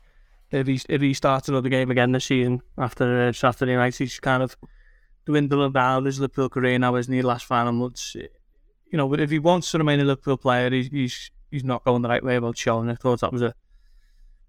if 0.51 0.67
he 0.67 0.81
if 0.89 1.01
he 1.01 1.13
starts 1.13 1.47
another 1.47 1.69
game 1.69 1.91
again 1.91 2.11
this 2.11 2.25
season 2.25 2.61
after 2.77 3.27
uh, 3.27 3.31
Saturday 3.31 3.75
night. 3.75 3.95
He's 3.95 4.19
kind 4.19 4.43
of 4.43 4.57
dwindling 5.25 5.73
down 5.73 6.05
his 6.05 6.19
Liverpool 6.19 6.49
career 6.49 6.79
now, 6.79 6.95
isn't 6.95 7.13
he? 7.13 7.21
Last 7.21 7.45
final 7.45 7.71
months, 7.71 8.15
you 8.89 8.97
know, 8.97 9.07
but 9.07 9.19
if 9.19 9.29
he 9.29 9.39
wants 9.39 9.71
to 9.71 9.77
remain 9.77 9.99
a 9.99 10.03
Liverpool 10.03 10.37
player, 10.37 10.69
he's 10.69 10.87
he's, 10.87 11.31
he's 11.51 11.63
not 11.63 11.83
going 11.83 12.01
the 12.01 12.09
right 12.09 12.23
way 12.23 12.35
about 12.35 12.57
showing. 12.57 12.89
I 12.89 12.95
thought 12.95 13.21
that 13.21 13.31
was 13.31 13.41
a 13.41 13.53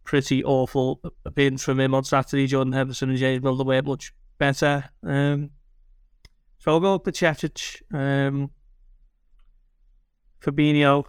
pretty 0.05 0.43
awful 0.43 1.01
appearance 1.25 1.63
from 1.63 1.81
him 1.81 1.95
on 1.95 2.05
Saturday. 2.05 2.47
Jordan 2.47 2.73
Henderson 2.73 3.11
and 3.11 3.19
James 3.19 3.43
Milner 3.43 3.65
were 3.65 3.83
much 3.83 4.13
better. 4.39 4.91
Um, 5.03 5.51
so 6.59 6.73
I'll 6.73 6.81
go 6.81 6.95
with 6.95 7.05
Bajcetic, 7.05 7.83
um, 7.93 8.51
Fabinho, 10.43 11.05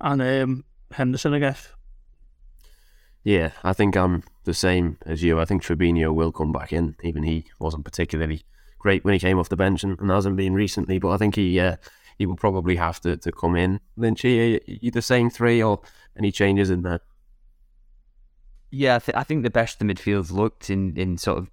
and 0.00 0.22
um, 0.22 0.64
Henderson, 0.90 1.34
I 1.34 1.38
guess. 1.38 1.72
Yeah, 3.22 3.52
I 3.62 3.72
think 3.72 3.96
I'm 3.96 4.22
the 4.44 4.52
same 4.52 4.98
as 5.06 5.22
you. 5.22 5.40
I 5.40 5.46
think 5.46 5.62
Fabinho 5.62 6.14
will 6.14 6.32
come 6.32 6.52
back 6.52 6.72
in. 6.72 6.96
Even 7.02 7.22
he 7.22 7.46
wasn't 7.58 7.86
particularly 7.86 8.42
great 8.84 9.02
when 9.02 9.14
he 9.14 9.18
came 9.18 9.38
off 9.38 9.48
the 9.48 9.56
bench 9.56 9.82
and, 9.82 9.98
and 9.98 10.10
hasn't 10.10 10.36
been 10.36 10.52
recently. 10.52 10.98
But 10.98 11.10
I 11.10 11.16
think 11.16 11.34
he 11.34 11.58
uh, 11.58 11.76
he 12.18 12.26
will 12.26 12.36
probably 12.36 12.76
have 12.76 13.00
to, 13.00 13.16
to 13.16 13.32
come 13.32 13.56
in. 13.56 13.80
Lynchy, 13.98 14.60
you 14.66 14.92
the 14.92 15.02
same 15.02 15.30
three 15.30 15.60
or 15.60 15.80
any 16.16 16.30
changes 16.30 16.70
in 16.70 16.82
there? 16.82 17.00
Yeah, 18.70 18.96
I, 18.96 18.98
th- 18.98 19.16
I 19.16 19.24
think 19.24 19.42
the 19.42 19.50
best 19.50 19.78
the 19.78 19.84
midfield 19.84 20.30
looked 20.30 20.68
in, 20.68 20.96
in 20.96 21.16
sort 21.16 21.38
of 21.38 21.50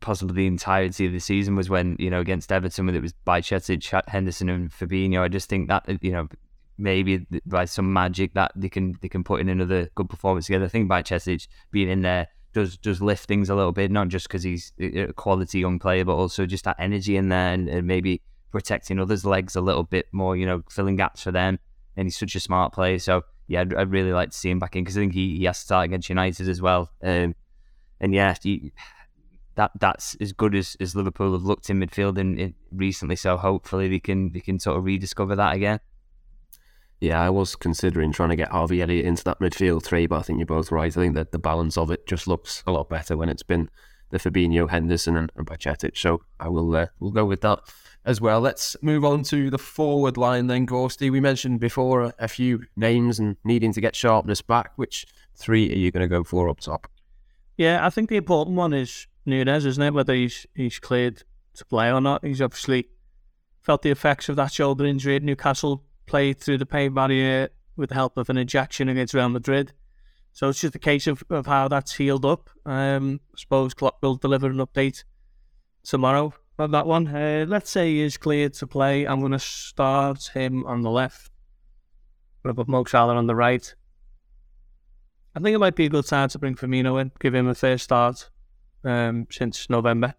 possibly 0.00 0.42
the 0.42 0.46
entirety 0.46 1.06
of 1.06 1.12
the 1.12 1.20
season 1.20 1.56
was 1.56 1.70
when 1.70 1.96
you 1.98 2.10
know 2.10 2.20
against 2.20 2.52
Everton 2.52 2.86
when 2.86 2.94
it 2.94 3.02
was 3.02 3.14
Bajcetic, 3.26 4.08
Henderson, 4.08 4.48
and 4.50 4.70
Fabinho. 4.70 5.22
I 5.22 5.28
just 5.28 5.48
think 5.48 5.68
that 5.68 5.86
you 6.02 6.12
know 6.12 6.28
maybe 6.76 7.26
by 7.46 7.64
some 7.64 7.92
magic 7.92 8.34
that 8.34 8.52
they 8.54 8.68
can 8.68 8.94
they 9.00 9.08
can 9.08 9.24
put 9.24 9.40
in 9.40 9.48
another 9.48 9.88
good 9.94 10.10
performance 10.10 10.46
together. 10.46 10.66
I 10.66 10.68
think 10.68 10.90
Bajcetic 10.90 11.48
being 11.70 11.88
in 11.88 12.02
there 12.02 12.28
does 12.52 12.76
does 12.76 13.00
lift 13.00 13.26
things 13.26 13.50
a 13.50 13.54
little 13.54 13.72
bit, 13.72 13.90
not 13.90 14.08
just 14.08 14.28
because 14.28 14.42
he's 14.42 14.72
a 14.80 15.12
quality 15.12 15.60
young 15.60 15.78
player, 15.78 16.04
but 16.04 16.14
also 16.14 16.46
just 16.46 16.64
that 16.64 16.76
energy 16.78 17.16
in 17.16 17.28
there 17.28 17.52
and, 17.52 17.68
and, 17.68 17.86
maybe 17.86 18.22
protecting 18.50 18.98
others' 18.98 19.24
legs 19.24 19.56
a 19.56 19.60
little 19.60 19.82
bit 19.82 20.06
more, 20.12 20.36
you 20.36 20.46
know, 20.46 20.62
filling 20.70 20.96
gaps 20.96 21.22
for 21.22 21.32
them. 21.32 21.58
And 21.96 22.06
he's 22.06 22.16
such 22.16 22.34
a 22.34 22.40
smart 22.40 22.72
player. 22.72 22.98
So, 22.98 23.22
yeah, 23.48 23.62
I'd, 23.62 23.74
I'd 23.74 23.90
really 23.90 24.12
like 24.12 24.30
to 24.30 24.36
see 24.36 24.50
him 24.50 24.58
back 24.58 24.76
in 24.76 24.84
because 24.84 24.96
I 24.96 25.00
think 25.00 25.14
he, 25.14 25.38
he 25.38 25.44
has 25.44 25.58
to 25.58 25.64
start 25.64 25.84
against 25.86 26.08
United 26.08 26.48
as 26.48 26.62
well. 26.62 26.90
Um, 27.02 27.34
and 28.00 28.14
yeah, 28.14 28.34
he, 28.42 28.72
that 29.56 29.72
that's 29.80 30.14
as 30.20 30.32
good 30.32 30.54
as, 30.54 30.76
as 30.80 30.94
Liverpool 30.94 31.32
have 31.32 31.42
looked 31.42 31.68
in 31.68 31.80
midfield 31.80 32.16
in, 32.16 32.38
in 32.38 32.54
recently. 32.72 33.16
So 33.16 33.36
hopefully 33.36 33.88
they 33.88 33.98
can 33.98 34.32
they 34.32 34.40
can 34.40 34.58
sort 34.60 34.78
of 34.78 34.84
rediscover 34.84 35.34
that 35.36 35.54
again. 35.54 35.80
Yeah, 37.00 37.20
I 37.20 37.30
was 37.30 37.54
considering 37.54 38.12
trying 38.12 38.30
to 38.30 38.36
get 38.36 38.50
Harvey 38.50 38.82
Elliott 38.82 39.06
into 39.06 39.22
that 39.24 39.38
midfield 39.38 39.84
three, 39.84 40.06
but 40.06 40.18
I 40.18 40.22
think 40.22 40.38
you're 40.38 40.46
both 40.46 40.72
right. 40.72 40.94
I 40.96 41.00
think 41.00 41.14
that 41.14 41.30
the 41.30 41.38
balance 41.38 41.76
of 41.76 41.90
it 41.90 42.06
just 42.06 42.26
looks 42.26 42.64
a 42.66 42.72
lot 42.72 42.88
better 42.88 43.16
when 43.16 43.28
it's 43.28 43.44
been 43.44 43.70
the 44.10 44.18
Fabinho, 44.18 44.68
Henderson, 44.68 45.16
and, 45.16 45.30
and. 45.36 45.90
So 45.94 46.22
I 46.40 46.48
will 46.48 46.74
uh, 46.74 46.86
we'll 46.98 47.12
go 47.12 47.24
with 47.24 47.42
that 47.42 47.60
as 48.04 48.20
well. 48.20 48.40
Let's 48.40 48.76
move 48.82 49.04
on 49.04 49.22
to 49.24 49.50
the 49.50 49.58
forward 49.58 50.16
line 50.16 50.48
then, 50.48 50.66
Gorsty. 50.66 51.10
We 51.10 51.20
mentioned 51.20 51.60
before 51.60 52.02
a, 52.02 52.14
a 52.18 52.28
few 52.28 52.64
names 52.76 53.18
and 53.18 53.36
needing 53.44 53.72
to 53.74 53.80
get 53.80 53.94
sharpness 53.94 54.42
back. 54.42 54.72
Which 54.76 55.06
three 55.36 55.70
are 55.70 55.76
you 55.76 55.92
going 55.92 56.02
to 56.02 56.08
go 56.08 56.24
for 56.24 56.48
up 56.48 56.60
top? 56.60 56.90
Yeah, 57.56 57.84
I 57.84 57.90
think 57.90 58.08
the 58.08 58.16
important 58.16 58.56
one 58.56 58.72
is 58.72 59.06
Nunez, 59.24 59.66
isn't 59.66 59.82
it? 59.82 59.94
Whether 59.94 60.14
he's 60.14 60.46
he's 60.54 60.78
cleared 60.78 61.22
to 61.54 61.64
play 61.64 61.92
or 61.92 62.00
not. 62.00 62.24
He's 62.24 62.42
obviously 62.42 62.88
felt 63.60 63.82
the 63.82 63.90
effects 63.90 64.28
of 64.28 64.36
that 64.36 64.52
shoulder 64.52 64.86
injury 64.86 65.16
at 65.16 65.22
Newcastle 65.22 65.84
played 66.08 66.40
through 66.40 66.58
the 66.58 66.66
pain 66.66 66.94
barrier 66.94 67.50
with 67.76 67.90
the 67.90 67.94
help 67.94 68.16
of 68.16 68.28
an 68.28 68.36
injection 68.36 68.88
against 68.88 69.14
Real 69.14 69.28
Madrid. 69.28 69.72
So 70.32 70.48
it's 70.48 70.60
just 70.60 70.74
a 70.74 70.78
case 70.80 71.06
of, 71.06 71.22
of 71.30 71.46
how 71.46 71.68
that's 71.68 71.94
healed 71.94 72.24
up. 72.24 72.50
Um, 72.66 73.20
I 73.34 73.38
suppose 73.38 73.74
Klopp 73.74 74.02
will 74.02 74.16
deliver 74.16 74.48
an 74.48 74.58
update 74.58 75.04
tomorrow 75.84 76.32
on 76.58 76.70
that 76.72 76.86
one. 76.86 77.06
Uh, 77.06 77.44
let's 77.48 77.70
say 77.70 77.92
he 77.92 78.00
is 78.00 78.16
cleared 78.16 78.54
to 78.54 78.66
play. 78.66 79.06
I'm 79.06 79.20
going 79.20 79.32
to 79.32 79.38
start 79.38 80.30
him 80.34 80.64
on 80.66 80.82
the 80.82 80.90
left. 80.90 81.30
I'm 82.44 82.54
put 82.54 82.68
Mo 82.68 82.84
Salah 82.84 83.16
on 83.16 83.26
the 83.26 83.34
right. 83.34 83.74
I 85.34 85.40
think 85.40 85.54
it 85.54 85.58
might 85.58 85.76
be 85.76 85.86
a 85.86 85.90
good 85.90 86.06
time 86.06 86.28
to 86.30 86.38
bring 86.38 86.54
Firmino 86.54 87.00
in, 87.00 87.12
give 87.20 87.34
him 87.34 87.46
a 87.46 87.54
first 87.54 87.84
start 87.84 88.30
um, 88.84 89.26
since 89.30 89.68
November. 89.68 90.14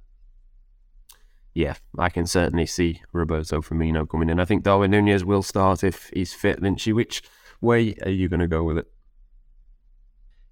Yeah, 1.54 1.76
I 1.98 2.10
can 2.10 2.26
certainly 2.26 2.66
see 2.66 3.02
Roberto 3.12 3.62
Firmino 3.62 4.08
coming 4.08 4.30
in. 4.30 4.40
I 4.40 4.46
think 4.46 4.64
Darwin 4.64 4.92
Nunez 4.92 5.26
will 5.26 5.44
start 5.44 5.84
if 5.84 6.10
he's 6.14 6.34
fit. 6.34 6.62
Lynchy, 6.62 6.94
which 6.94 7.24
way 7.62 7.96
are 8.04 8.12
you 8.12 8.30
going 8.30 8.40
to 8.40 8.48
go 8.48 8.64
with 8.64 8.78
it? 8.78 8.88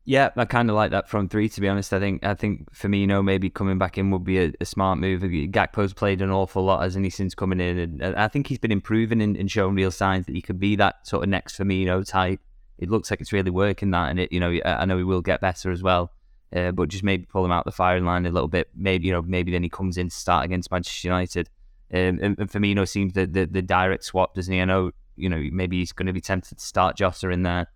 Yeah, 0.06 0.30
I 0.38 0.46
kind 0.46 0.70
of 0.70 0.76
like 0.78 0.92
that 0.92 1.10
front 1.10 1.32
three. 1.32 1.50
To 1.50 1.62
be 1.62 1.68
honest, 1.68 1.92
I 1.92 2.00
think 2.00 2.26
I 2.26 2.34
think 2.34 2.72
Firmino 2.74 3.22
maybe 3.22 3.50
coming 3.50 3.78
back 3.78 3.98
in 3.98 4.10
would 4.12 4.24
be 4.24 4.40
a, 4.40 4.54
a 4.62 4.66
smart 4.66 5.00
move. 5.00 5.22
Gakpo's 5.22 5.94
played 5.94 6.22
an 6.22 6.32
awful 6.32 6.64
lot, 6.64 6.82
hasn't 6.82 7.12
since 7.12 7.36
coming 7.36 7.60
in, 7.60 7.78
and, 7.78 8.02
and 8.02 8.16
I 8.16 8.30
think 8.30 8.48
he's 8.48 8.58
been 8.58 8.72
improving 8.72 9.22
and, 9.22 9.36
and 9.36 9.52
showing 9.52 9.76
real 9.76 9.92
signs 9.92 10.26
that 10.26 10.36
he 10.36 10.42
could 10.42 10.62
be 10.62 10.78
that 10.78 11.06
sort 11.06 11.24
of 11.24 11.30
next 11.30 11.58
Firmino 11.58 12.08
type. 12.08 12.40
It 12.78 12.90
looks 12.90 13.12
like 13.12 13.20
it's 13.20 13.34
really 13.34 13.52
working 13.52 13.92
that, 13.92 14.10
and 14.10 14.18
it 14.18 14.32
you 14.32 14.40
know 14.40 14.58
I 14.64 14.86
know 14.86 14.98
he 14.98 15.04
will 15.04 15.22
get 15.22 15.42
better 15.42 15.72
as 15.72 15.84
well. 15.84 16.14
Uh, 16.56 16.72
but 16.72 16.88
just 16.88 17.04
maybe 17.04 17.26
pull 17.26 17.44
him 17.44 17.52
out 17.52 17.66
the 17.66 17.72
firing 17.72 18.06
line 18.06 18.26
a 18.26 18.32
little 18.32 18.48
bit. 18.48 18.70
Maybe 18.76 19.08
you 19.08 19.14
know 19.14 19.22
maybe 19.22 19.52
then 19.52 19.64
he 19.64 19.70
comes 19.70 19.98
in 19.98 20.10
to 20.10 20.16
start 20.16 20.46
against 20.46 20.72
Manchester 20.72 21.08
United. 21.08 21.50
Um, 21.94 22.20
and, 22.22 22.40
and 22.40 22.52
Firmino 22.52 22.88
seems 22.88 23.14
the, 23.14 23.26
the 23.26 23.46
the 23.46 23.62
direct 23.62 24.04
swap, 24.06 24.34
doesn't 24.34 24.54
he? 24.54 24.62
I 24.62 24.66
know 24.66 24.92
you 25.16 25.30
know 25.30 25.44
maybe 25.52 25.80
he's 25.80 25.92
going 25.92 26.08
to 26.08 26.14
be 26.14 26.22
tempted 26.22 26.58
to 26.58 26.66
start 26.66 26.98
Jota 26.98 27.30
in 27.30 27.44
there 27.44 27.68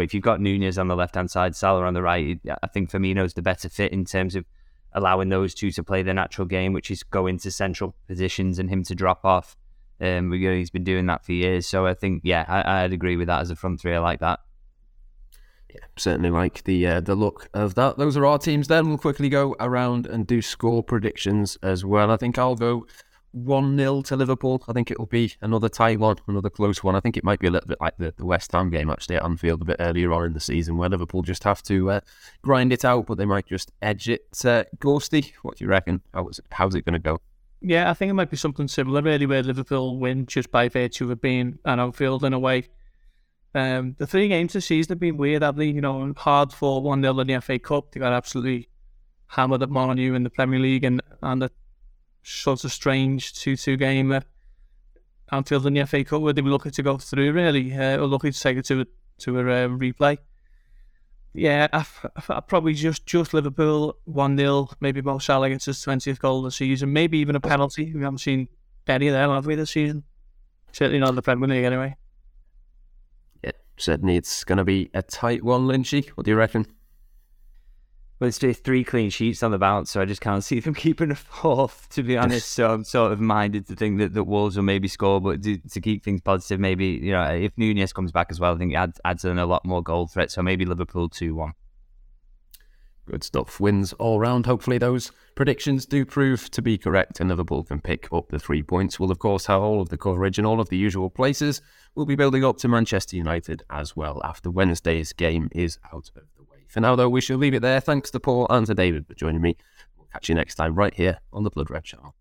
but 0.00 0.04
if 0.04 0.14
you've 0.14 0.22
got 0.22 0.40
Nunez 0.40 0.78
on 0.78 0.88
the 0.88 0.96
left 0.96 1.14
hand 1.14 1.30
side, 1.30 1.54
Salah 1.54 1.84
on 1.84 1.94
the 1.94 2.00
right, 2.00 2.40
I 2.62 2.66
think 2.68 2.90
Firmino's 2.90 3.34
the 3.34 3.42
better 3.42 3.68
fit 3.68 3.92
in 3.92 4.06
terms 4.06 4.34
of 4.34 4.46
allowing 4.94 5.28
those 5.28 5.54
two 5.54 5.70
to 5.72 5.84
play 5.84 6.02
their 6.02 6.14
natural 6.14 6.46
game, 6.46 6.72
which 6.72 6.90
is 6.90 7.02
go 7.02 7.26
into 7.26 7.50
central 7.50 7.94
positions 8.08 8.58
and 8.58 8.70
him 8.70 8.82
to 8.84 8.94
drop 8.94 9.24
off. 9.26 9.56
Um, 10.00 10.32
you 10.32 10.48
know, 10.48 10.56
he's 10.56 10.70
been 10.70 10.84
doing 10.84 11.04
that 11.06 11.24
for 11.24 11.32
years. 11.32 11.66
So 11.66 11.86
I 11.86 11.92
think, 11.92 12.22
yeah, 12.24 12.46
I, 12.48 12.84
would 12.84 12.94
agree 12.94 13.16
with 13.16 13.26
that 13.26 13.40
as 13.40 13.50
a 13.50 13.56
front 13.56 13.80
three. 13.80 13.94
I 13.94 13.98
like 13.98 14.20
that. 14.20 14.40
Yeah, 15.72 15.80
certainly 15.96 16.30
like 16.30 16.64
the 16.64 16.86
uh, 16.86 17.00
the 17.00 17.14
look 17.14 17.48
of 17.54 17.74
that. 17.76 17.96
Those 17.96 18.16
are 18.16 18.26
our 18.26 18.38
teams. 18.38 18.68
Then 18.68 18.88
we'll 18.88 18.98
quickly 18.98 19.28
go 19.28 19.54
around 19.60 20.06
and 20.06 20.26
do 20.26 20.42
score 20.42 20.82
predictions 20.82 21.58
as 21.62 21.84
well. 21.84 22.10
I 22.10 22.16
think 22.16 22.38
I'll 22.38 22.56
go 22.56 22.86
1 23.32 23.76
0 23.76 24.02
to 24.02 24.16
Liverpool. 24.16 24.62
I 24.68 24.72
think 24.72 24.90
it 24.90 24.98
will 24.98 25.06
be 25.06 25.34
another 25.40 25.68
tight 25.68 26.00
one, 26.00 26.16
another 26.26 26.50
close 26.50 26.82
one. 26.82 26.96
I 26.96 27.00
think 27.00 27.16
it 27.16 27.24
might 27.24 27.38
be 27.38 27.46
a 27.46 27.50
little 27.50 27.68
bit 27.68 27.80
like 27.80 27.96
the, 27.98 28.12
the 28.16 28.24
West 28.24 28.52
Ham 28.52 28.70
game 28.70 28.90
actually 28.90 29.16
at 29.16 29.24
Anfield 29.24 29.62
a 29.62 29.64
bit 29.64 29.76
earlier 29.78 30.12
on 30.12 30.24
in 30.24 30.32
the 30.32 30.40
season 30.40 30.76
where 30.76 30.88
Liverpool 30.88 31.22
just 31.22 31.44
have 31.44 31.62
to 31.64 31.90
uh, 31.90 32.00
grind 32.42 32.72
it 32.72 32.84
out, 32.84 33.06
but 33.06 33.18
they 33.18 33.24
might 33.24 33.46
just 33.46 33.70
edge 33.82 34.08
it. 34.08 34.22
Uh, 34.44 34.64
Gorsty, 34.78 35.32
what 35.42 35.56
do 35.56 35.64
you 35.64 35.70
reckon? 35.70 36.00
How 36.12 36.26
is 36.28 36.38
it, 36.38 36.46
how's 36.50 36.74
it 36.74 36.84
going 36.84 36.94
to 36.94 36.98
go? 36.98 37.20
Yeah, 37.62 37.90
I 37.90 37.94
think 37.94 38.10
it 38.10 38.14
might 38.14 38.30
be 38.30 38.38
something 38.38 38.68
similar, 38.68 39.02
really, 39.02 39.26
where 39.26 39.42
Liverpool 39.42 39.98
win 39.98 40.26
just 40.26 40.50
by 40.50 40.68
virtue 40.68 41.10
of 41.12 41.20
being 41.20 41.58
an 41.64 41.78
outfield 41.78 42.24
in 42.24 42.32
a 42.32 42.38
way. 42.38 42.68
Um, 43.54 43.96
the 43.98 44.06
three 44.06 44.28
games 44.28 44.52
this 44.52 44.66
season 44.66 44.92
have 44.92 45.00
been 45.00 45.16
weird, 45.16 45.42
haven't 45.42 45.58
they? 45.58 45.66
You 45.66 45.80
know, 45.80 46.12
hard 46.16 46.52
for 46.52 46.80
1 46.82 47.02
0 47.02 47.18
in 47.18 47.26
the 47.26 47.40
FA 47.40 47.58
Cup. 47.58 47.92
They 47.92 48.00
got 48.00 48.12
absolutely 48.12 48.68
hammered 49.26 49.62
at 49.62 49.70
Molineux 49.70 50.14
in 50.14 50.22
the 50.22 50.30
Premier 50.30 50.58
League 50.60 50.84
and, 50.84 51.02
and 51.22 51.42
the 51.42 51.50
sort 52.22 52.64
of 52.64 52.72
strange 52.72 53.32
2 53.34 53.56
2 53.56 53.76
game 53.76 54.12
at 54.12 54.24
Anfield 55.32 55.66
in 55.66 55.74
the 55.74 55.86
FA 55.86 56.04
Cup 56.04 56.22
where 56.22 56.32
they 56.32 56.42
were 56.42 56.50
lucky 56.50 56.70
to 56.70 56.82
go 56.82 56.98
through, 56.98 57.32
really, 57.32 57.72
uh, 57.72 57.98
or 57.98 58.06
lucky 58.06 58.30
to 58.30 58.40
take 58.40 58.56
it 58.56 58.64
to 58.66 58.82
a, 58.82 58.86
to 59.18 59.38
a 59.38 59.64
um, 59.66 59.80
replay. 59.80 60.18
Yeah, 61.32 61.68
I, 61.72 61.86
I, 62.28 62.40
probably 62.40 62.74
just 62.74 63.06
just 63.06 63.32
Liverpool 63.34 63.96
1 64.04 64.36
0, 64.36 64.68
maybe 64.80 65.00
Mo 65.00 65.18
Salah 65.18 65.48
gets 65.48 65.66
his 65.66 65.78
20th 65.78 66.18
goal 66.18 66.38
of 66.38 66.44
the 66.44 66.50
season, 66.50 66.92
maybe 66.92 67.18
even 67.18 67.36
a 67.36 67.40
penalty. 67.40 67.92
We 67.94 68.02
haven't 68.02 68.18
seen 68.18 68.48
any 68.86 69.08
of 69.08 69.14
them, 69.14 69.30
have 69.30 69.46
we, 69.46 69.54
this 69.54 69.70
season? 69.70 70.02
Certainly 70.72 70.98
not 71.00 71.10
in 71.10 71.14
the 71.14 71.22
Premier 71.22 71.48
League, 71.48 71.64
anyway. 71.64 71.96
Certainly 73.80 74.16
it's 74.16 74.44
going 74.44 74.58
to 74.58 74.64
be 74.64 74.90
a 74.92 75.02
tight 75.02 75.42
one, 75.42 75.66
Lynchy. 75.66 76.08
What 76.10 76.24
do 76.24 76.30
you 76.30 76.36
reckon? 76.36 76.66
Well, 78.18 78.28
it's 78.28 78.38
just 78.38 78.62
three 78.62 78.84
clean 78.84 79.08
sheets 79.08 79.42
on 79.42 79.50
the 79.50 79.58
bounce, 79.58 79.90
so 79.90 80.02
I 80.02 80.04
just 80.04 80.20
can't 80.20 80.44
see 80.44 80.60
them 80.60 80.74
keeping 80.86 81.10
a 81.10 81.14
fourth, 81.14 81.88
to 81.90 82.02
be 82.02 82.18
honest. 82.18 82.50
so 82.52 82.70
I'm 82.70 82.84
sort 82.84 83.12
of 83.12 83.20
minded 83.20 83.66
to 83.68 83.74
think 83.74 83.98
that, 83.98 84.12
the 84.12 84.22
Wolves 84.22 84.56
will 84.56 84.62
maybe 84.62 84.88
score, 84.88 85.22
but 85.22 85.42
to, 85.42 85.56
to 85.56 85.80
keep 85.80 86.04
things 86.04 86.20
positive, 86.20 86.60
maybe, 86.60 86.88
you 86.88 87.12
know, 87.12 87.22
if 87.22 87.52
Nunez 87.56 87.94
comes 87.94 88.12
back 88.12 88.26
as 88.30 88.38
well, 88.38 88.54
I 88.54 88.58
think 88.58 88.72
it 88.72 88.76
adds, 88.76 89.00
adds 89.06 89.24
in 89.24 89.38
a 89.38 89.46
lot 89.46 89.64
more 89.64 89.82
goal 89.82 90.06
threat. 90.06 90.30
So 90.30 90.42
maybe 90.42 90.66
Liverpool 90.66 91.08
2 91.08 91.34
1. 91.34 91.54
Good 93.06 93.24
stuff. 93.24 93.58
Wins 93.58 93.94
all 93.94 94.20
round. 94.20 94.44
Hopefully, 94.44 94.76
those 94.76 95.10
predictions 95.40 95.86
do 95.86 96.04
prove 96.04 96.50
to 96.50 96.60
be 96.60 96.76
correct 96.76 97.18
and 97.18 97.30
Liverpool 97.30 97.64
can 97.64 97.80
pick 97.80 98.12
up 98.12 98.28
the 98.28 98.38
three 98.38 98.62
points. 98.62 99.00
We'll, 99.00 99.10
of 99.10 99.20
course, 99.20 99.46
have 99.46 99.62
all 99.62 99.80
of 99.80 99.88
the 99.88 99.96
coverage 99.96 100.38
in 100.38 100.44
all 100.44 100.60
of 100.60 100.68
the 100.68 100.76
usual 100.76 101.08
places. 101.08 101.62
We'll 101.94 102.04
be 102.04 102.14
building 102.14 102.44
up 102.44 102.58
to 102.58 102.68
Manchester 102.68 103.16
United 103.16 103.62
as 103.70 103.96
well 103.96 104.20
after 104.22 104.50
Wednesday's 104.50 105.14
game 105.14 105.48
is 105.52 105.78
out 105.94 106.10
of 106.14 106.24
the 106.36 106.42
way. 106.42 106.66
for 106.68 106.80
now, 106.80 106.94
though, 106.94 107.08
we 107.08 107.22
shall 107.22 107.38
leave 107.38 107.54
it 107.54 107.62
there. 107.62 107.80
Thanks 107.80 108.10
to 108.10 108.20
Paul 108.20 108.48
and 108.50 108.66
to 108.66 108.74
David 108.74 109.06
for 109.06 109.14
joining 109.14 109.40
me. 109.40 109.56
We'll 109.96 110.08
catch 110.12 110.28
you 110.28 110.34
next 110.34 110.56
time 110.56 110.74
right 110.74 110.92
here 110.92 111.20
on 111.32 111.42
the 111.44 111.50
Blood 111.50 111.70
Red 111.70 111.84
Channel. 111.84 112.14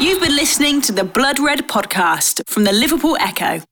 You've 0.00 0.20
been 0.20 0.36
listening 0.36 0.82
to 0.82 0.92
the 0.92 1.02
Blood 1.02 1.40
Red 1.40 1.66
podcast 1.66 2.42
from 2.46 2.62
the 2.62 2.72
Liverpool 2.72 3.16
Echo. 3.18 3.64